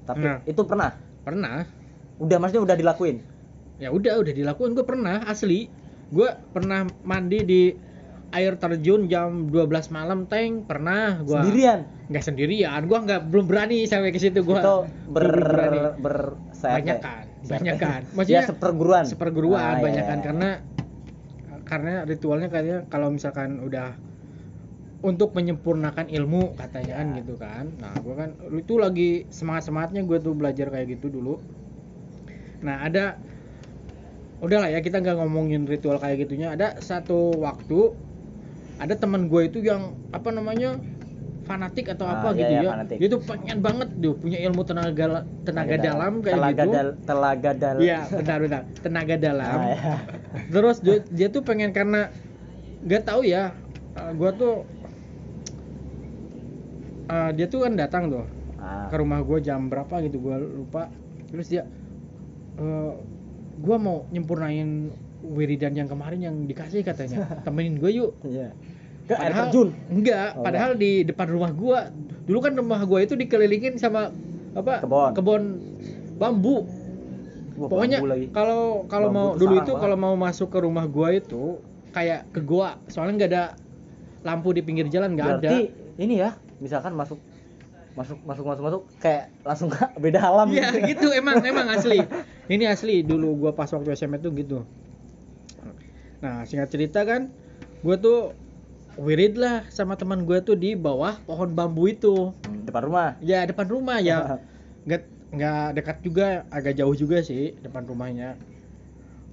Tapi 0.07 0.23
Nah. 0.23 0.39
itu 0.43 0.61
pernah? 0.63 0.91
Pernah. 1.23 1.67
Udah 2.17 2.37
maksudnya 2.39 2.63
udah 2.63 2.77
dilakuin? 2.79 3.17
Ya 3.77 3.91
udah 3.93 4.17
udah 4.17 4.33
dilakuin. 4.33 4.73
Gue 4.73 4.85
pernah 4.87 5.21
asli. 5.27 5.69
Gue 6.09 6.31
pernah 6.55 6.87
mandi 7.03 7.43
di 7.43 7.61
air 8.31 8.55
terjun 8.59 9.07
jam 9.07 9.47
12 9.51 9.91
malam 9.91 10.25
tank 10.27 10.67
pernah 10.67 11.19
gua. 11.23 11.43
Sendirian? 11.43 11.83
Nggak 12.07 12.23
sendirian. 12.23 12.81
Gua 12.87 12.99
nggak 13.03 13.21
belum 13.31 13.45
berani 13.47 13.83
sampai 13.87 14.15
ke 14.15 14.19
situ. 14.19 14.41
Gua 14.43 14.59
itu 14.59 14.75
ber 15.11 15.23
belum 15.27 15.43
berani. 15.51 15.79
ber 15.99 16.15
CRT. 16.55 17.07
Banyakan 17.45 17.45
CRT. 17.45 17.51
banyakan 17.51 18.01
ya 18.01 18.15
maksudnya 18.17 18.43
seperguruan 18.45 19.03
seperguruan 19.05 19.61
Ah, 19.61 19.73
iya, 19.77 19.83
banyakan 19.83 20.17
iya. 20.17 20.25
karena 20.25 20.49
karena 21.67 21.93
ritualnya 22.03 22.47
kayaknya 22.47 22.77
kalau 22.87 23.11
misalkan 23.11 23.59
udah 23.59 23.93
untuk 24.97 25.35
menyempurnakan 25.37 26.09
ilmu 26.09 26.57
katanya 26.57 26.97
kan 26.97 27.07
Ya. 27.13 27.15
gitu 27.21 27.33
kan 27.37 27.65
nah 27.77 27.93
gua 28.01 28.15
kan 28.17 28.29
itu 28.49 28.73
lagi 28.75 29.09
semangat 29.29 29.69
semangatnya 29.69 30.01
gue 30.01 30.17
tuh 30.17 30.33
belajar 30.33 30.67
kayak 30.67 30.97
gitu 30.97 31.13
dulu 31.13 31.37
nah 32.59 32.81
ada 32.81 33.21
udahlah 34.37 34.69
ya 34.69 34.81
kita 34.81 34.97
nggak 34.97 35.17
ngomongin 35.17 35.65
ritual 35.65 35.97
kayak 35.97 36.25
gitunya 36.25 36.53
ada 36.53 36.77
satu 36.77 37.37
waktu 37.37 37.93
ada 38.77 38.93
teman 38.93 39.29
gue 39.29 39.49
itu 39.49 39.61
yang 39.61 39.93
apa 40.09 40.29
namanya 40.29 40.77
fanatik 41.47 41.87
atau 41.87 42.03
Ah, 42.03 42.19
apa 42.19 42.27
iya, 42.29 42.37
gitu 42.37 42.51
iya, 42.51 42.59
ya 42.59 42.69
fanatik. 42.69 42.97
dia 42.99 43.07
tuh 43.07 43.21
pengen 43.23 43.57
banget 43.59 43.89
tuh 43.95 44.13
punya 44.13 44.37
ilmu 44.43 44.61
tenaga 44.61 45.05
tenaga 45.41 45.75
dalam 45.79 46.11
kayak 46.19 46.35
telaga 46.35 46.61
gitu 46.61 46.73
dal 46.75 46.89
telaga 47.01 47.51
dal 47.53 47.77
Iya, 47.79 47.99
benar 48.11 48.37
benar. 48.43 48.61
Tenaga 48.77 49.15
dalam. 49.17 49.55
Ah, 49.55 49.67
ya. 49.71 49.93
Terus 50.47 50.77
dia, 50.79 50.97
dia 51.07 51.27
tuh 51.27 51.41
pengen 51.41 51.71
karena 51.71 52.11
gak 52.83 53.03
tahu 53.03 53.23
ya. 53.23 53.55
uh, 53.95 54.11
gua 54.13 54.29
tuh 54.31 54.67
uh, 57.07 57.31
dia 57.31 57.47
tuh 57.47 57.63
kan 57.63 57.73
datang 57.73 58.03
tuh 58.09 58.25
Ah, 58.57 58.89
ke 58.89 58.97
rumah 58.97 59.21
gua 59.21 59.37
jam 59.37 59.69
berapa 59.69 60.01
gitu 60.03 60.17
gua 60.19 60.35
lupa. 60.37 60.89
Terus 61.29 61.47
dia 61.47 61.63
uh, 62.57 62.97
gua 63.57 63.77
mau 63.77 63.97
nyempurnain 64.09 64.91
wiridan 65.23 65.73
yang 65.73 65.85
kemarin 65.85 66.19
yang 66.19 66.35
dikasih 66.43 66.81
katanya. 66.81 67.25
Temenin 67.45 67.77
gua 67.77 67.89
yuk. 67.89 68.11
Ke 69.07 69.13
air 69.13 69.31
Padahal- 69.31 69.47
terjun 69.47 69.69
Enggak, 69.87 70.29
Oh, 70.35 70.43
padahal 70.43 70.71
di 70.75 70.91
depan 71.01 71.27
rumah 71.27 71.51
gua. 71.51 71.79
Dulu 72.27 72.39
kan 72.39 72.53
rumah 72.53 72.83
gua 72.83 72.99
itu 73.01 73.15
dikelilingin 73.15 73.79
sama 73.79 74.11
apa? 74.51 74.83
Kebon. 74.83 75.11
Kebon 75.15 75.43
bambu. 76.15 76.67
Wah, 77.55 77.67
Pokoknya 77.67 77.97
kalau 78.29 78.85
kalau 78.85 79.09
mau 79.09 79.33
dulu 79.33 79.57
itu 79.57 79.73
kalau 79.73 79.95
mau 79.95 80.13
masuk 80.13 80.51
ke 80.51 80.59
rumah 80.59 80.85
gua 80.85 81.09
itu 81.09 81.57
kayak 81.89 82.29
ke 82.29 82.39
gua, 82.39 82.77
soalnya 82.85 83.13
nggak 83.17 83.31
ada 83.31 83.43
lampu 84.21 84.51
di 84.51 84.61
pinggir 84.61 84.85
jalan 84.87 85.15
nggak 85.15 85.25
ada. 85.25 85.39
berarti 85.39 85.57
ini 85.97 86.19
ya 86.19 86.35
misalkan 86.59 86.93
masuk 86.93 87.17
masuk 87.95 88.21
masuk 88.21 88.45
masuk 88.45 88.63
masuk 88.63 88.81
kayak 88.99 89.33
langsung 89.41 89.73
beda 90.03 90.21
alam 90.21 90.51
Iya 90.51 90.69
gitu 90.85 91.09
emang 91.09 91.41
emang 91.41 91.65
asli. 91.71 91.97
Ini 92.47 92.63
asli 92.69 93.01
dulu 93.01 93.35
gua 93.37 93.51
pas 93.51 93.67
waktu 93.67 93.91
SMA 93.91 94.19
tuh 94.19 94.31
gitu. 94.31 94.61
Nah 96.19 96.43
singkat 96.43 96.69
cerita 96.69 97.03
kan, 97.03 97.29
gua 97.81 97.95
tuh 97.97 98.33
wirid 98.97 99.37
lah 99.37 99.63
sama 99.69 99.93
teman 99.93 100.25
gua 100.25 100.41
tuh 100.41 100.57
di 100.57 100.73
bawah 100.73 101.21
pohon 101.23 101.53
bambu 101.53 101.87
itu. 101.87 102.33
Hmm, 102.33 102.65
depan 102.65 102.81
rumah? 102.89 103.09
Ya 103.21 103.45
depan 103.45 103.69
rumah 103.69 104.01
ya. 104.01 104.41
nggak 104.87 105.01
nggak 105.27 105.65
dekat 105.77 105.97
juga 106.01 106.27
agak 106.49 106.73
jauh 106.81 106.95
juga 106.97 107.21
sih 107.21 107.53
depan 107.61 107.85
rumahnya. 107.85 108.35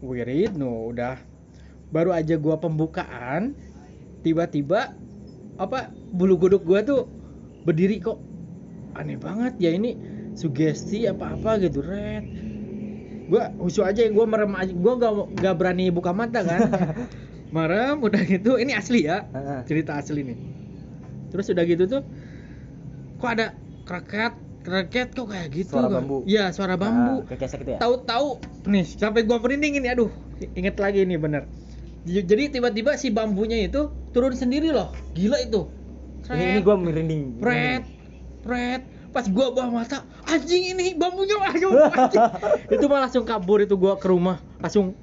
Wirid 0.05 0.55
no 0.61 0.93
udah. 0.93 1.17
Baru 1.89 2.13
aja 2.13 2.37
gua 2.37 2.61
pembukaan 2.61 3.57
tiba-tiba 4.21 4.93
apa 5.57 5.93
bulu 6.13 6.37
kuduk 6.37 6.63
gua 6.63 6.85
tuh 6.85 7.09
berdiri 7.65 8.05
kok. 8.05 8.21
Aneh 8.95 9.19
banget 9.19 9.59
ya 9.59 9.73
ini 9.73 9.97
sugesti 10.37 11.09
apa-apa 11.09 11.57
gitu 11.65 11.81
red. 11.81 12.25
Gua 13.33 13.49
husu 13.57 13.81
aja 13.81 14.05
gua 14.13 14.29
merem 14.29 14.53
aja 14.53 14.73
gua 14.77 14.93
nggak 15.01 15.13
nggak 15.41 15.55
berani 15.57 15.89
buka 15.89 16.13
mata 16.13 16.45
kan 16.45 16.61
merem 17.55 18.03
udah 18.03 18.19
gitu 18.27 18.59
ini 18.59 18.75
asli 18.75 19.07
ya 19.07 19.23
cerita 19.63 19.95
asli 19.95 20.27
nih. 20.27 20.39
Terus 21.31 21.47
udah 21.49 21.63
gitu 21.63 21.87
tuh 21.87 22.03
kok 23.17 23.31
ada 23.31 23.55
kreket 23.87 24.35
kreket 24.65 25.13
kok 25.13 25.29
kayak 25.29 25.49
gitu 25.53 25.77
Suara 25.77 25.87
kok? 25.87 25.95
bambu. 25.95 26.17
iya 26.27 26.51
suara 26.51 26.75
bambu. 26.75 27.23
Ah, 27.23 27.37
kesek 27.37 27.63
gitu 27.63 27.71
ya? 27.75 27.79
Tahu-tahu 27.79 28.29
nih 28.67 28.85
sampai 28.85 29.23
gua 29.23 29.39
merinding 29.39 29.79
ini 29.79 29.87
aduh 29.87 30.11
inget 30.53 30.75
lagi 30.77 31.05
nih 31.05 31.15
bener. 31.15 31.47
Jadi 32.05 32.53
tiba-tiba 32.53 32.97
si 32.97 33.09
bambunya 33.09 33.63
itu 33.63 33.89
turun 34.11 34.35
sendiri 34.35 34.69
loh 34.69 34.91
gila 35.13 35.39
itu. 35.39 35.71
Ini 36.27 36.59
ini 36.59 36.61
gua 36.61 36.75
merinding. 36.75 37.39
Pret 37.39 37.85
pret. 38.43 38.83
Pas 39.15 39.31
gua 39.31 39.55
bawa 39.55 39.71
mata 39.79 40.03
anjing 40.27 40.75
ini 40.75 40.99
bambunya 40.99 41.39
anjing. 41.47 41.71
itu 42.67 42.85
mah 42.85 43.07
langsung 43.07 43.23
kabur 43.23 43.61
itu 43.61 43.77
gua 43.77 43.95
ke 43.95 44.11
rumah 44.11 44.43
langsung 44.59 44.99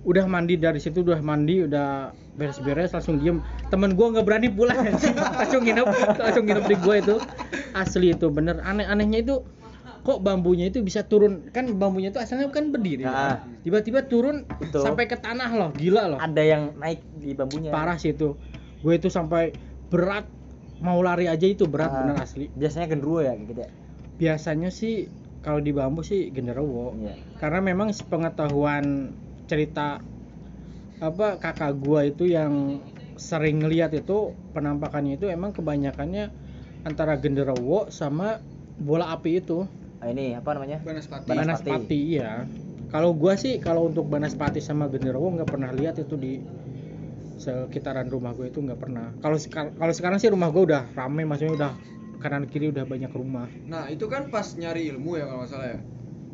udah 0.00 0.24
mandi 0.24 0.56
dari 0.56 0.80
situ 0.80 1.04
udah 1.04 1.20
mandi 1.20 1.68
udah 1.68 2.14
beres-beres 2.36 2.96
langsung 2.96 3.20
diem. 3.20 3.44
Temen 3.68 3.92
gua 3.92 4.16
nggak 4.16 4.24
berani 4.24 4.48
pulang 4.48 4.80
langsung 5.40 5.62
nginep 5.64 5.86
langsung 6.16 6.44
nginep 6.48 6.64
di 6.68 6.76
gua 6.80 6.94
itu. 7.04 7.16
Asli 7.76 8.16
itu 8.16 8.32
bener. 8.32 8.64
Aneh-anehnya 8.64 9.20
itu 9.20 9.44
kok 10.00 10.24
bambunya 10.24 10.72
itu 10.72 10.80
bisa 10.80 11.04
turun? 11.04 11.52
Kan 11.52 11.76
bambunya 11.76 12.08
itu 12.08 12.16
asalnya 12.16 12.48
kan 12.48 12.72
berdiri. 12.72 13.04
Nah. 13.04 13.12
kan? 13.12 13.60
tiba-tiba 13.60 14.08
turun 14.08 14.48
Betul. 14.56 14.88
sampai 14.88 15.04
ke 15.04 15.20
tanah 15.20 15.52
loh 15.52 15.70
gila 15.76 16.16
loh. 16.16 16.18
Ada 16.18 16.42
yang 16.42 16.62
naik 16.80 17.04
di 17.20 17.36
bambunya. 17.36 17.68
Parah 17.68 18.00
sih 18.00 18.16
itu. 18.16 18.40
Gue 18.80 18.96
itu 18.96 19.12
sampai 19.12 19.52
berat 19.92 20.24
mau 20.80 20.96
lari 21.04 21.28
aja 21.28 21.44
itu 21.44 21.68
berat 21.68 21.92
Ah. 21.92 21.96
bener 22.00 22.16
asli. 22.24 22.48
Biasanya 22.56 22.88
gendruwo 22.88 23.20
ya 23.20 23.36
gitu 23.36 23.60
ya? 23.60 23.68
Biasanya 24.16 24.72
sih 24.72 25.12
kalau 25.44 25.60
di 25.60 25.76
bambu 25.76 26.00
sih 26.00 26.32
genderuwo. 26.32 26.96
Iya. 26.96 27.16
karena 27.40 27.60
memang 27.64 27.92
pengetahuan 28.08 29.12
cerita 29.50 29.98
apa 31.02 31.40
kakak 31.42 31.74
gua 31.82 32.06
itu 32.06 32.30
yang 32.30 32.78
sering 33.18 33.58
ngeliat 33.58 33.90
itu 33.92 34.30
penampakannya 34.54 35.18
itu 35.18 35.26
emang 35.26 35.50
kebanyakannya 35.50 36.30
antara 36.86 37.18
genderuwo 37.18 37.90
sama 37.90 38.38
bola 38.78 39.10
api 39.10 39.42
itu 39.42 39.66
Ah, 40.00 40.08
ini 40.08 40.32
apa 40.32 40.56
namanya 40.56 40.80
Banaspati. 40.80 41.28
Banaspati. 41.28 41.68
banaspati 41.68 41.98
iya 42.16 42.48
kalau 42.88 43.12
gua 43.12 43.36
sih 43.36 43.60
kalau 43.60 43.90
untuk 43.90 44.08
banaspati 44.08 44.62
sama 44.62 44.88
genderuwo 44.88 45.28
nggak 45.34 45.50
pernah 45.50 45.74
lihat 45.74 46.00
itu 46.00 46.14
di 46.16 46.40
sekitaran 47.36 48.08
rumah 48.08 48.36
gue 48.36 48.52
itu 48.52 48.60
nggak 48.60 48.76
pernah 48.76 49.16
kalau 49.24 49.40
kalau 49.52 49.92
sekarang 49.96 50.20
sih 50.20 50.28
rumah 50.28 50.52
gue 50.52 50.60
udah 50.68 50.84
rame 50.92 51.24
maksudnya 51.24 51.56
udah 51.56 51.72
kanan 52.20 52.44
kiri 52.44 52.68
udah 52.68 52.84
banyak 52.84 53.08
rumah 53.16 53.48
Nah, 53.64 53.88
itu 53.88 54.04
kan 54.12 54.28
pas 54.28 54.44
nyari 54.52 54.92
ilmu 54.92 55.16
ya 55.16 55.24
kalau 55.24 55.40
nggak 55.40 55.50
salah 55.50 55.68
ya. 55.72 55.78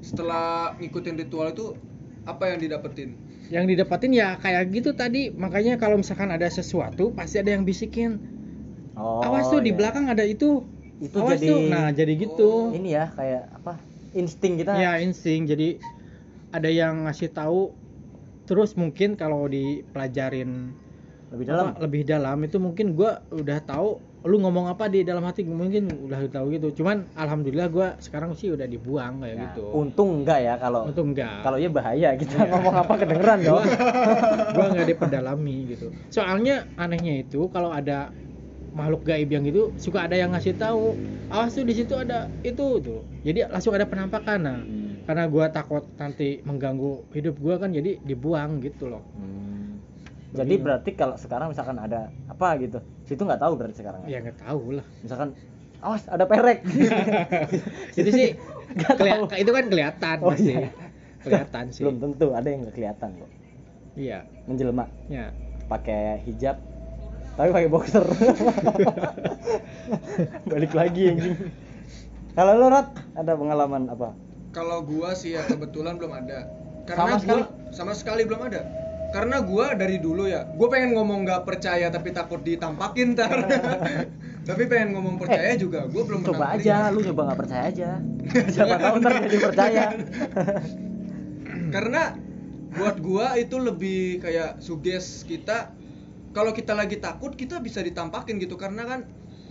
Setelah 0.02 0.74
ngikutin 0.83 1.14
ritual 1.14 1.55
itu 1.55 1.79
apa 2.26 2.52
yang 2.52 2.58
didapetin? 2.58 3.14
yang 3.50 3.64
didapatin 3.70 4.10
ya 4.14 4.38
kayak 4.40 4.74
gitu 4.74 4.90
tadi. 4.94 5.30
Makanya 5.30 5.78
kalau 5.78 5.98
misalkan 6.00 6.30
ada 6.34 6.46
sesuatu 6.50 7.14
pasti 7.14 7.38
ada 7.38 7.54
yang 7.54 7.62
bisikin. 7.62 8.18
Oh 8.96 9.20
awas 9.22 9.52
tuh 9.52 9.60
di 9.60 9.70
iya. 9.70 9.78
belakang 9.78 10.10
ada 10.10 10.24
itu. 10.26 10.64
Itu 10.98 11.22
awas 11.22 11.38
jadi 11.38 11.46
tuh. 11.46 11.58
Nah 11.70 11.86
jadi 11.92 12.12
gitu. 12.16 12.50
Ini 12.74 12.88
ya 12.88 13.04
kayak 13.12 13.44
apa? 13.62 13.78
Insting 14.16 14.58
kita. 14.58 14.72
Ya 14.78 14.98
insting. 14.98 15.46
Jadi 15.46 15.78
ada 16.50 16.68
yang 16.70 17.06
ngasih 17.06 17.30
tahu. 17.30 17.70
Terus 18.46 18.78
mungkin 18.78 19.18
kalau 19.18 19.50
dipelajarin 19.50 20.70
lebih 21.34 21.44
dalam. 21.50 21.64
apa, 21.74 21.82
lebih 21.82 22.02
dalam 22.06 22.38
itu 22.46 22.56
mungkin 22.62 22.94
gua 22.94 23.18
udah 23.34 23.59
tahu 23.66 23.98
lu 24.24 24.40
ngomong 24.40 24.66
apa 24.66 24.88
di? 24.88 25.04
Dalam 25.04 25.20
hati 25.22 25.44
mungkin 25.44 25.92
udah 25.92 26.24
tahu 26.32 26.56
gitu. 26.56 26.82
Cuman 26.82 27.04
alhamdulillah 27.12 27.68
gua 27.68 27.88
sekarang 28.00 28.32
sih 28.32 28.48
udah 28.48 28.64
dibuang 28.64 29.20
kayak 29.20 29.36
Nah, 29.36 29.42
gitu. 29.52 29.62
untung 29.70 30.24
enggak 30.24 30.40
ya 30.40 30.54
kalau 30.56 30.88
untung 30.88 31.12
enggak. 31.12 31.44
kalau 31.44 31.58
ya 31.60 31.68
bahaya 31.68 32.16
kita 32.16 32.34
Iya. 32.34 32.48
ngomong 32.48 32.74
apa 32.74 32.92
kedengeran 32.96 33.38
dong. 33.44 33.64
Gua 34.56 34.66
nggak 34.72 34.88
diperdalami 34.88 35.56
gitu. 35.70 35.92
Soalnya 36.08 36.64
anehnya 36.74 37.20
itu 37.20 37.46
kalau 37.52 37.68
ada 37.68 38.10
makhluk 38.72 39.04
gaib 39.04 39.28
yang 39.28 39.44
gitu 39.44 39.72
suka 39.76 40.04
ada 40.04 40.16
yang 40.16 40.32
ngasih 40.32 40.52
tahu 40.52 40.92
awas 41.26 41.56
tuh 41.56 41.64
di 41.64 41.72
situ 41.72 41.96
ada 41.96 42.28
itu 42.44 42.76
tuh 42.78 43.08
jadi 43.24 43.48
langsung 43.48 43.72
ada 43.72 43.84
penampakan. 43.84 44.38
Nah 44.38 44.58
Hmm. 44.58 45.00
karena 45.06 45.24
gua 45.30 45.46
takut 45.48 45.86
nanti 45.96 46.42
mengganggu 46.42 47.08
hidup 47.14 47.38
gua 47.38 47.56
kan 47.56 47.70
jadi 47.70 48.02
dibuang 48.02 48.58
gitu 48.60 48.90
loh. 48.90 49.06
Hmm. 49.14 49.76
Jadi 50.37 50.53
Begitu. 50.53 50.64
berarti 50.68 50.91
kalau 50.93 51.16
sekarang 51.16 51.49
misalkan 51.49 51.76
ada 51.76 52.12
apa 52.28 52.49
gitu 52.61 52.78
itu 53.03 53.16
nggak 53.18 53.41
tahu 53.41 53.53
berarti 53.57 53.76
sekarang 53.76 54.05
ya? 54.05 54.20
Nggak 54.20 54.39
tahu 54.45 54.76
lah. 54.76 54.87
Misalkan 55.01 55.28
awas 55.80 56.05
ada 56.07 56.24
perek. 56.24 56.61
Itu 57.99 58.11
sih 58.11 58.28
tahu. 59.01 59.32
itu 59.32 59.51
kan 59.51 59.64
kelihatan 59.66 60.16
Oh, 60.20 60.30
pasti. 60.30 60.53
iya. 60.53 60.68
kelihatan 61.24 61.64
sih. 61.70 61.82
Belum 61.82 61.97
tentu 61.99 62.26
ada 62.30 62.45
yang 62.45 62.61
nggak 62.62 62.74
kelihatan 62.74 63.09
kok. 63.16 63.30
Iya. 63.97 64.18
Menjelma. 64.45 64.84
Ya 65.09 65.32
pakai 65.66 66.22
hijab 66.22 66.61
tapi 67.34 67.53
pakai 67.53 67.68
boxer. 67.68 68.01
Balik 70.47 70.72
lagi 70.72 71.03
anjing. 71.11 71.37
Kalau 72.32 72.53
lo 72.55 72.68
Rat 72.68 72.93
ada 73.12 73.32
pengalaman 73.32 73.89
apa? 73.89 74.12
Kalau 74.53 74.80
gua 74.80 75.12
sih 75.12 75.37
ya 75.37 75.45
kebetulan 75.45 75.97
belum 75.97 76.12
ada. 76.14 76.49
Sama 76.87 76.89
Karena 76.89 77.16
sekali? 77.18 77.43
gua 77.43 77.49
sama 77.72 77.93
sekali 77.93 78.22
belum 78.24 78.41
ada. 78.43 78.61
Karena 79.16 79.40
gua 79.40 79.72
dari 79.72 79.96
dulu 79.96 80.28
ya, 80.28 80.44
gua 80.58 80.68
pengen 80.68 80.92
ngomong 80.92 81.24
nggak 81.24 81.42
percaya 81.48 81.88
tapi 81.88 82.12
takut 82.12 82.44
ditampakin 82.44 83.16
ntar. 83.16 83.32
tapi 84.48 84.62
pengen 84.68 84.92
ngomong 84.92 85.16
percaya 85.16 85.56
juga, 85.56 85.88
gua 85.88 86.02
belum 86.04 86.20
Eh, 86.20 86.26
coba 86.28 86.44
pernah 86.44 86.60
aja 86.60 86.76
lihat. 86.76 86.92
lu 86.92 87.00
coba 87.02 87.20
nggak 87.26 87.40
percaya 87.40 87.64
aja 87.66 87.90
siapa 88.54 88.74
tahu 88.76 88.94
ntar 89.00 89.12
jadi 89.24 89.38
percaya 89.40 89.82
Karena 91.74 92.02
buat 92.70 92.96
gua 93.00 93.26
itu 93.40 93.56
lebih 93.56 94.20
kayak 94.20 94.60
suges 94.60 95.24
kita 95.24 95.72
kalau 96.30 96.52
kita 96.52 96.76
lagi 96.76 97.00
takut 97.00 97.32
kita 97.32 97.64
bisa 97.64 97.80
ditampakin 97.80 98.36
gitu 98.36 98.60
karena 98.60 98.84
kan 98.84 99.00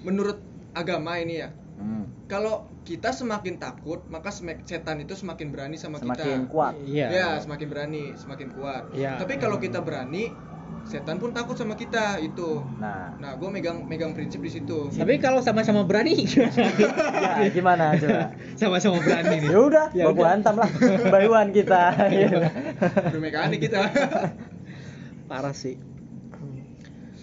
menurut 0.06 0.38
agama 0.78 1.18
ini 1.18 1.42
ya 1.42 1.50
Hmm, 1.76 2.08
kalau 2.26 2.56
kita 2.82 3.12
semakin 3.12 3.58
takut 3.58 4.08
maka 4.08 4.32
setan 4.32 4.98
itu 4.98 5.12
semakin 5.12 5.52
berani 5.52 5.76
sama 5.76 6.00
semakin 6.00 6.48
kita 6.48 6.48
kuat 6.48 6.74
iya 6.82 7.08
Ya, 7.10 7.28
semakin 7.38 7.68
berani, 7.68 8.16
semakin 8.16 8.48
kuat. 8.50 8.88
Iya. 8.90 9.20
Tapi 9.20 9.36
kalau 9.36 9.58
kita 9.58 9.82
berani, 9.82 10.32
setan 10.84 11.18
pun 11.18 11.36
takut 11.36 11.54
sama 11.54 11.74
kita 11.74 12.16
itu. 12.18 12.64
nah 12.78 13.12
Nah, 13.16 13.36
gue 13.36 13.50
megang 13.50 13.84
megang 13.84 14.12
prinsip 14.12 14.40
di 14.40 14.48
situ. 14.50 14.88
tapi 14.90 15.18
kalau 15.18 15.42
sama-sama 15.42 15.84
berani 15.84 16.16
ya 17.42 17.48
gimana 17.50 17.96
coba 17.96 18.32
sama-sama 18.56 19.02
berani 19.02 19.42
nih 19.42 19.50
ya 19.50 19.60
udah 19.62 19.86
Ya 19.92 20.04
baku 20.06 20.22
udah. 20.22 20.30
hantam 20.32 20.56
lah 20.56 20.70
bayuan 21.10 21.52
kita 21.52 21.92
gitu. 22.14 22.38
Bermekanik 23.12 23.60
kita. 23.62 23.82
parah 25.30 25.52
sih 25.52 25.76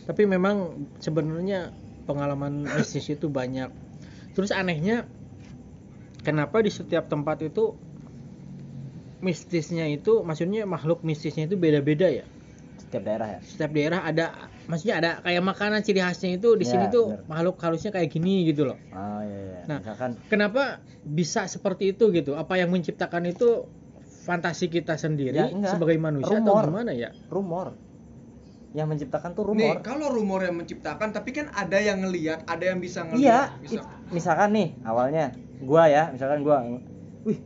tapi 0.02 0.26
memang 0.26 0.74
sebenarnya 0.98 1.70
pengalaman 2.02 2.66
mistis 2.66 3.06
itu 3.06 3.30
banyak 3.30 3.70
terus 4.32 4.50
anehnya 4.50 5.04
kenapa 6.20 6.60
di 6.60 6.68
setiap 6.68 7.06
tempat 7.06 7.42
itu 7.42 7.76
mistisnya 9.20 9.86
itu 9.86 10.20
maksudnya 10.20 10.64
makhluk 10.64 11.00
mistisnya 11.02 11.46
itu 11.46 11.54
beda-beda 11.54 12.10
ya 12.10 12.26
setiap 12.74 13.02
daerah 13.04 13.28
ya 13.28 13.40
setiap 13.40 13.70
daerah 13.70 14.00
ada 14.02 14.26
maksudnya 14.66 14.94
ada 14.98 15.10
kayak 15.22 15.42
makanan 15.42 15.80
ciri 15.80 16.00
khasnya 16.00 16.36
itu 16.36 16.54
di 16.54 16.64
Ya, 16.64 16.70
sini 16.70 16.84
tuh 16.88 17.04
bener. 17.14 17.24
makhluk 17.26 17.56
halusnya 17.56 17.90
kayak 17.90 18.10
gini 18.10 18.44
gitu 18.44 18.66
loh 18.66 18.78
oh 18.90 19.20
iya, 19.22 19.38
iya. 19.40 19.60
Nah, 19.62 19.78
misalkan 19.78 20.18
kenapa 20.26 20.82
bisa 21.00 21.46
seperti 21.46 21.94
itu 21.94 22.10
gitu 22.10 22.34
apa 22.34 22.58
yang 22.58 22.68
menciptakan 22.68 23.30
itu 23.30 23.70
fantasi 24.22 24.66
kita 24.66 24.94
sendiri 24.94 25.34
Ya, 25.34 25.46
enggak. 25.48 25.78
sebagai 25.78 25.98
manusia 25.98 26.34
atau 26.34 26.50
Rumor. 26.52 26.66
gimana 26.68 26.90
ya 26.92 27.10
rumor 27.30 27.66
yang 28.72 28.86
menciptakan 28.86 29.32
tuh 29.32 29.44
Nih, 29.50 29.68
rumor 29.68 29.74
kalau 29.80 30.08
rumor 30.08 30.40
yang 30.40 30.56
menciptakan, 30.56 31.10
tapi 31.10 31.30
kan 31.30 31.52
ada 31.52 31.76
yang 31.76 32.00
ngelihat, 32.00 32.40
ada 32.42 32.64
yang 32.64 32.78
bisa 32.78 33.04
iya 33.12 33.52
ngelihat. 33.52 33.60
bisa. 33.60 33.72
it- 33.76 33.88
misalkan 34.10 34.48
nih 34.50 34.68
awalnya 34.82 35.32
gua 35.60 35.84
ya 35.86 36.08
misalkan 36.08 36.40
gua 36.40 36.64
wih 37.22 37.38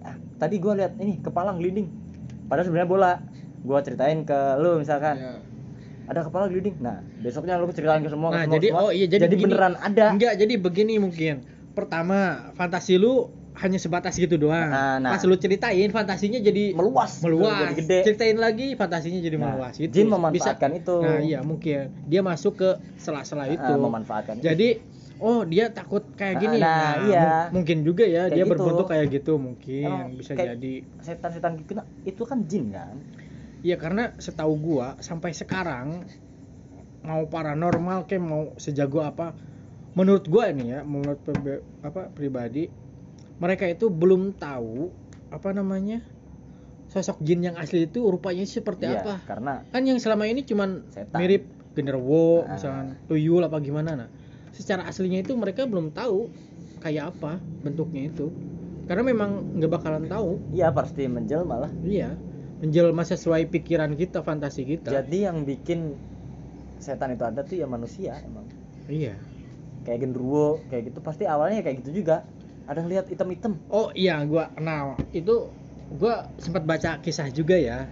ah, 0.00 0.12
tadi 0.36 0.56
gua 0.56 0.74
lihat 0.74 0.94
ini 0.96 1.18
kepala 1.18 1.50
gelinding 1.52 1.86
padahal 2.44 2.62
sebenarnya 2.64 2.86
bola 2.86 3.12
gua 3.60 3.78
ceritain 3.80 4.22
ke 4.22 4.38
lu 4.56 4.76
misalkan 4.76 5.16
Ya. 5.16 5.32
ada 6.06 6.20
kepala 6.20 6.46
gelinding 6.46 6.78
nah 6.78 6.98
besoknya 7.16 7.56
lu 7.56 7.66
ceritain 7.68 7.98
ke 8.00 8.08
semua 8.08 8.28
ke 8.28 8.34
Nah, 8.34 8.42
semua, 8.44 8.54
jadi 8.54 8.66
semua. 8.68 8.80
oh 8.80 8.90
iya 8.90 9.06
jadi, 9.08 9.24
begini. 9.24 9.42
beneran 9.44 9.74
ada 9.76 10.04
Enggak, 10.08 10.34
jadi 10.36 10.54
begini 10.56 10.94
mungkin. 10.96 11.34
Pertama, 11.72 12.18
fantasi 12.52 12.96
lu 12.96 13.28
hanya 13.56 13.78
sebatas 13.80 14.14
gitu 14.14 14.36
doang. 14.36 14.68
Nah, 14.68 15.00
nah. 15.00 15.16
Pas 15.16 15.22
lu 15.24 15.32
ceritain 15.34 15.88
fantasinya 15.88 16.36
jadi 16.36 16.76
meluas 16.76 17.24
meluas. 17.24 17.56
jadi 17.56 17.74
gede 17.74 17.98
Ceritain 18.04 18.36
lagi 18.36 18.76
fantasinya 18.76 19.16
jadi 19.18 19.36
Nah, 19.36 19.56
meluas 19.56 19.74
gitu. 19.76 19.92
jin 19.92 20.06
memanfaatkan 20.06 20.70
itu. 20.76 20.96
Nah, 21.00 21.18
iya 21.20 21.40
mungkin. 21.40 21.88
Dia 22.04 22.20
masuk 22.20 22.60
ke 22.60 22.68
sela-sela 22.94 23.48
itu. 23.48 23.64
Ah, 23.64 23.80
memanfaatkan 23.80 24.36
itu. 24.36 24.44
Jadi 24.44 24.68
oh 25.16 25.48
dia 25.48 25.72
takut 25.72 26.04
kayak 26.12 26.34
Nah, 26.36 26.42
gini. 26.44 26.58
nah, 26.60 26.92
iya. 27.02 27.20
mu- 27.48 27.60
Mungkin 27.60 27.80
juga 27.80 28.04
ya 28.04 28.28
Kayak 28.28 28.36
dia 28.36 28.44
gitu. 28.44 28.52
berbentuk 28.52 28.86
kayak 28.86 29.06
gitu 29.08 29.32
mungkin 29.40 29.86
Emang 29.88 30.12
bisa 30.12 30.32
jadi. 30.36 30.74
setan-setan 31.00 31.52
gitu 31.56 31.72
nah, 31.72 31.86
itu 32.04 32.22
kan 32.28 32.44
jin 32.44 32.68
kan 32.70 33.00
Iya 33.64 33.80
karena 33.80 34.12
setahu 34.20 34.52
gua 34.60 35.00
sampai 35.00 35.32
sekarang 35.32 36.04
mau 37.00 37.24
paranormal 37.24 38.04
kayak 38.04 38.20
mau 38.20 38.52
sejago 38.56 39.00
apa 39.00 39.32
menurut 39.96 40.28
gua 40.28 40.52
ini 40.52 40.70
ya 40.70 40.80
menurut 40.84 41.24
apa 41.80 42.12
pribadi 42.12 42.68
mereka 43.36 43.64
itu 43.64 43.86
belum 43.86 44.34
tahu 44.34 44.88
apa 45.28 45.52
namanya 45.52 46.00
sosok 46.86 47.20
jin 47.20 47.42
yang 47.42 47.56
asli 47.56 47.84
itu 47.84 48.00
rupanya 48.00 48.46
seperti 48.46 48.86
Iya, 48.86 49.02
apa 49.02 49.14
karena 49.26 49.66
kan 49.68 49.82
yang 49.82 49.98
selama 49.98 50.24
ini 50.24 50.42
cuman 50.42 50.86
Setan. 50.88 51.18
mirip 51.18 51.44
genderuwo 51.74 52.42
Ah. 52.42 52.56
misalkan 52.56 52.96
tuyul 53.04 53.42
apa 53.42 53.58
gimana 53.58 53.90
nah 53.96 54.08
secara 54.50 54.86
aslinya 54.86 55.20
itu 55.20 55.36
mereka 55.36 55.68
belum 55.68 55.92
tahu 55.92 56.32
kayak 56.80 57.12
apa 57.12 57.36
bentuknya 57.60 58.08
itu 58.08 58.32
karena 58.86 59.02
memang 59.02 59.58
nggak 59.58 59.70
bakalan 59.70 60.06
tahu 60.06 60.40
iya 60.50 60.70
pasti 60.70 61.04
menjelma 61.04 61.56
lah 61.58 61.72
Iya, 61.82 62.14
menjelma 62.56 63.02
sesuai 63.02 63.50
pikiran 63.50 63.92
kita, 63.92 64.22
fantasi 64.22 64.64
kita. 64.64 64.88
jadi 64.94 65.28
yang 65.28 65.44
bikin 65.44 65.92
setan 66.78 67.12
itu 67.12 67.24
ada 67.26 67.42
tuh 67.42 67.58
ya 67.58 67.66
manusia 67.66 68.16
emang 68.22 68.46
Iya. 68.86 69.18
kayak 69.82 69.98
genderuwo 70.00 70.62
kayak 70.66 70.88
gitu 70.88 70.98
pasti 71.00 71.26
awalnya 71.26 71.60
kayak 71.60 71.82
gitu 71.82 72.00
juga 72.00 72.22
ada 72.66 72.82
yang 72.82 72.90
lihat 72.90 73.06
item-item 73.10 73.62
Oh 73.70 73.94
iya, 73.94 74.18
gua 74.26 74.50
nah 74.58 74.98
itu 75.14 75.50
gua 75.96 76.26
sempat 76.42 76.66
baca 76.66 76.98
kisah 76.98 77.30
juga 77.30 77.54
ya. 77.54 77.86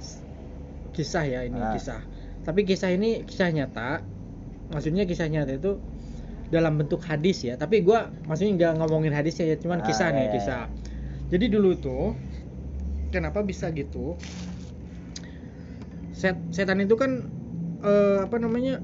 Kisah 0.94 1.24
ya 1.26 1.40
ini 1.46 1.58
Ah. 1.58 1.74
kisah. 1.74 2.02
Tapi 2.42 2.66
kisah 2.66 2.90
ini 2.90 3.22
kisah 3.26 3.50
nyata. 3.54 4.02
Maksudnya 4.70 5.06
kisah 5.06 5.30
nyata 5.30 5.54
itu 5.54 5.78
dalam 6.50 6.78
bentuk 6.78 7.02
hadis 7.06 7.42
ya. 7.46 7.54
Tapi 7.54 7.82
gua 7.86 8.10
maksudnya 8.26 8.52
nggak 8.58 8.72
ngomongin 8.82 9.14
hadis 9.14 9.38
ya, 9.38 9.54
cuman 9.58 9.82
Ah, 9.82 9.86
kisah 9.86 10.10
iya, 10.10 10.16
nih 10.18 10.24
iya. 10.26 10.32
kisah. 10.38 10.62
Jadi 11.30 11.46
dulu 11.50 11.70
tuh 11.78 12.14
kenapa 13.14 13.42
bisa 13.46 13.70
gitu? 13.70 14.18
Set, 16.14 16.38
setan 16.54 16.82
itu 16.82 16.94
kan 16.94 17.26
eh, 17.82 18.18
apa 18.26 18.36
namanya 18.38 18.78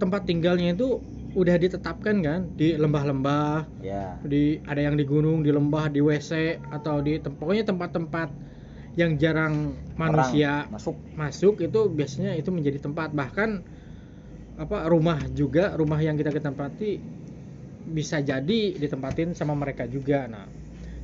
tempat 0.00 0.24
tinggalnya 0.24 0.72
itu 0.72 1.00
udah 1.36 1.56
ditetapkan 1.60 2.16
kan 2.24 2.40
di 2.56 2.74
lembah-lembah 2.78 3.68
ya. 3.82 4.16
di 4.24 4.58
ada 4.66 4.80
yang 4.82 4.96
di 4.98 5.04
gunung 5.06 5.44
di 5.46 5.50
lembah 5.54 5.92
di 5.92 6.00
WC 6.02 6.58
atau 6.58 7.00
di 7.04 7.20
tem- 7.22 7.36
pokoknya 7.38 7.64
tempat-tempat 7.70 8.28
yang 8.98 9.14
jarang 9.20 9.78
manusia 9.94 10.66
Orang 10.66 10.74
masuk. 10.74 10.96
masuk 11.14 11.54
itu 11.62 11.80
biasanya 11.92 12.32
itu 12.40 12.50
menjadi 12.50 12.78
tempat. 12.82 13.14
Bahkan 13.14 13.50
apa 14.58 14.90
rumah 14.90 15.22
juga 15.30 15.74
rumah 15.78 16.00
yang 16.02 16.18
kita 16.18 16.34
ketempati 16.34 16.98
bisa 17.88 18.20
jadi 18.20 18.60
ditempatin 18.76 19.32
sama 19.32 19.54
mereka 19.56 19.88
juga 19.88 20.28
nah. 20.28 20.46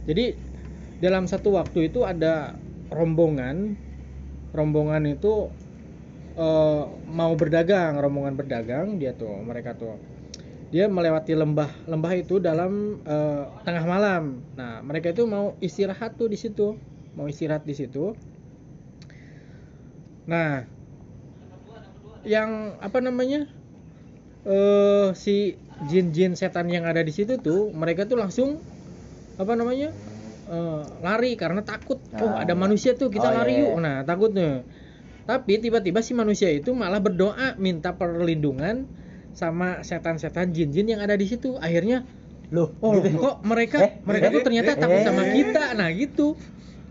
Jadi 0.04 0.36
dalam 1.00 1.24
satu 1.30 1.56
waktu 1.58 1.90
itu 1.92 2.04
ada 2.04 2.58
rombongan 2.92 3.76
rombongan 4.54 5.04
itu 5.16 5.50
eh, 6.38 6.82
mau 7.18 7.32
berdagang 7.40 7.92
rombongan 8.02 8.34
berdagang 8.40 8.86
dia 9.00 9.12
tuh 9.20 9.32
mereka 9.48 9.70
tuh 9.80 9.94
dia 10.74 10.90
melewati 10.90 11.38
lembah 11.38 11.70
lembah 11.86 12.12
itu 12.18 12.42
dalam 12.42 12.98
eh, 13.06 13.44
tengah 13.62 13.84
malam. 13.86 14.42
Nah 14.58 14.82
mereka 14.82 15.14
itu 15.14 15.22
mau 15.22 15.54
istirahat 15.62 16.18
tuh 16.18 16.26
di 16.26 16.34
situ. 16.34 16.74
Mau 17.14 17.30
istirahat 17.30 17.62
di 17.62 17.74
situ. 17.78 18.18
Nah 20.26 20.66
yang 22.26 22.74
apa 22.82 22.98
namanya 22.98 23.46
eh 24.44 25.08
si 25.14 25.54
jin-jin 25.90 26.34
setan 26.34 26.66
yang 26.72 26.84
ada 26.90 27.00
di 27.06 27.12
situ 27.12 27.38
tuh 27.38 27.70
mereka 27.70 28.08
tuh 28.10 28.18
langsung 28.18 28.58
apa 29.38 29.54
namanya 29.54 29.94
eh, 30.50 30.82
lari 31.06 31.38
karena 31.38 31.62
takut. 31.62 32.02
Oh 32.18 32.34
Ah, 32.34 32.42
ada 32.42 32.54
iya. 32.58 32.58
manusia 32.58 32.90
tuh 32.98 33.14
kita 33.14 33.30
Oh, 33.30 33.34
lari 33.38 33.62
iya, 33.62 33.62
yuk. 33.70 33.78
Iya. 33.78 33.84
nah 33.84 33.96
takutnya. 34.02 34.50
Tapi 35.24 35.56
tiba-tiba 35.62 36.02
si 36.02 36.12
manusia 36.18 36.50
itu 36.50 36.74
malah 36.74 36.98
berdoa 37.00 37.54
minta 37.62 37.94
perlindungan 37.96 39.03
sama 39.34 39.82
setan-setan 39.82 40.54
jin-jin 40.54 40.86
yang 40.96 41.00
ada 41.04 41.18
di 41.18 41.26
situ. 41.26 41.58
Akhirnya 41.58 42.06
loh 42.54 42.70
oh 42.80 42.92
gitu. 43.02 43.18
kok 43.18 43.36
mereka 43.42 43.78
Eh, 43.82 43.90
mereka 44.06 44.26
eh, 44.30 44.32
tuh 44.32 44.42
ternyata 44.46 44.70
eh, 44.74 44.78
takut 44.78 45.00
eh. 45.00 45.06
sama 45.06 45.22
kita. 45.26 45.64
Nah 45.74 45.88
gitu. 45.92 46.26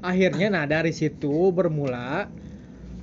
Akhirnya 0.04 0.48
nah 0.52 0.66
dari 0.68 0.91
situ 0.91 1.50
bermula 1.56 2.28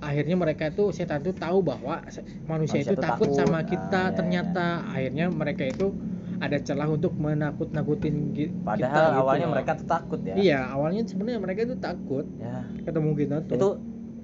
akhirnya 0.00 0.32
mereka 0.32 0.72
itu 0.72 0.96
setan 0.96 1.20
itu 1.20 1.36
tahu 1.36 1.60
bahwa 1.60 2.00
manusia, 2.48 2.80
Manusia 2.80 2.80
itu 2.80 2.96
takut, 2.96 3.28
takut. 3.28 3.36
sama 3.36 3.60
kita 3.64 4.02
iya, 4.08 4.16
ternyata. 4.16 4.66
akhirnya 4.88 5.26
mereka 5.28 5.64
itu 5.68 5.92
ada 6.40 6.56
celah 6.56 6.88
untuk 6.88 7.12
menakut-nakutin 7.20 8.32
gi- 8.32 8.52
padahal 8.64 9.12
kita 9.12 9.20
gitu 9.20 9.20
awalnya 9.20 9.46
loh. 9.46 9.52
mereka 9.52 9.70
tuh 9.76 9.86
takut 9.88 10.20
ya? 10.24 10.34
Iya 10.40 10.60
awalnya 10.72 11.04
sebenarnya 11.04 11.40
mereka 11.44 11.60
itu 11.68 11.76
takut 11.76 12.24
ya. 12.40 12.64
ketemu 12.80 13.10
kita 13.12 13.36
tuh. 13.44 13.56
Itu 13.60 13.68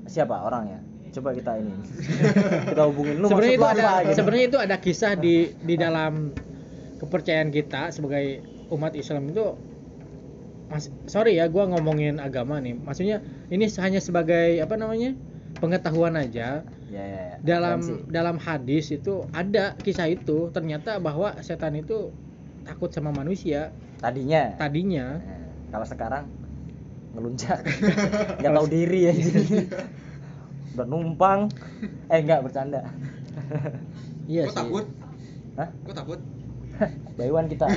siapa 0.08 0.40
orangnya 0.40 0.80
coba 1.16 1.32
kita 1.32 1.52
ini. 1.56 1.72
Kita 2.76 2.82
hubungin. 2.92 3.24
Lu 3.24 3.26
sebenarnya 3.32 3.56
itu 3.56 3.68
ada 3.68 3.90
gitu. 4.04 4.16
sebenarnya 4.20 4.46
itu 4.46 4.58
ada 4.60 4.76
kisah 4.76 5.12
di 5.16 5.36
di 5.64 5.74
dalam 5.80 6.36
kepercayaan 7.00 7.48
kita 7.52 7.92
sebagai 7.92 8.44
umat 8.72 8.92
Islam 8.96 9.32
itu 9.32 9.56
mas 10.66 10.90
sorry 11.06 11.38
ya 11.38 11.48
gua 11.48 11.72
ngomongin 11.72 12.20
agama 12.20 12.60
nih. 12.60 12.76
Maksudnya 12.76 13.24
ini 13.48 13.64
hanya 13.80 14.00
sebagai 14.02 14.60
apa 14.60 14.76
namanya 14.76 15.16
pengetahuan 15.56 16.20
aja. 16.20 16.60
Ya, 16.86 17.02
ya, 17.02 17.22
ya. 17.34 17.36
dalam 17.42 17.82
dalam 18.12 18.36
hadis 18.38 18.94
itu 18.94 19.26
ada 19.34 19.74
kisah 19.82 20.06
itu 20.06 20.54
ternyata 20.54 21.02
bahwa 21.02 21.34
setan 21.42 21.80
itu 21.80 22.12
takut 22.68 22.92
sama 22.92 23.10
manusia. 23.10 23.72
Tadinya. 23.98 24.54
Tadinya. 24.60 25.18
Nah, 25.18 25.42
kalau 25.72 25.86
sekarang 25.88 26.24
ngelunjak. 27.16 27.64
Nggak 28.44 28.52
tahu 28.52 28.66
diri 28.68 29.00
ya 29.08 29.12
udah 30.76 30.86
numpang 30.86 31.40
eh 32.06 32.20
nggak 32.20 32.44
bercanda 32.44 32.84
iya 34.26 34.44
Kok 34.44 34.52
sih 34.52 34.58
takut? 34.60 34.84
Hah? 35.56 35.68
Kok 35.82 35.94
takut? 35.94 36.20
Bayuan 37.18 37.48
kita 37.48 37.64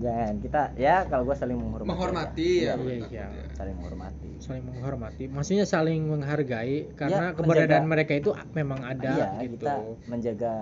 jangan 0.00 0.34
kita 0.40 0.62
ya 0.74 1.04
kalau 1.06 1.28
gua 1.28 1.36
saling 1.36 1.54
menghormati 1.54 1.90
Menghormati 1.92 2.48
aja. 2.48 2.56
ya. 2.56 2.72
Iya, 2.72 2.74
takut 2.74 2.90
iya. 3.12 3.26
ya. 3.28 3.44
saling 3.52 3.74
menghormati 3.76 4.30
saling 4.40 4.64
menghormati 4.64 5.24
maksudnya 5.28 5.64
saling 5.64 6.00
menghargai 6.02 6.88
karena 6.96 7.24
Ya, 7.26 7.36
keberadaan 7.36 7.84
menjaga- 7.84 7.90
mereka 7.92 8.12
itu 8.16 8.30
memang 8.50 8.80
ada 8.80 9.10
iya 9.12 9.26
gitu 9.44 9.54
kita 9.60 9.74
menjaga 10.08 10.52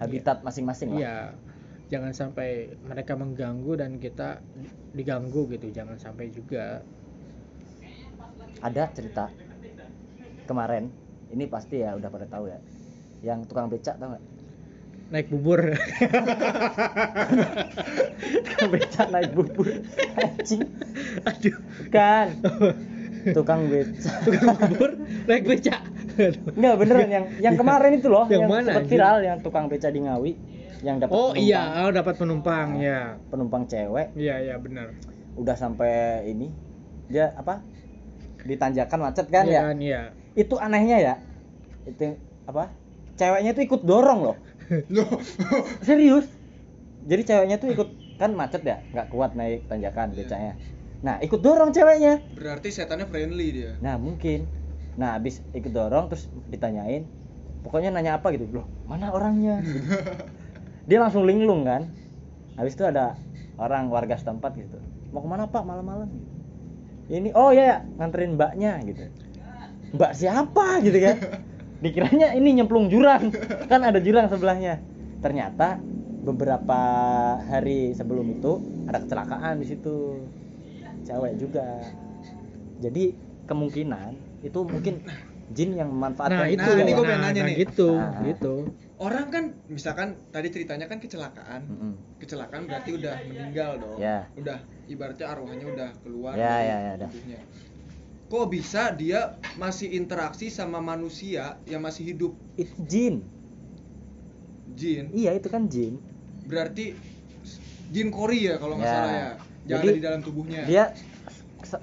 habitat 0.00 0.36
masing-masing 0.40 0.88
lah 0.90 0.98
Iya, 0.98 1.16
jangan 1.86 2.12
sampai 2.12 2.50
mereka 2.80 3.12
mengganggu 3.14 3.72
dan 3.76 4.00
kita 4.00 4.40
diganggu 4.90 5.44
gitu, 5.46 5.68
jangan 5.68 6.00
sampai 6.00 6.32
juga. 6.32 6.80
ada 8.60 8.84
cerita 8.90 9.28
kemarin. 10.50 10.90
Ini 11.30 11.46
pasti 11.46 11.78
ya 11.78 11.94
udah 11.94 12.10
pada 12.10 12.26
tahu 12.26 12.50
ya. 12.50 12.58
Yang 13.22 13.46
tukang 13.46 13.70
becak 13.70 13.94
tau 14.02 14.10
nggak? 14.10 14.24
Naik 15.10 15.26
bubur. 15.30 15.60
tukang 18.46 18.70
becak 18.70 19.06
naik 19.10 19.30
bubur. 19.30 19.68
Anjing. 20.18 20.62
Aduh, 21.22 21.56
kan? 21.90 22.26
Tukang 23.36 23.68
becak. 23.68 24.16
Tukang 24.24 24.56
bubur 24.74 24.90
naik 25.28 25.44
becak. 25.46 25.80
Enggak 26.56 26.74
beneran. 26.80 27.08
Yang 27.08 27.24
yang 27.40 27.54
kemarin 27.56 27.90
itu 27.96 28.08
loh 28.08 28.24
Yang 28.26 28.40
yang, 28.40 28.50
mana, 28.50 28.68
sempat 28.72 28.84
viral 28.88 29.16
yang 29.20 29.38
tukang 29.40 29.66
becak 29.68 29.90
di 29.92 30.00
Ngawi 30.04 30.32
yang 30.80 30.96
dapat 30.96 31.12
Oh 31.12 31.36
penumpang, 31.36 31.44
iya, 31.44 31.84
oh, 31.84 31.90
dapat 31.92 32.14
penumpang 32.16 32.68
ya. 32.80 33.00
penumpang 33.28 33.62
cewek. 33.68 34.16
Iya, 34.16 34.34
iya 34.40 34.54
benar. 34.56 34.96
udah 35.36 35.56
sampai 35.56 36.24
ini. 36.26 36.48
Dia 37.12 37.32
apa? 37.36 37.60
Ditanjakan 38.40 38.98
macet 39.04 39.26
kan 39.28 39.44
Iya 39.44 39.52
ya? 39.52 39.60
kan, 39.68 39.76
iya. 39.80 40.02
Itu 40.36 40.54
anehnya 40.58 40.98
ya. 41.00 41.14
Itu 41.86 42.16
apa? 42.46 42.70
Ceweknya 43.18 43.52
tuh 43.52 43.64
ikut 43.66 43.82
dorong 43.84 44.20
loh. 44.24 44.36
Loh. 44.94 45.10
serius? 45.88 46.26
Jadi 47.04 47.22
ceweknya 47.26 47.56
tuh 47.58 47.72
ikut 47.72 47.88
kan 48.20 48.36
macet 48.36 48.60
ya 48.60 48.84
nggak 48.92 49.08
kuat 49.08 49.32
naik 49.32 49.64
tanjakan 49.66 50.12
becaknya. 50.12 50.54
Nah 51.00 51.16
ikut 51.24 51.40
dorong 51.40 51.72
ceweknya. 51.72 52.20
Berarti 52.36 52.68
setannya 52.68 53.08
friendly 53.08 53.48
dia. 53.52 53.72
nah 53.80 53.96
mungkin. 53.96 54.44
Nah 55.00 55.16
habis 55.16 55.40
ikut 55.56 55.72
dorong 55.72 56.12
terus 56.12 56.28
ditanyain 56.52 57.08
pokoknya 57.64 57.92
nanya 57.92 58.20
apa 58.20 58.32
gitu? 58.36 58.48
Loh 58.52 58.66
mana 58.84 59.12
orangnya? 59.12 59.60
Gitu. 59.64 59.80
dia 60.88 60.98
langsung 61.00 61.24
linglung 61.24 61.64
kan. 61.64 61.88
Habis 62.60 62.76
itu 62.76 62.84
ada 62.84 63.16
orang 63.56 63.88
warga 63.88 64.16
setempat 64.20 64.52
gitu. 64.60 64.76
Mau 65.12 65.24
ke 65.24 65.28
mana 65.28 65.48
pak? 65.48 65.64
Malam-malam. 65.64 66.08
Gitu. 66.12 66.28
ini 67.10 67.34
oh 67.34 67.50
ya, 67.50 67.64
ya 67.66 67.76
nganterin 67.98 68.38
mbaknya 68.38 68.78
gitu 68.86 69.02
mbak 69.90 70.12
siapa 70.12 70.78
gitu 70.80 70.98
kan 70.98 71.16
dikiranya 71.84 72.36
ini 72.36 72.60
nyemplung 72.60 72.86
jurang 72.86 73.32
kan 73.66 73.80
ada 73.80 73.98
jurang 73.98 74.28
sebelahnya 74.28 74.78
ternyata 75.18 75.80
beberapa 76.20 76.80
hari 77.40 77.96
sebelum 77.96 78.36
itu 78.36 78.60
ada 78.84 79.00
kecelakaan 79.00 79.56
di 79.58 79.66
situ 79.66 80.20
cewek 81.02 81.40
juga 81.40 81.80
jadi 82.78 83.16
kemungkinan 83.48 84.12
itu 84.44 84.60
mungkin 84.62 85.00
jin 85.50 85.74
yang 85.74 85.90
memanfaatkan 85.90 86.46
Nah, 86.46 86.54
itu. 86.54 86.70
Nah, 86.70 86.78
ini 86.78 86.92
gua 86.94 87.04
pengen 87.04 87.18
nah, 87.18 87.26
nanya 87.34 87.42
nah, 87.42 87.48
nih. 87.50 87.56
gitu, 87.58 87.90
Nah. 87.98 88.22
gitu. 88.22 88.54
Orang 89.02 89.26
kan 89.34 89.44
misalkan 89.66 90.08
tadi 90.30 90.48
ceritanya 90.54 90.86
kan 90.86 91.02
kecelakaan. 91.02 91.60
Mm-mm. 91.66 91.92
Kecelakaan 92.22 92.70
berarti 92.70 92.90
udah 92.94 93.14
meninggal 93.26 93.70
dong. 93.82 93.98
Ya. 93.98 94.30
Udah 94.38 94.62
ibaratnya 94.86 95.26
arwahnya 95.26 95.66
udah 95.66 95.88
keluar 96.06 96.38
Ya, 96.38 96.54
dari 96.54 96.68
ya, 96.70 96.76
udah. 96.94 97.08
tubuhnya. 97.10 97.38
Kok 98.30 98.46
bisa 98.46 98.94
dia 98.94 99.34
masih 99.58 99.90
interaksi 99.90 100.54
sama 100.54 100.78
manusia 100.78 101.58
yang 101.66 101.82
masih 101.82 102.14
hidup? 102.14 102.32
itu 102.54 102.70
jin 102.86 103.14
Jin. 104.70 105.10
iya 105.10 105.34
itu 105.34 105.50
kan 105.50 105.66
jin 105.66 105.98
Berarti 106.46 106.94
jin 107.90 108.08
kori 108.14 108.46
ya 108.46 108.54
kalau 108.62 108.78
nggak 108.78 108.86
Ya. 108.86 108.94
salah 108.94 109.12
ya. 109.12 109.30
Yang 109.66 109.70
Jadi, 109.70 109.86
ada 109.90 109.96
di 109.98 110.02
dalam 110.06 110.20
tubuhnya. 110.22 110.62
dia 110.64 110.84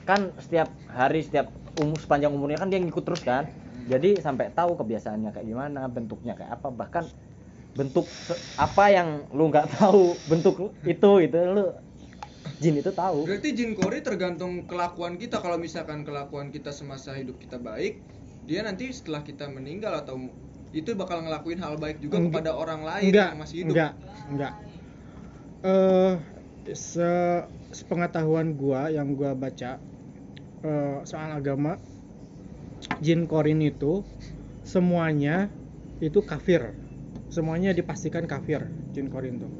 kan 0.07 0.31
setiap 0.39 0.71
hari 0.89 1.21
setiap 1.21 1.51
umur 1.77 1.99
sepanjang 1.99 2.31
umurnya 2.33 2.57
kan 2.57 2.71
dia 2.71 2.79
ngikut 2.81 3.03
terus 3.05 3.21
kan 3.21 3.45
jadi 3.87 4.19
sampai 4.19 4.51
tahu 4.51 4.75
kebiasaannya 4.75 5.31
kayak 5.31 5.47
gimana 5.47 5.87
bentuknya 5.87 6.33
kayak 6.33 6.59
apa 6.59 6.67
bahkan 6.73 7.05
bentuk 7.71 8.03
apa 8.57 8.83
yang 8.89 9.23
lu 9.31 9.47
nggak 9.47 9.77
tahu 9.77 10.17
bentuk 10.27 10.73
itu 10.83 11.11
itu 11.21 11.37
lu 11.45 11.71
jin 12.57 12.81
itu 12.81 12.89
tahu 12.89 13.29
Berarti 13.29 13.49
jin 13.53 13.77
kori 13.77 14.01
tergantung 14.01 14.65
kelakuan 14.65 15.21
kita. 15.21 15.41
Kalau 15.41 15.61
misalkan 15.61 16.01
kelakuan 16.01 16.49
kita 16.49 16.73
semasa 16.73 17.13
hidup 17.13 17.37
kita 17.37 17.61
baik, 17.61 18.01
dia 18.49 18.65
nanti 18.65 18.89
setelah 18.89 19.21
kita 19.21 19.45
meninggal 19.51 19.93
atau 20.01 20.17
itu 20.75 20.93
bakal 20.97 21.23
ngelakuin 21.23 21.59
hal 21.63 21.79
baik 21.79 22.01
juga 22.03 22.19
Enggak. 22.19 22.43
kepada 22.43 22.51
orang 22.57 22.81
lain 22.83 23.09
enggak, 23.13 23.29
yang 23.31 23.39
masih 23.39 23.57
hidup. 23.63 23.71
enggak, 23.73 23.93
enggak. 24.31 24.53
Eh, 25.67 26.13
se 26.75 27.11
sepengetahuan 27.71 28.55
gua 28.55 28.87
yang 28.91 29.15
gua 29.15 29.35
baca 29.35 29.79
eh, 30.63 30.97
soal 31.07 31.29
agama, 31.35 31.79
jin 32.99 33.29
korin 33.29 33.63
itu 33.63 34.03
semuanya 34.67 35.47
itu 36.03 36.19
kafir, 36.21 36.75
semuanya 37.31 37.71
dipastikan 37.71 38.27
kafir 38.27 38.67
jin 38.91 39.07
korin 39.07 39.39
tuh. 39.41 39.51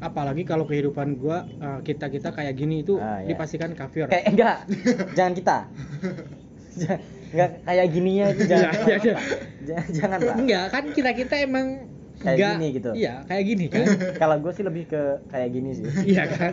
Apalagi 0.00 0.42
kalau 0.42 0.64
kehidupan 0.64 1.14
gua 1.14 1.44
kita 1.80 2.08
kita 2.08 2.28
kayak 2.30 2.52
gini 2.52 2.80
itu 2.80 2.96
Ah, 2.96 3.20
iya. 3.20 3.28
dipastikan 3.28 3.72
kafir. 3.72 4.08
kayak 4.08 4.26
enggak 4.28 4.56
jangan 5.12 5.32
kita 5.32 5.56
enggak 7.30 7.50
kayak 7.62 7.86
gininya 7.88 8.26
itu 8.28 8.42
jangan 8.44 8.72
Iya, 8.72 8.80
iya, 8.80 8.96
iya. 8.98 9.16
jangan, 9.62 9.86
jangan 9.92 10.18
lah 10.20 10.34
Enggak 10.36 10.64
kan 10.68 10.84
kita 10.90 11.10
kita 11.12 11.34
emang 11.38 11.68
Kayak 12.16 12.36
enggak, 12.36 12.52
gini 12.52 12.66
gitu. 12.70 12.90
Iya 12.92 13.14
kayak 13.24 13.44
gini 13.46 13.64
kan. 13.66 13.86
kalau 14.20 14.36
gue 14.38 14.52
sih 14.52 14.60
lebih 14.60 14.84
ke 14.86 15.02
kayak 15.26 15.48
gini 15.50 15.70
sih 15.72 15.84
iya 16.12 16.24
kan 16.26 16.52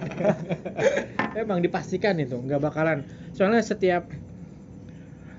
emang 1.34 1.60
dipastikan 1.60 2.16
itu 2.16 2.36
nggak 2.38 2.62
bakalan 2.62 3.04
soalnya 3.32 3.60
setiap 3.60 4.08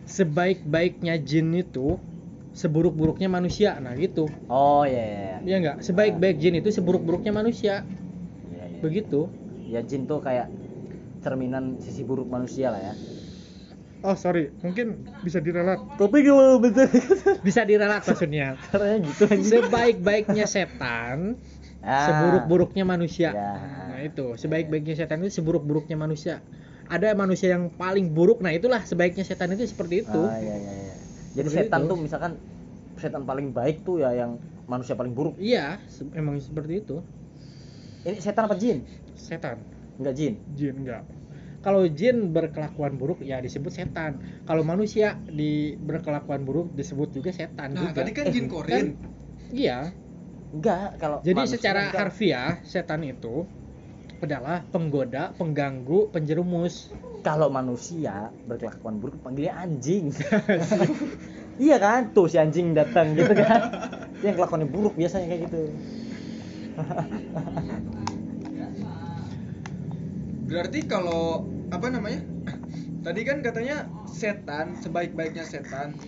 sebaik-baiknya 0.05 1.17
jin 1.19 1.53
itu 1.55 2.01
seburuk-buruknya 2.59 3.31
manusia. 3.31 3.79
Nah 3.79 3.95
gitu. 3.95 4.27
Oh 4.51 4.83
iya 4.83 4.99
iya 5.07 5.19
iya. 5.23 5.39
Iya 5.47 5.57
nggak? 5.63 5.77
Sebaik-baik 5.87 6.37
jin 6.43 6.59
itu 6.59 6.75
seburuk-buruknya 6.75 7.31
manusia. 7.31 7.87
Iya, 8.51 8.65
iya. 8.67 8.79
begitu. 8.83 9.31
Ya 9.71 9.81
jin 9.87 10.11
tuh 10.11 10.19
kayak 10.19 10.51
cerminan 11.23 11.79
sisi 11.79 12.03
buruk 12.03 12.27
manusia 12.27 12.75
lah 12.75 12.83
ya. 12.83 12.95
Oh 14.03 14.19
sorry. 14.19 14.51
Mungkin 14.63 15.07
bisa 15.23 15.39
direlat. 15.39 15.79
Tapi 15.95 16.19
kalau 16.27 16.59
betul 16.65 16.91
bisa? 17.47 17.63
Direlat 17.63 18.03
maksudnya. 18.03 18.59
Caranya 18.75 19.07
gitu 19.07 19.25
sebaik-baiknya 19.31 20.51
setan 20.51 21.39
Ah. 21.79 22.11
seburuk-buruknya 22.11 22.83
manusia. 22.83 23.31
Ya. 23.31 23.55
nah 23.95 24.03
itu. 24.03 24.35
Sebaik-baiknya 24.35 24.99
setan 24.99 25.23
itu 25.23 25.39
seburuk-buruknya 25.39 25.95
manusia. 25.95 26.43
Ada 26.91 27.15
manusia 27.15 27.55
yang 27.55 27.71
paling 27.71 28.11
buruk. 28.11 28.43
Nah 28.43 28.51
itulah 28.51 28.83
sebaiknya 28.83 29.23
setan 29.23 29.55
itu 29.55 29.63
seperti 29.63 30.03
itu. 30.03 30.19
Ah, 30.27 30.43
iya, 30.43 30.59
iya, 30.59 30.73
iya. 30.75 30.95
Jadi 31.39 31.49
Seperti 31.49 31.67
setan 31.71 31.81
itu. 31.81 31.89
tuh 31.89 31.99
misalkan 31.99 32.33
setan 32.99 33.23
paling 33.23 33.55
baik 33.55 33.87
tuh 33.87 34.03
ya 34.03 34.11
yang 34.13 34.37
manusia 34.67 34.99
paling 34.99 35.15
buruk. 35.15 35.39
Iya 35.39 35.79
se- 35.87 36.11
emang 36.13 36.43
seperti 36.43 36.83
itu. 36.83 36.99
Ini 38.03 38.19
setan 38.19 38.51
apa 38.51 38.57
jin? 38.59 38.83
Setan. 39.15 39.57
Enggak 39.99 40.15
jin. 40.15 40.35
Jin 40.59 40.75
enggak. 40.83 41.03
Kalau 41.59 41.85
jin 41.91 42.31
berkelakuan 42.31 42.95
buruk 42.97 43.23
ya 43.23 43.39
disebut 43.39 43.71
setan. 43.71 44.19
Kalau 44.47 44.63
manusia 44.63 45.19
di 45.27 45.75
berkelakuan 45.79 46.43
buruk 46.43 46.75
disebut 46.75 47.15
juga 47.15 47.31
setan 47.31 47.75
Nah, 47.75 47.91
juga. 47.91 48.03
tadi 48.03 48.11
kan 48.15 48.27
jin 48.31 48.47
korin. 48.47 48.87
iya. 49.55 49.91
Enggak 50.49 50.97
kalau 50.97 51.21
jadi 51.21 51.45
secara 51.45 51.93
enggak. 51.93 52.01
harfiah 52.09 52.51
setan 52.65 53.05
itu 53.05 53.45
adalah 54.19 54.67
penggoda 54.75 55.31
pengganggu 55.39 56.11
penjerumus 56.11 56.91
kalau 57.23 57.49
manusia 57.51 58.31
berkelakuan 58.47 59.03
buruk 59.03 59.21
panggilnya 59.23 59.55
anjing. 59.59 60.13
Iya 61.59 61.77
kan? 61.83 62.15
Tuh 62.15 62.31
si 62.31 62.39
anjing 62.39 62.71
datang 62.71 63.19
gitu 63.19 63.35
kan. 63.35 63.61
Dia 64.23 64.31
yang 64.31 64.39
kelakuannya 64.39 64.71
buruk 64.71 64.95
biasanya 64.95 65.27
kayak 65.27 65.51
gitu. 65.51 65.63
Berarti 70.47 70.79
kalau 70.87 71.51
apa 71.75 71.87
namanya? 71.91 72.23
tadi 72.99 73.23
kan 73.23 73.43
katanya 73.43 73.87
setan 74.11 74.75
sebaik-baiknya 74.79 75.43
setan 75.43 75.99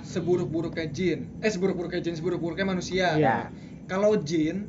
seburuk-buruknya 0.00 0.88
jin. 0.88 1.28
Eh 1.44 1.52
seburuk-buruknya 1.52 2.00
jin 2.00 2.16
seburuk-buruknya 2.16 2.66
manusia. 2.66 3.20
Iya. 3.20 3.38
kalau 3.86 4.18
jin 4.18 4.66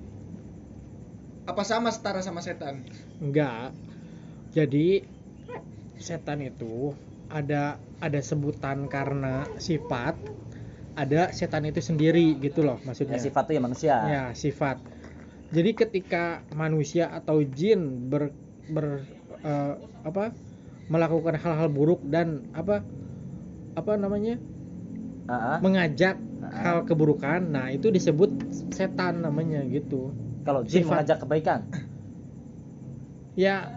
apa 1.47 1.63
sama 1.63 1.89
setara 1.89 2.19
sama 2.19 2.43
setan? 2.43 2.83
Enggak. 3.23 3.71
Jadi 4.51 5.16
setan 5.99 6.39
itu 6.45 6.93
ada 7.27 7.75
ada 7.99 8.19
sebutan 8.21 8.87
karena 8.87 9.43
sifat, 9.57 10.15
ada 10.95 11.29
setan 11.33 11.65
itu 11.67 11.81
sendiri 11.83 12.37
gitu 12.39 12.63
loh 12.63 12.77
ya 12.79 12.85
maksudnya. 12.87 13.19
sifat 13.19 13.43
tuh 13.49 13.53
ya 13.57 13.61
manusia 13.61 13.93
Ya, 14.07 14.23
sifat. 14.33 14.77
Jadi 15.51 15.71
ketika 15.75 16.43
manusia 16.53 17.07
atau 17.07 17.39
jin 17.43 18.09
ber, 18.11 18.31
ber 18.71 18.99
eh, 19.43 19.73
apa 20.03 20.31
melakukan 20.87 21.35
hal-hal 21.35 21.67
buruk 21.71 21.99
dan 22.07 22.43
apa 22.55 22.83
apa 23.75 23.93
namanya 23.99 24.39
ah. 25.29 25.59
mengajak 25.59 26.17
Ah. 26.37 26.53
hal 26.63 26.77
keburukan, 26.85 27.41
nah 27.49 27.67
itu 27.73 27.89
disebut 27.89 28.29
setan 28.71 29.25
namanya 29.25 29.65
gitu. 29.67 30.13
kalau 30.45 30.61
jin 30.63 30.85
Sifat. 30.85 31.01
mengajak 31.03 31.17
kebaikan 31.25 31.59
Ya, 33.37 33.69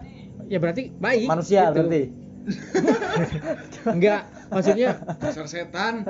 ya 0.51 0.59
berarti 0.59 0.91
baik. 0.99 1.27
manusia 1.31 1.71
gitu. 1.71 1.87
berarti 1.87 2.01
Enggak, 3.95 4.21
maksudnya 4.49 4.97
dasar 5.21 5.45
setan 5.45 6.03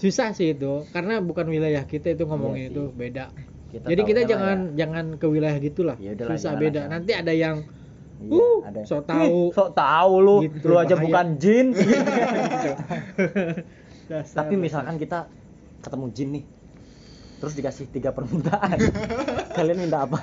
susah 0.00 0.32
sih 0.32 0.56
itu 0.56 0.86
karena 0.94 1.20
bukan 1.20 1.44
wilayah 1.50 1.84
kita 1.84 2.14
itu 2.16 2.24
ngomongin 2.24 2.70
Iya 2.70 2.72
itu 2.72 2.82
beda. 2.96 3.24
Kita 3.70 3.84
Jadi 3.86 4.02
kita 4.02 4.20
jangan 4.26 4.58
ya. 4.72 4.86
jangan 4.86 5.04
ke 5.20 5.26
wilayah 5.28 5.58
gitulah. 5.60 5.96
Ya 6.00 6.16
susah 6.16 6.56
beda. 6.56 6.86
lah. 6.88 6.96
Nanti 6.96 7.12
ada 7.12 7.34
yang 7.36 7.68
Iya, 8.20 8.36
uh, 8.36 8.56
ada. 8.68 8.80
sok 8.84 9.08
tahu. 9.08 9.48
Ih, 9.48 9.48
sok 9.56 9.70
tahu 9.72 10.12
lu 10.20 10.36
Gitu, 10.44 10.64
lu 10.68 10.76
aja 10.76 10.92
bahaya. 10.92 11.04
bukan 11.08 11.26
jin 11.40 11.66
Dasar, 14.10 14.36
tapi 14.44 14.54
misalkan 14.60 14.96
kita 15.00 15.24
ketemu 15.80 16.06
jin 16.12 16.28
nih 16.36 16.44
terus 17.40 17.56
dikasih 17.56 17.88
tiga 17.88 18.12
permintaan 18.12 18.76
kalian 19.56 19.80
minta 19.80 20.04
apa 20.04 20.20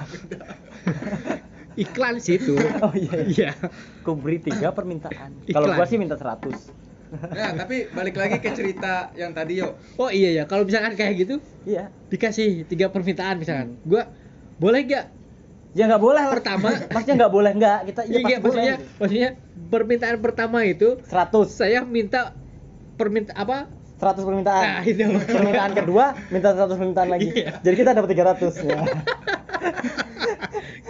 iklan 1.78 2.18
sih 2.18 2.36
itu. 2.36 2.58
oh 2.84 2.92
iya 2.92 3.14
Iya. 3.24 3.52
ku 4.02 4.14
beri 4.14 4.38
tiga 4.40 4.70
permintaan 4.70 5.38
kalau 5.48 5.70
gua 5.70 5.86
sih 5.86 5.96
minta 5.96 6.14
100 6.14 6.50
nah 7.08 7.56
tapi 7.56 7.88
balik 7.90 8.18
lagi 8.18 8.36
ke 8.38 8.52
cerita 8.52 9.14
yang 9.14 9.32
tadi 9.32 9.62
yo 9.62 9.80
Oh 9.96 10.10
iya 10.10 10.34
ya, 10.34 10.44
kalau 10.44 10.62
misalkan 10.62 10.92
kayak 10.94 11.14
gitu 11.18 11.36
iya 11.64 11.88
dikasih 12.08 12.66
tiga 12.66 12.88
permintaan 12.88 13.38
misalkan. 13.38 13.80
Gua 13.82 14.12
boleh 14.58 14.84
gak? 14.84 15.06
ya 15.72 15.86
nggak 15.86 16.02
boleh 16.02 16.20
lah. 16.20 16.34
Pertama. 16.34 16.68
maksudnya 16.92 17.16
nggak 17.18 17.32
boleh 17.32 17.52
nggak 17.54 17.78
kita 17.86 18.02
Iya, 18.04 18.10
iya 18.10 18.18
pasti 18.18 18.28
iya, 18.28 18.38
maksudnya 18.40 18.76
boleh 18.76 18.98
maksudnya 18.98 19.30
permintaan 19.68 20.18
pertama 20.20 20.58
itu 20.64 20.90
100 21.02 21.32
saya 21.48 21.80
minta 21.82 22.34
perminta 22.94 23.32
apa? 23.32 23.70
100 23.98 24.22
permintaan 24.22 24.64
Nah, 24.68 24.82
itu. 24.84 25.04
permintaan 25.08 25.72
kedua 25.74 26.06
minta 26.28 26.52
100 26.52 26.76
permintaan 26.76 27.08
lagi 27.08 27.30
Iya. 27.40 27.62
jadi 27.62 27.76
kita 27.78 27.92
dapat 27.94 28.10
300 28.12 28.68
ya. 28.68 28.80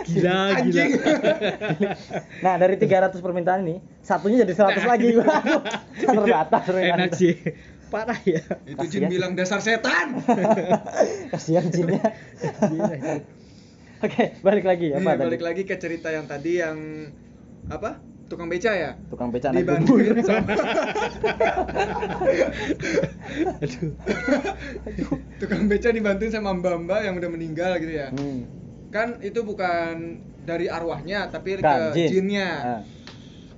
Gila, 0.04 0.38
gila. 0.64 0.84
Nah 2.46 2.54
dari 2.56 2.76
300 2.76 3.18
permintaan 3.18 3.64
ini 3.64 3.76
satunya 4.00 4.44
jadi 4.44 4.54
100 4.54 4.78
Nah, 4.78 4.86
lagi 4.88 5.08
terbatas 5.98 6.62
permintaan 6.64 7.00
Enak 7.00 7.12
kita. 7.12 7.20
sih. 7.20 7.34
Parah 7.88 8.20
ya. 8.28 8.44
itu 8.68 8.86
jin 8.92 9.08
bilang 9.08 9.32
dasar 9.32 9.64
setan 9.64 10.20
kasihan 11.32 11.64
jinnya 11.72 12.04
oke 14.04 14.24
balik 14.44 14.68
lagi 14.68 14.92
Nih, 14.92 15.00
apa 15.00 15.16
tadi 15.16 15.24
balik 15.24 15.40
lagi 15.48 15.62
ke 15.64 15.80
cerita 15.80 16.12
yang 16.12 16.28
tadi 16.28 16.60
yang 16.60 16.76
apa 17.72 17.96
tukang 18.28 18.52
beca 18.52 18.76
ya 18.76 18.92
tukang 19.08 19.32
beca 19.32 19.56
naik 19.56 19.64
bubur 19.64 20.04
dibantuin 20.04 20.20
sama 20.20 20.52
Aduh. 23.64 23.92
tukang 25.40 25.64
beca 25.72 25.90
dibantuin 25.90 26.32
sama 26.36 26.52
mbak-mbak 26.60 27.08
yang 27.08 27.16
udah 27.16 27.30
meninggal 27.32 27.72
gitu 27.80 27.94
ya 28.04 28.12
hmm. 28.12 28.67
Kan 28.90 29.20
itu 29.20 29.40
bukan 29.42 30.18
dari 30.42 30.66
arwahnya 30.66 31.28
tapi 31.28 31.60
Kan, 31.60 31.92
ke 31.94 31.98
jin. 31.98 32.08
jinnya 32.10 32.50
Ah. 32.58 32.82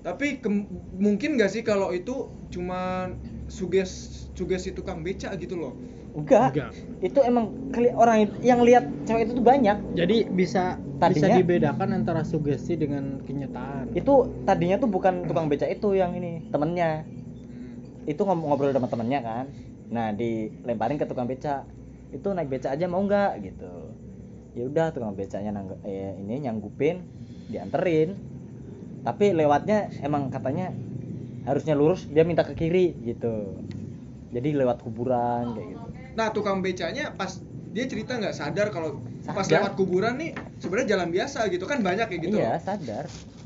tapi 0.01 0.37
ke- 0.37 0.65
mungkin 0.95 1.35
gak 1.35 1.49
sih 1.49 1.61
kalau 1.61 1.91
itu 1.91 2.25
cuman 2.49 3.13
suges 3.45 3.91
sugesti 4.31 4.71
tukang 4.71 4.99
beca 4.99 5.29
gitu 5.33 5.53
loh 5.53 5.73
enggak. 6.11 6.49
Enggak. 6.51 6.71
itu 7.01 7.19
emang 7.21 7.45
keli- 7.69 7.93
orang 7.93 8.17
yang 8.39 8.61
lihat 8.61 8.87
cewek 9.03 9.27
itu 9.27 9.33
tuh 9.33 9.45
banyak 9.45 9.77
Jadi 9.93 10.25
bisa 10.27 10.79
bisa 10.99 10.99
Tadinya- 10.99 11.37
dibedakan 11.37 11.89
antara 11.93 12.21
sugesti 12.21 12.75
dengan 12.75 13.21
kenyataan. 13.21 13.93
itu 13.93 14.13
tadinya 14.43 14.75
tuh 14.77 14.87
bukan 14.87 15.23
tukang 15.23 15.45
beca 15.45 15.63
itu 15.63 15.93
yang 15.93 16.11
ini 16.11 16.47
temennya 16.47 17.03
Hmm. 17.03 18.05
itu 18.05 18.19
ngom- 18.19 18.43
ngobrol 18.43 18.71
sama 18.71 18.87
temennya 18.87 19.19
kan 19.19 19.45
nah 19.87 20.09
dilemparin 20.09 20.95
ke 20.95 21.05
tukang 21.05 21.25
beca 21.25 21.65
itu 22.09 22.27
naik 22.27 22.47
beca 22.47 22.69
aja 22.69 22.85
mau 22.85 22.99
nggak 22.99 23.31
gitu 23.43 23.73
ya 24.59 24.67
udah 24.67 24.91
tukang 24.91 25.15
becanya 25.15 25.55
nangg 25.55 25.79
eh, 25.81 26.11
ini 26.19 26.43
nyanggupin 26.43 26.99
dianterin. 27.47 28.19
Tapi 28.99 29.31
lewatnya 29.31 29.87
emang 30.03 30.27
katanya 30.27 30.75
harusnya 31.47 31.71
lurus 31.71 32.03
dia 32.05 32.27
minta 32.27 32.43
ke 32.43 32.51
kiri 32.51 32.91
gitu. 32.99 33.55
Jadi 34.29 34.53
lewat 34.53 34.83
kuburan 34.83 35.55
kayak 35.55 35.67
gitu. 35.71 35.85
Nah 36.13 36.27
tukang 36.29 36.59
becanya 36.59 37.15
pas 37.15 37.39
dia 37.71 37.87
cerita 37.87 38.19
nggak 38.19 38.35
sadar 38.35 38.67
kalau 38.69 38.99
pas 39.23 39.47
lewat 39.47 39.79
kuburan 39.79 40.19
nih 40.19 40.35
sebenarnya 40.59 40.99
jalan 40.99 41.09
biasa 41.09 41.47
gitu. 41.47 41.63
Kan 41.63 41.79
banyak 41.79 42.11
ya 42.11 42.17
gitu. 42.19 42.35
Iya 42.35 42.51
loh. 42.51 42.59
sadar. 42.59 43.05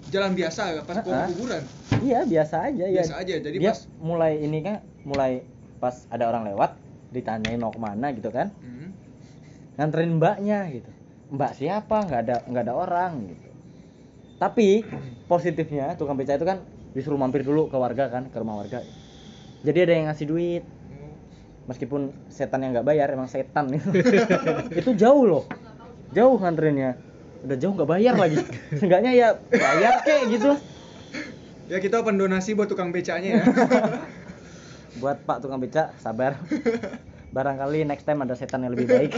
Jalan 0.09 0.33
biasa 0.33 0.61
pas 0.83 0.97
ke 0.99 1.07
Ah-ah. 1.07 1.29
kuburan? 1.29 1.61
Iya 2.01 2.19
biasa 2.25 2.55
aja 2.67 2.85
ya. 2.89 3.01
Biasa 3.05 3.15
aja. 3.21 3.33
Jadi 3.37 3.55
dia 3.61 3.69
pas 3.69 3.79
mulai 4.01 4.41
ini 4.41 4.59
kan 4.59 4.75
mulai 5.05 5.45
pas 5.77 6.09
ada 6.09 6.25
orang 6.25 6.49
lewat 6.49 6.73
ditanyain 7.13 7.61
mau 7.61 7.69
ke 7.69 7.77
mana 7.77 8.09
gitu 8.09 8.33
kan. 8.33 8.49
Hmm. 8.57 8.89
nganterin 9.73 10.21
mbaknya 10.21 10.69
gitu 10.69 10.85
mbak 11.33 11.51
siapa? 11.57 12.05
Nggak 12.05 12.21
ada 12.29 12.35
nggak 12.45 12.63
ada 12.69 12.73
orang 12.77 13.11
gitu. 13.33 13.49
Tapi 14.37 14.85
positifnya 15.25 15.97
tukang 15.97 16.13
beca 16.13 16.37
itu 16.37 16.45
kan 16.45 16.61
disuruh 16.93 17.17
mampir 17.17 17.41
dulu 17.41 17.73
ke 17.73 17.77
warga 17.77 18.13
kan 18.13 18.29
ke 18.29 18.37
rumah 18.37 18.61
warga. 18.61 18.85
Jadi 19.65 19.77
ada 19.81 19.93
yang 19.97 20.05
ngasih 20.13 20.27
duit. 20.29 20.63
Meskipun 21.63 22.11
setan 22.27 22.59
yang 22.61 22.75
nggak 22.75 22.85
bayar 22.85 23.07
emang 23.15 23.31
setan. 23.31 23.71
Itu 24.79 24.91
jauh 24.99 25.23
loh. 25.23 25.43
Jauh 26.11 26.35
nganterinnya. 26.35 26.99
Udah 27.47 27.55
jauh 27.55 27.71
nggak 27.71 27.87
bayar 27.87 28.19
lagi. 28.19 28.43
Seenggaknya 28.79 29.11
ya 29.15 29.27
bayar 29.47 30.03
kek 30.03 30.27
gitu. 30.27 30.59
Ya 31.71 31.79
kita 31.79 32.03
open 32.03 32.19
donasi 32.19 32.51
buat 32.51 32.67
tukang 32.67 32.91
becanya 32.91 33.39
ya. 33.39 33.43
Buat 35.01 35.25
pak 35.25 35.41
tukang 35.41 35.57
beca 35.57 35.95
sabar. 36.03 36.37
Barangkali 37.31 37.87
next 37.87 38.05
time 38.05 38.21
ada 38.27 38.35
setan 38.35 38.67
yang 38.67 38.75
lebih 38.77 38.91
baik 38.91 39.17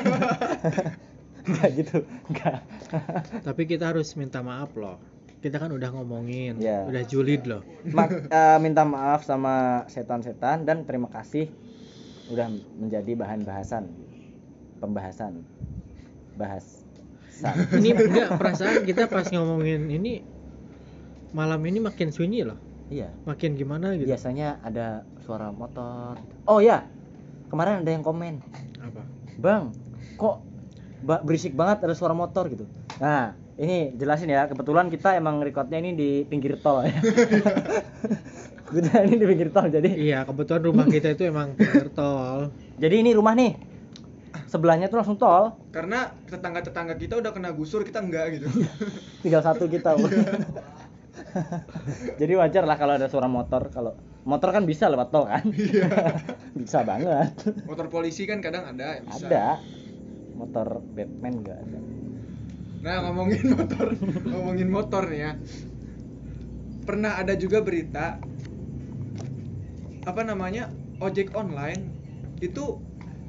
nggak 1.46 1.70
gitu 1.76 1.98
nggak 2.30 2.60
Tapi 3.48 3.62
kita 3.66 3.94
harus 3.94 4.14
minta 4.14 4.42
maaf 4.42 4.74
loh. 4.74 4.98
Kita 5.40 5.62
kan 5.62 5.70
udah 5.70 5.94
ngomongin, 5.94 6.58
Iya. 6.58 6.90
udah 6.90 7.04
julid 7.06 7.46
loh. 7.46 7.62
Mak- 7.86 8.30
eh, 8.34 8.58
minta 8.58 8.82
maaf 8.82 9.22
sama 9.22 9.86
setan-setan 9.86 10.66
dan 10.66 10.82
terima 10.84 11.06
kasih 11.08 11.50
udah 12.26 12.50
menjadi 12.76 13.14
bahan 13.14 13.46
bahasan 13.46 13.86
pembahasan 14.80 15.46
bahas 16.34 16.82
Ini 17.78 17.94
enggak 17.94 18.40
perasaan 18.40 18.82
kita 18.82 19.06
pas 19.06 19.28
ngomongin 19.30 19.92
ini 19.92 20.24
malam 21.30 21.60
ini 21.62 21.78
makin 21.78 22.10
sunyi 22.10 22.42
loh. 22.42 22.58
iya 22.88 23.12
Makin 23.26 23.54
gimana 23.54 23.94
gitu. 23.94 24.08
biasanya 24.08 24.58
ada 24.62 25.04
suara 25.22 25.52
motor 25.52 26.16
oh 26.46 26.58
ya 26.58 26.86
kemarin 27.50 27.82
ada 27.84 27.92
yang 27.92 28.02
komen 28.02 28.40
Apa? 28.80 29.02
bang 29.36 29.64
kok 30.16 30.38
berisik 31.04 31.58
banget 31.58 31.84
ada 31.84 31.96
suara 31.98 32.16
motor 32.16 32.48
gitu. 32.48 32.64
Nah 33.02 33.36
ini 33.56 33.96
jelasin 33.96 34.32
ya 34.32 34.52
kebetulan 34.52 34.92
kita 34.92 35.16
emang 35.16 35.40
recordnya 35.40 35.80
ini 35.80 35.96
di 35.96 36.10
pinggir 36.28 36.60
tol 36.60 36.84
ya. 36.84 36.96
Udah 38.76 38.98
ini 39.06 39.16
di 39.16 39.26
pinggir 39.30 39.50
tol 39.54 39.70
jadi 39.72 39.88
Iya, 39.88 40.20
kebetulan 40.28 40.62
rumah 40.66 40.86
kita 40.90 41.16
itu 41.16 41.24
emang 41.30 41.56
pinggir 41.56 41.88
tol. 41.94 42.52
jadi 42.76 43.00
ini 43.00 43.16
rumah 43.16 43.32
nih 43.38 43.56
sebelahnya 44.52 44.92
tuh 44.92 45.00
langsung 45.00 45.16
tol. 45.16 45.56
Karena 45.72 46.12
tetangga-tetangga 46.28 47.00
kita 47.00 47.16
udah 47.20 47.32
kena 47.32 47.56
gusur 47.56 47.88
kita 47.88 48.04
enggak 48.04 48.40
gitu. 48.40 48.48
Tinggal 49.24 49.44
satu 49.44 49.72
kita 49.72 49.96
jadi 52.20 52.34
wajar 52.40 52.64
lah 52.64 52.80
kalau 52.80 52.96
ada 52.96 53.12
suara 53.12 53.28
motor 53.28 53.68
kalau 53.68 53.92
motor 54.24 54.56
kan 54.56 54.64
bisa 54.68 54.92
lewat 54.92 55.16
tol 55.16 55.28
kan. 55.28 55.44
Bisa 56.56 56.84
banget. 56.84 57.32
Motor 57.64 57.88
polisi 57.88 58.28
kan 58.28 58.44
kadang 58.44 58.68
ada 58.68 59.00
yang 59.00 59.06
bisa. 59.08 59.28
Ada 59.28 59.48
motor 60.46 60.86
Batman 60.94 61.42
nggak 61.42 61.58
ada 61.58 61.80
Nah 62.86 63.02
ngomongin 63.02 63.58
motor, 63.58 63.88
ngomongin 64.30 64.70
motor 64.70 65.04
nih 65.10 65.20
ya. 65.26 65.32
Pernah 66.86 67.18
ada 67.18 67.34
juga 67.34 67.66
berita 67.66 68.22
apa 70.06 70.22
namanya 70.22 70.70
ojek 71.02 71.34
online 71.34 71.90
itu 72.46 72.78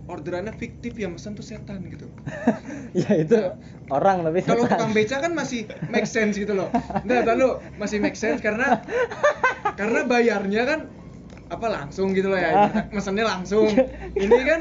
orderannya 0.06 0.52
fiktif 0.52 0.92
yang 1.00 1.16
mesen 1.16 1.32
tuh 1.32 1.42
setan 1.42 1.88
gitu. 1.88 2.04
ya 3.00 3.16
itu 3.16 3.56
orang 3.88 4.28
tapi 4.28 4.44
Kalau 4.44 4.68
tukang 4.68 4.92
beca 4.92 5.24
kan 5.24 5.32
masih 5.32 5.64
make 5.88 6.04
sense 6.04 6.36
gitu 6.36 6.52
loh. 6.52 6.68
Nah, 7.08 7.24
lalu 7.24 7.56
masih 7.80 7.96
make 7.96 8.14
sense 8.14 8.44
karena 8.44 8.84
karena 9.80 10.04
bayarnya 10.04 10.62
kan 10.68 10.80
apa 11.46 11.66
langsung 11.70 12.10
gitu 12.10 12.26
loh 12.26 12.42
ya 12.42 12.90
mesennya 12.90 13.22
langsung 13.22 13.70
ini 14.18 14.40
kan 14.42 14.60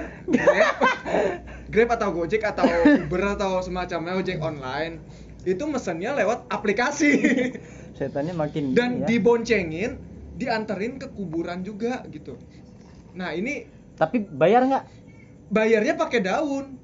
grab 1.70 1.90
atau 1.94 2.10
gojek 2.14 2.46
atau 2.46 2.66
uber 3.06 3.36
atau 3.36 3.62
semacamnya 3.62 4.16
ojek 4.16 4.38
online 4.38 5.02
itu 5.46 5.62
mesennya 5.66 6.18
lewat 6.18 6.50
aplikasi. 6.50 7.22
Setannya 7.98 8.34
makin 8.36 8.74
dan 8.74 9.02
ya. 9.02 9.08
diboncengin 9.08 10.02
dianterin 10.36 11.00
ke 11.00 11.08
kuburan 11.14 11.64
juga 11.64 12.04
gitu. 12.10 12.36
Nah 13.16 13.32
ini 13.32 13.70
tapi 13.96 14.20
bayar 14.20 14.68
nggak? 14.68 14.84
Bayarnya 15.48 15.96
pakai 15.96 16.20
daun. 16.20 16.76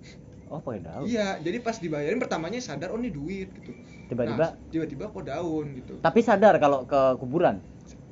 Oh 0.47 0.61
pakai 0.61 0.81
daun? 0.83 1.03
Iya 1.03 1.41
jadi 1.41 1.57
pas 1.59 1.75
dibayarin 1.75 2.21
pertamanya 2.21 2.61
sadar 2.63 2.95
oh 2.95 2.99
ini 3.01 3.11
duit 3.11 3.49
gitu. 3.51 3.71
Tiba-tiba- 4.07 4.55
Nah, 4.55 4.69
tiba-tiba 4.71 5.07
kok 5.07 5.23
daun 5.23 5.67
gitu. 5.75 5.93
Tapi 5.99 6.19
sadar 6.19 6.55
kalau 6.59 6.83
ke 6.83 7.17
kuburan 7.17 7.59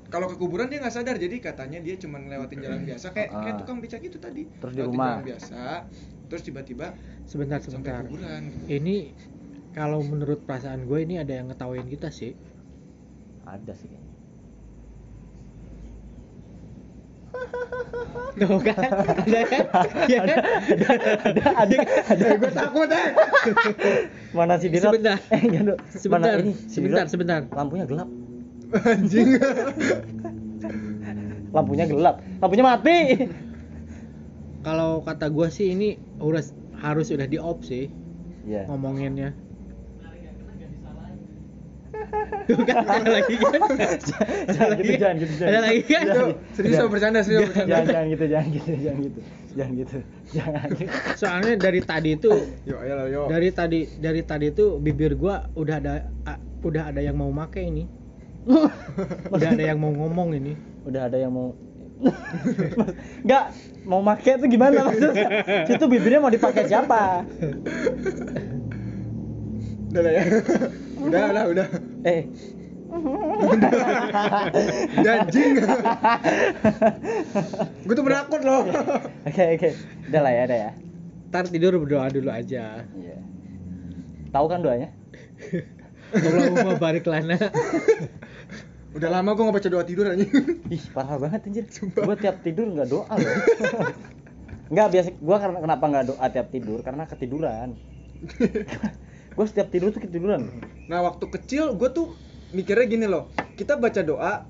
kalau 0.09 0.25
ke 0.25 0.35
kuburan 0.35 0.65
dia 0.65 0.77
nggak 0.77 0.91
sadar 0.91 1.15
jadi 1.15 1.35
katanya 1.39 1.79
dia 1.79 1.95
cuma 1.95 2.17
ngelewatin 2.17 2.59
jalan 2.59 2.81
biasa 2.83 3.07
kayak 3.09 3.29
Ah. 3.29 3.41
kayak 3.41 3.55
tukang 3.57 3.77
becak 3.77 4.01
itu 4.01 4.17
tadi 4.17 4.49
Terus 4.51 4.73
di 4.73 4.79
Lewatin 4.79 4.89
rumah. 4.91 5.09
jalan 5.11 5.27
biasa 5.27 5.61
terus 6.25 6.41
tiba-tiba 6.43 6.87
sebentar 7.23 7.57
sampai 7.57 7.73
sebentar 7.87 8.03
kuburan 8.03 8.41
gitu. 8.43 8.65
ini 8.71 8.97
kalau 9.71 10.01
menurut 10.01 10.41
perasaan 10.43 10.83
gue 10.83 10.99
ini 10.99 11.15
ada 11.15 11.31
yang 11.31 11.47
ngetawain 11.47 11.85
kita 11.85 12.09
sih 12.09 12.33
ada 13.43 13.73
sih. 13.73 13.89
Tuh 18.31 18.57
kan, 18.59 18.77
ada 19.19 19.41
kan? 19.43 19.63
Ya 20.07 20.19
kan? 20.21 20.37
ada 21.19 21.43
ada 21.57 21.75
ada 22.07 22.25
gue 22.31 22.51
takut 22.51 22.87
eh 22.89 23.09
mana 24.31 24.55
si 24.55 24.69
Dirot 24.69 24.95
Sebentar. 24.95 25.17
eh 25.27 25.41
enggak 25.43 25.63
dulu. 25.63 25.75
Sebentar, 25.91 26.37
sebentar, 26.67 27.05
sebentar. 27.05 27.39
lampunya 27.51 27.83
gelap 27.83 28.09
anjing 28.73 29.29
lampunya 31.49 31.85
gelap 31.85 32.21
lampunya 32.39 32.63
mati 32.65 32.97
Kalau 34.59 34.99
kata 35.01 35.31
gue 35.31 35.47
sih 35.47 35.71
ini 35.71 35.95
harus 36.19 36.51
harus 36.75 37.07
udah 37.09 37.23
di 37.25 37.39
off 37.39 37.63
sih 37.63 37.87
Iya. 38.39 38.65
ngomonginnya. 38.65 39.35
Tuh 42.49 42.65
kan 42.65 42.81
ada 42.81 43.21
lagi 43.21 43.35
kan? 43.37 43.61
jangan 44.57 44.77
gitu 44.81 44.93
jangan 44.97 45.15
gitu 45.21 45.33
jangan 45.37 45.51
Ada 45.53 45.59
lagi 45.61 45.81
kan? 45.85 46.03
Jangan, 46.09 46.29
serius 46.57 46.75
sama 46.75 46.89
bercanda 46.89 47.19
serius 47.21 47.39
sama 47.45 47.51
bercanda 47.53 47.85
jangan 47.85 48.05
gitu 48.09 48.25
jangan 48.25 48.47
gitu 48.49 48.69
jangan 48.73 48.99
gitu 48.99 49.19
jangan 49.53 49.71
gitu 49.77 49.97
jangan 50.33 50.69
gitu 50.73 50.89
Soalnya 51.13 51.53
dari 51.55 51.81
tadi 51.85 52.09
itu 52.17 52.31
yo 52.65 52.75
ayo 52.81 52.93
lah 52.97 53.05
yo 53.07 53.21
dari 53.29 53.49
tadi 53.53 53.79
dari 54.01 54.21
tadi 54.25 54.47
tuh 54.49 54.81
bibir 54.81 55.13
gua 55.13 55.45
udah 55.53 55.75
ada 55.77 55.93
udah 56.59 56.83
ada 56.89 56.99
yang 56.99 57.15
mau 57.15 57.29
make 57.29 57.61
ini. 57.61 57.85
Udah 59.35 59.49
ada 59.51 59.63
yang 59.63 59.79
mau 59.79 59.91
ngomong 59.91 60.35
ini. 60.37 60.53
udah 60.87 61.11
ada 61.11 61.17
yang 61.19 61.33
mau 61.35 61.51
nggak 63.27 63.43
mau 63.83 63.99
make 63.99 64.31
itu 64.39 64.45
gimana 64.47 64.87
maksudnya? 64.87 65.27
Itu 65.67 65.85
bibirnya 65.91 66.23
mau 66.23 66.31
dipakai 66.31 66.63
siapa? 66.71 67.27
Udah 69.91 70.01
lah 70.05 70.11
ya. 70.15 70.23
Udah 71.01 71.21
udah 71.33 71.43
udah. 71.51 71.67
Eh. 72.07 72.21
Udah 75.03 75.13
anjing. 75.19 75.51
Gue 77.83 77.93
tuh 77.97 78.05
penakut 78.05 78.41
loh. 78.47 78.63
Oke 79.27 79.43
oke. 79.59 79.69
Udah 80.07 80.21
lah 80.23 80.31
ya 80.31 80.41
udah 80.47 80.59
ya. 80.69 80.71
Ntar 81.29 81.45
tidur 81.51 81.75
berdoa 81.77 82.07
dulu 82.09 82.29
aja. 82.31 82.87
Iya. 82.95 83.17
tahu 84.29 84.45
kan 84.45 84.61
doanya 84.61 84.93
Allahumma 86.13 86.73
barik 86.77 87.05
lana. 87.05 87.37
udah 88.97 89.09
lama 89.13 89.37
gue 89.37 89.43
nggak 89.45 89.57
baca 89.61 89.69
doa 89.69 89.83
tidur 89.85 90.05
anjing. 90.09 90.31
Ih 90.69 90.83
parah 90.93 91.17
banget 91.21 91.45
anjir. 91.45 91.65
Gua 91.93 92.17
tiap 92.17 92.41
tidur 92.41 92.65
nggak 92.73 92.89
doa 92.89 93.13
loh. 93.13 93.33
Nggak 94.69 94.87
biasa 94.93 95.09
gua 95.21 95.37
karena 95.37 95.57
kenapa 95.61 95.85
nggak 95.85 96.05
doa 96.13 96.25
tiap 96.29 96.47
tidur? 96.49 96.79
Karena 96.81 97.03
ketiduran. 97.05 97.69
Gua 99.37 99.45
setiap 99.47 99.71
tidur 99.71 99.93
tuh 99.95 100.03
ketiduran. 100.03 100.41
Nah 100.89 100.99
waktu 101.05 101.23
kecil 101.31 101.71
gue 101.77 101.89
tuh 101.95 102.17
mikirnya 102.51 102.85
gini 102.89 103.05
loh, 103.07 103.31
kita 103.55 103.79
baca 103.79 104.01
doa, 104.03 104.43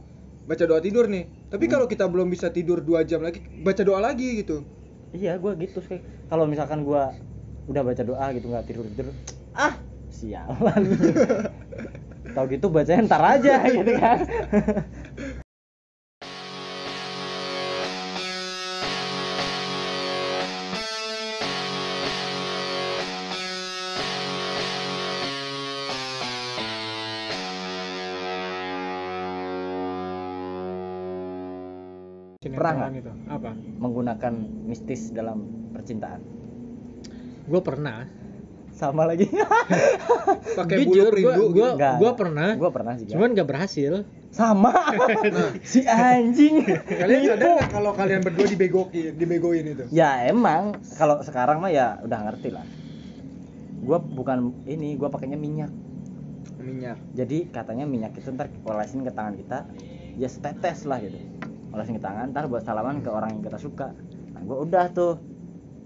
baca 0.48 0.64
doa 0.66 0.82
tidur 0.82 1.06
nih. 1.06 1.30
Tapi 1.52 1.70
Hmm. 1.70 1.74
kalau 1.78 1.86
kita 1.86 2.10
belum 2.10 2.32
bisa 2.32 2.50
tidur 2.50 2.82
dua 2.82 3.06
jam 3.06 3.22
lagi, 3.22 3.44
baca 3.62 3.84
doa 3.86 4.00
lagi 4.02 4.42
gitu. 4.42 4.66
iya 5.14 5.38
gua 5.38 5.54
gitu 5.60 5.84
sih. 5.86 6.02
Kalau 6.26 6.50
misalkan 6.50 6.82
gua 6.82 7.14
udah 7.70 7.86
baca 7.86 8.02
doa 8.02 8.26
gitu 8.34 8.50
nggak 8.50 8.66
tidur 8.66 8.86
tidur 8.90 9.14
ah 9.54 9.78
sialan 10.10 10.84
tahu 12.36 12.46
gitu 12.54 12.68
bacanya 12.70 13.06
ntar 13.10 13.24
aja 13.24 13.64
gitu 13.78 13.94
kan 13.98 14.20
Pernah 32.40 32.92
nggak? 32.92 32.92
Itu. 33.00 33.12
Apa? 33.32 33.52
menggunakan 33.80 34.34
mistis 34.68 35.16
dalam 35.16 35.48
percintaan 35.72 36.20
Gue 37.48 37.62
pernah. 37.64 38.04
Sama 38.80 39.04
lagi 39.04 39.28
Pakai 40.58 40.78
bulu 40.82 41.04
perindu. 41.06 41.28
gua- 41.28 41.52
gua-. 41.52 41.74
Nggak, 41.76 41.96
gua 41.98 42.12
pernah. 42.16 42.50
gua 42.56 42.70
pernah 42.72 42.94
juga 42.96 43.12
Cuman 43.12 43.28
gak 43.34 43.48
berhasil. 43.48 43.94
sama 44.30 44.72
si 45.66 45.84
anjing 45.84 46.62
Kalian 46.86 47.22
sadar 47.28 47.50
nggak 47.58 47.70
kalau 47.70 47.92
kalian 47.92 48.22
berdua 48.22 48.46
dibegokin, 48.46 49.14
dibegoin 49.14 49.66
itu? 49.68 49.84
ya 49.90 50.24
emang 50.24 50.78
kalau 50.96 51.20
sekarang 51.20 51.58
mah 51.58 51.68
ya 51.68 51.98
udah 52.00 52.20
ngerti 52.24 52.50
lah 52.50 52.62
gua 53.80 53.98
bukan 53.98 54.38
ini 54.66 54.94
gua 54.96 55.10
pakainya 55.10 55.34
minyak 55.36 55.74
Minyak. 56.56 57.02
jadi 57.12 57.50
katanya 57.50 57.84
minyak 57.84 58.14
itu 58.14 58.30
ntar 58.30 58.48
olesin 58.62 59.02
ke 59.02 59.10
tangan 59.10 59.34
kita 59.34 59.66
ya 60.14 60.28
setetes 60.28 60.84
lah 60.84 61.00
gitu 61.00 61.18
olesin 61.70 61.96
ke 61.96 62.04
tangan 62.04 62.30
ntar 62.30 62.46
buat 62.46 62.62
salaman 62.62 63.00
ke 63.00 63.10
orang 63.10 63.34
yang 63.34 63.42
kita 63.42 63.58
suka 63.58 63.98
nah 64.30 64.42
gua 64.42 64.62
udah 64.62 64.86
tuh 64.90 65.18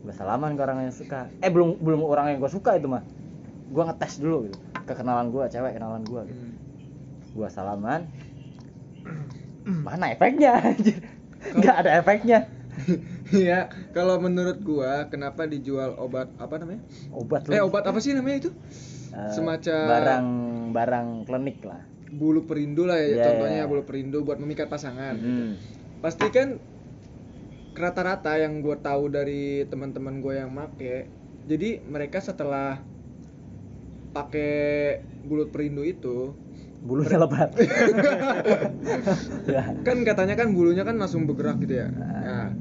gua 0.03 0.13
salaman 0.13 0.53
ke 0.53 0.61
orang 0.61 0.77
yang 0.81 0.91
suka 0.91 1.31
eh 1.39 1.47
belum 1.47 1.79
belum 1.79 2.03
orang 2.03 2.25
yang 2.29 2.39
gua 2.39 2.51
suka 2.51 2.75
itu 2.75 2.85
mah 2.85 3.03
gua 3.69 3.87
ngetes 3.87 4.19
dulu 4.19 4.45
gitu 4.45 4.57
kekenalan 4.83 5.27
gua 5.29 5.47
cewek 5.47 5.73
kenalan 5.73 6.03
gua 6.03 6.21
gitu 6.23 6.35
Hmm. 6.35 6.55
gua 7.33 7.47
salaman 7.47 8.05
mana 9.85 10.11
efeknya 10.11 10.59
anjir 10.61 10.99
nggak 11.53 11.75
ada 11.77 11.91
efeknya 11.97 12.39
Iya, 13.31 13.65
kalau 13.93 14.17
menurut 14.17 14.59
gua 14.59 15.05
kenapa 15.07 15.45
dijual 15.45 15.93
obat 15.95 16.29
apa 16.35 16.57
namanya? 16.57 16.81
obat 17.09 17.45
Eh 17.47 17.57
obat 17.59 17.81
apa 17.83 17.97
sih 17.97 18.11
namanya 18.11 18.43
itu? 18.43 18.51
Eh, 19.09 19.29
semacam- 19.31 19.89
barang 19.89 20.25
barang 20.69 21.07
klinik 21.23 21.61
lah 21.61 21.81
Bulu 22.11 22.43
perindu 22.43 22.83
lah 22.83 22.97
ya, 22.97 23.09
Iya, 23.11 23.23
contohnya 23.23 23.59
iya. 23.59 23.65
bulu 23.65 23.81
perindu 23.83 24.21
buat 24.21 24.37
memikat 24.37 24.67
pasangan. 24.67 25.15
Hmm. 25.15 25.57
pasti 25.97 26.27
kan 26.27 26.57
rata-rata 27.73 28.37
yang 28.37 28.61
gue 28.61 28.77
tahu 28.77 29.09
dari 29.09 29.65
teman-teman 29.65 30.21
gue 30.21 30.33
yang 30.37 30.49
make 30.49 31.09
jadi 31.43 31.83
mereka 31.83 32.17
setelah 32.17 32.81
pakai 34.13 35.01
bulut 35.25 35.49
perindu 35.49 35.81
itu 35.81 36.33
bulunya 36.83 37.15
lebat. 37.15 37.55
Kan 39.87 40.03
katanya 40.03 40.35
kan 40.35 40.51
bulunya 40.51 40.83
kan 40.83 40.99
langsung 40.99 41.23
bergerak 41.23 41.63
gitu 41.63 41.79
ya? 41.79 41.87
Nah, 41.87 42.51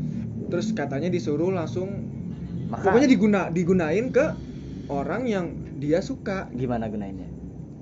terus 0.47 0.71
katanya 0.71 1.11
disuruh 1.11 1.51
langsung 1.51 2.07
Maka- 2.71 2.87
pokoknya 2.87 3.09
diguna 3.11 3.41
digunain 3.51 4.15
ke 4.15 4.31
orang 4.87 5.27
yang 5.27 5.51
dia 5.77 5.99
suka. 5.99 6.47
Gimana 6.55 6.87
gunainnya? 6.87 7.27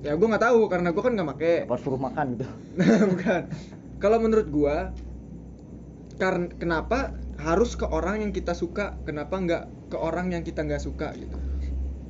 Ya 0.01 0.17
gue 0.17 0.25
nggak 0.25 0.41
tahu 0.41 0.65
karena 0.73 0.97
gue 0.97 1.03
kan 1.05 1.13
nggak 1.13 1.29
make. 1.29 1.55
Apa 1.69 1.77
suruh 1.77 2.01
makan 2.01 2.41
gitu? 2.41 2.49
Nah, 2.81 3.05
bukan. 3.05 3.43
Kalau 4.01 4.17
menurut 4.17 4.49
gua 4.49 4.97
karena 6.21 6.53
kenapa 6.61 7.17
harus 7.41 7.73
ke 7.81 7.89
orang 7.89 8.21
yang 8.21 8.33
kita 8.37 8.53
suka, 8.53 9.01
kenapa 9.09 9.41
nggak 9.41 9.65
ke 9.89 9.97
orang 9.97 10.37
yang 10.37 10.45
kita 10.45 10.61
nggak 10.61 10.85
suka 10.85 11.17
gitu. 11.17 11.41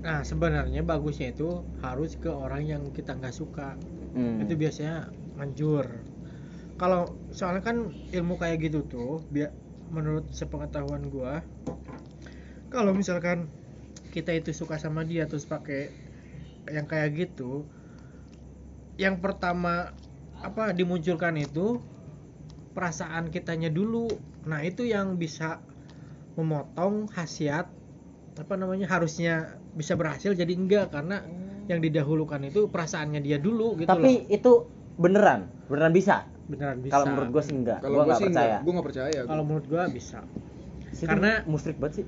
Nah 0.03 0.27
sebenarnya 0.27 0.83
bagusnya 0.83 1.31
itu 1.31 1.63
harus 1.79 2.19
ke 2.19 2.27
orang 2.27 2.67
yang 2.67 2.83
kita 2.91 3.15
nggak 3.15 3.33
suka. 3.33 3.79
Hmm. 4.13 4.43
Itu 4.43 4.59
biasanya 4.59 5.15
manjur. 5.39 5.87
Kalau 6.75 7.15
soalnya 7.31 7.63
kan 7.63 7.95
ilmu 8.11 8.35
kayak 8.41 8.59
gitu 8.67 8.83
tuh, 8.91 9.23
biar 9.31 9.55
menurut 9.93 10.27
sepengetahuan 10.35 11.07
gua, 11.13 11.45
kalau 12.73 12.91
misalkan 12.97 13.47
kita 14.11 14.35
itu 14.35 14.51
suka 14.51 14.81
sama 14.81 15.07
dia 15.07 15.31
terus 15.31 15.47
pakai 15.47 15.93
yang 16.73 16.89
kayak 16.89 17.15
gitu, 17.15 17.69
yang 18.97 19.21
pertama 19.23 19.93
apa 20.41 20.73
dimunculkan 20.73 21.37
itu 21.37 21.85
perasaan 22.81 23.29
kitanya 23.29 23.69
dulu. 23.69 24.09
Nah 24.49 24.65
itu 24.65 24.83
yang 24.83 25.15
bisa 25.15 25.61
memotong 26.33 27.05
khasiat 27.07 27.69
apa 28.33 28.55
namanya 28.57 28.89
harusnya 28.89 29.53
bisa 29.71 29.93
berhasil 29.93 30.33
jadi 30.33 30.49
enggak 30.51 30.89
karena 30.89 31.21
yang 31.69 31.79
didahulukan 31.79 32.41
itu 32.43 32.67
perasaannya 32.67 33.21
dia 33.21 33.37
dulu 33.37 33.77
gitu 33.77 33.85
tapi 33.87 34.25
loh. 34.25 34.33
itu 34.33 34.53
beneran 34.97 35.45
beneran 35.69 35.93
bisa 35.93 36.25
beneran 36.49 36.81
bisa 36.81 36.97
kalau 36.97 37.07
menurut 37.13 37.29
gue 37.31 37.43
sih 37.45 37.55
enggak 37.55 37.79
Kalau 37.79 37.93
gue 37.93 37.99
gue 37.99 38.07
nggak 38.07 38.17
sih 38.17 38.27
percaya 38.27 38.47
enggak, 38.49 38.61
gue 38.65 38.73
nggak 38.73 38.87
percaya. 38.89 39.19
kalau 39.29 39.43
menurut 39.45 39.67
gua 39.69 39.83
bisa 39.87 40.21
Sih, 40.91 41.07
karena- 41.07 41.43
musrik 41.45 41.77
banget 41.77 41.95
sih 42.01 42.05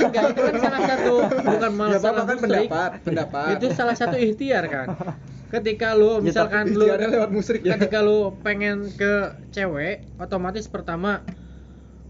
enggak 0.00 0.22
itu 0.30 0.40
kan 0.40 0.54
salah 0.60 0.80
satu 0.86 1.12
bukan 1.42 1.70
malah 1.74 1.90
ya 1.90 1.96
apa 1.96 2.06
salah 2.06 2.22
kan 2.22 2.28
musrik. 2.30 2.44
pendapat, 2.46 2.90
pendapat. 3.02 3.48
itu 3.58 3.66
salah 3.74 3.96
satu 3.98 4.16
ikhtiar 4.16 4.64
kan 4.64 4.86
ketika 5.50 5.92
lu 5.92 6.18
Ya, 6.18 6.24
misalkan 6.24 6.64
tapi 6.64 6.78
lu 6.78 6.86
lewat 6.86 7.30
musrik 7.30 7.60
ya. 7.60 7.74
ketika 7.74 7.98
lu 8.00 8.32
pengen 8.40 8.86
ke 8.88 9.12
cewek 9.50 10.06
otomatis 10.16 10.64
pertama 10.64 11.22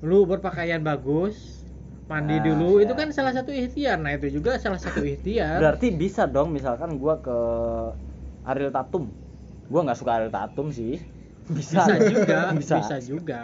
lu 0.01 0.25
berpakaian 0.25 0.81
bagus 0.81 1.61
mandi 2.05 2.35
Ah, 2.35 2.43
dulu 2.43 2.79
ya. 2.79 2.85
itu 2.85 2.93
kan 2.93 3.09
salah 3.11 3.31
satu 3.31 3.49
ikhtiar. 3.49 3.97
Nah 3.97 4.13
itu 4.13 4.29
juga 4.31 4.59
salah 4.59 4.77
satu 4.77 5.01
ikhtiar. 5.01 5.57
Berarti 5.59 5.89
bisa 5.91 6.27
dong 6.27 6.51
misalkan 6.51 6.97
gue 6.97 7.15
ke 7.19 7.39
Ariel 8.43 8.69
Tatum. 8.69 9.07
Gue 9.67 9.81
nggak 9.81 9.95
suka 9.95 10.19
Ariel 10.19 10.31
Tatum 10.31 10.69
sih. 10.71 10.99
Bisa. 11.47 11.87
Bisa 11.87 11.95
juga 12.03 12.39
bisa, 12.59 12.75
bisa 12.79 12.97
juga. 12.99 13.41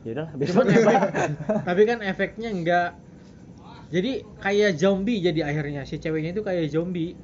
Ya 0.00 0.10
udahlah 0.14 0.30
Cuman 0.32 0.40
besok. 0.40 0.64
efek, 0.66 1.00
tapi 1.68 1.82
kan 1.84 1.98
efeknya 2.00 2.48
enggak 2.48 2.88
jadi 3.90 4.12
kayak 4.38 4.70
zombie 4.76 5.18
jadi 5.18 5.40
akhirnya 5.44 5.82
si 5.82 5.98
ceweknya 5.98 6.30
itu 6.30 6.40
kayak 6.40 6.68
zombie 6.68 7.18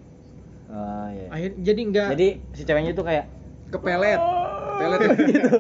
Ah, 0.67 1.09
iya. 1.15 1.27
akhir 1.31 1.51
jadi 1.63 1.81
enggak 1.87 2.09
jadi 2.19 2.29
si 2.53 2.63
ceweknya 2.67 2.91
itu 2.91 3.05
kayak 3.07 3.27
Kepelet. 3.67 4.21
Pelet 4.79 5.01
gitu. 5.27 5.51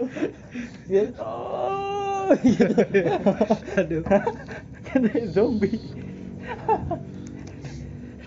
Dia, 0.87 1.05
oh 1.19 2.31
gitu. 2.47 2.75
Aduh. 3.75 4.03
Kan 4.87 5.03
zombie. 5.31 5.79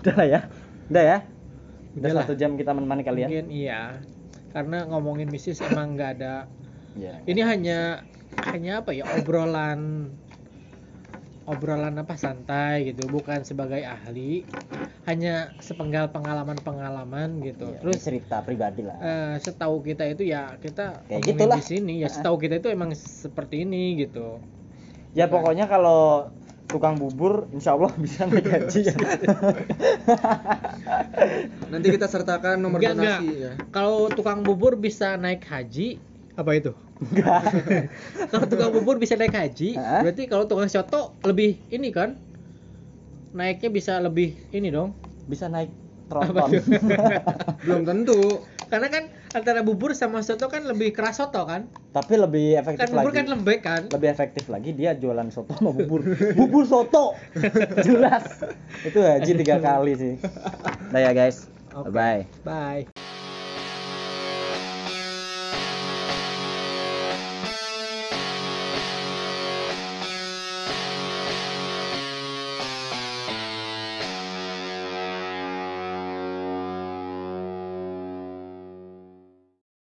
Udah 0.04 0.14
lah 0.16 0.26
ya. 0.28 0.40
Udah 0.92 1.02
ya. 1.04 1.18
Udah 1.96 2.10
satu 2.22 2.36
jam 2.36 2.60
kita 2.60 2.76
menemani 2.76 3.02
kalian. 3.04 3.28
Mungkin 3.32 3.48
iya. 3.48 4.04
Karena 4.52 4.84
ngomongin 4.84 5.32
bisnis 5.32 5.64
emang 5.64 5.96
nggak 5.96 6.10
ada. 6.20 6.44
Iya. 6.90 7.22
ini 7.22 7.40
hanya 7.46 8.02
hanya 8.50 8.82
apa 8.82 8.90
ya 8.90 9.06
obrolan 9.14 10.10
obrolan 11.44 11.96
apa 11.96 12.14
santai 12.14 12.88
gitu 12.88 13.06
bukan 13.06 13.42
sebagai 13.42 13.80
ahli 13.80 14.44
hanya 15.04 15.56
sepenggal 15.58 16.12
pengalaman-pengalaman 16.12 17.40
gitu. 17.42 17.72
Iya, 17.72 17.80
terus 17.80 17.98
cerita 18.00 18.44
pribadi 18.44 18.84
lah. 18.84 18.96
eh, 19.00 19.34
setahu 19.38 19.80
kita 19.80 20.04
itu 20.06 20.22
ya 20.24 20.54
kita 20.56 21.02
Kayak 21.08 21.22
gitulah. 21.24 21.56
di 21.58 21.64
sini 21.64 21.94
ya 21.98 22.08
setahu 22.08 22.36
kita 22.36 22.58
itu 22.58 22.68
emang 22.68 22.92
seperti 22.92 23.64
ini 23.64 23.98
gitu. 23.98 24.38
Ya 25.10 25.26
pokoknya 25.26 25.66
kalau 25.66 26.30
tukang 26.70 26.94
bubur 26.94 27.50
insya 27.50 27.74
Allah 27.74 27.90
bisa 28.04 28.30
naik 28.30 28.46
gaji 28.46 28.80
ya 28.86 28.94
Nanti 31.66 31.86
kita 31.90 32.06
sertakan 32.06 32.62
nomor 32.62 32.78
donasi 32.78 33.26
ya. 33.42 33.52
kalau 33.70 34.06
tukang 34.06 34.42
bubur 34.42 34.78
bisa 34.78 35.18
naik 35.18 35.42
haji 35.42 35.98
apa 36.34 36.50
itu 36.54 36.70
enggak. 37.00 37.42
Kalau 38.30 38.46
tukang 38.46 38.70
bubur 38.76 38.96
bisa 39.00 39.16
naik 39.16 39.32
haji 39.32 39.74
Hah? 39.76 40.04
berarti 40.04 40.28
kalau 40.28 40.44
tukang 40.44 40.68
soto 40.68 41.16
lebih 41.24 41.56
ini 41.72 41.88
kan 41.90 42.16
naiknya 43.32 43.70
bisa 43.72 43.98
lebih 44.02 44.36
ini 44.52 44.68
dong. 44.68 44.92
Bisa 45.30 45.48
naik 45.48 45.70
tronton? 46.10 46.58
Belum 47.66 47.82
tentu. 47.86 48.44
karena 48.70 48.86
kan 48.86 49.10
antara 49.34 49.66
bubur 49.66 49.98
sama 49.98 50.22
soto 50.22 50.46
kan 50.46 50.62
lebih 50.62 50.94
keras 50.94 51.18
soto 51.18 51.42
kan? 51.42 51.66
Tapi 51.90 52.14
lebih 52.14 52.54
kan 52.54 52.62
efektif 52.62 52.86
bubur 52.94 53.10
lagi. 53.10 53.18
kan 53.18 53.26
lembek 53.26 53.60
kan? 53.66 53.82
Lebih 53.90 54.08
efektif 54.14 54.44
lagi 54.46 54.70
dia 54.70 54.94
jualan 54.94 55.26
soto 55.34 55.58
sama 55.58 55.74
bubur. 55.74 56.06
Bubur 56.38 56.62
soto! 56.70 57.18
Jelas. 57.86 58.46
Itu 58.86 59.02
haji 59.02 59.32
tiga 59.42 59.58
kali 59.58 59.98
sih. 59.98 60.14
Nah 60.94 61.02
ya 61.02 61.10
guys. 61.10 61.50
Oke. 61.74 61.90
bye 61.94 62.26
bye 62.42 62.99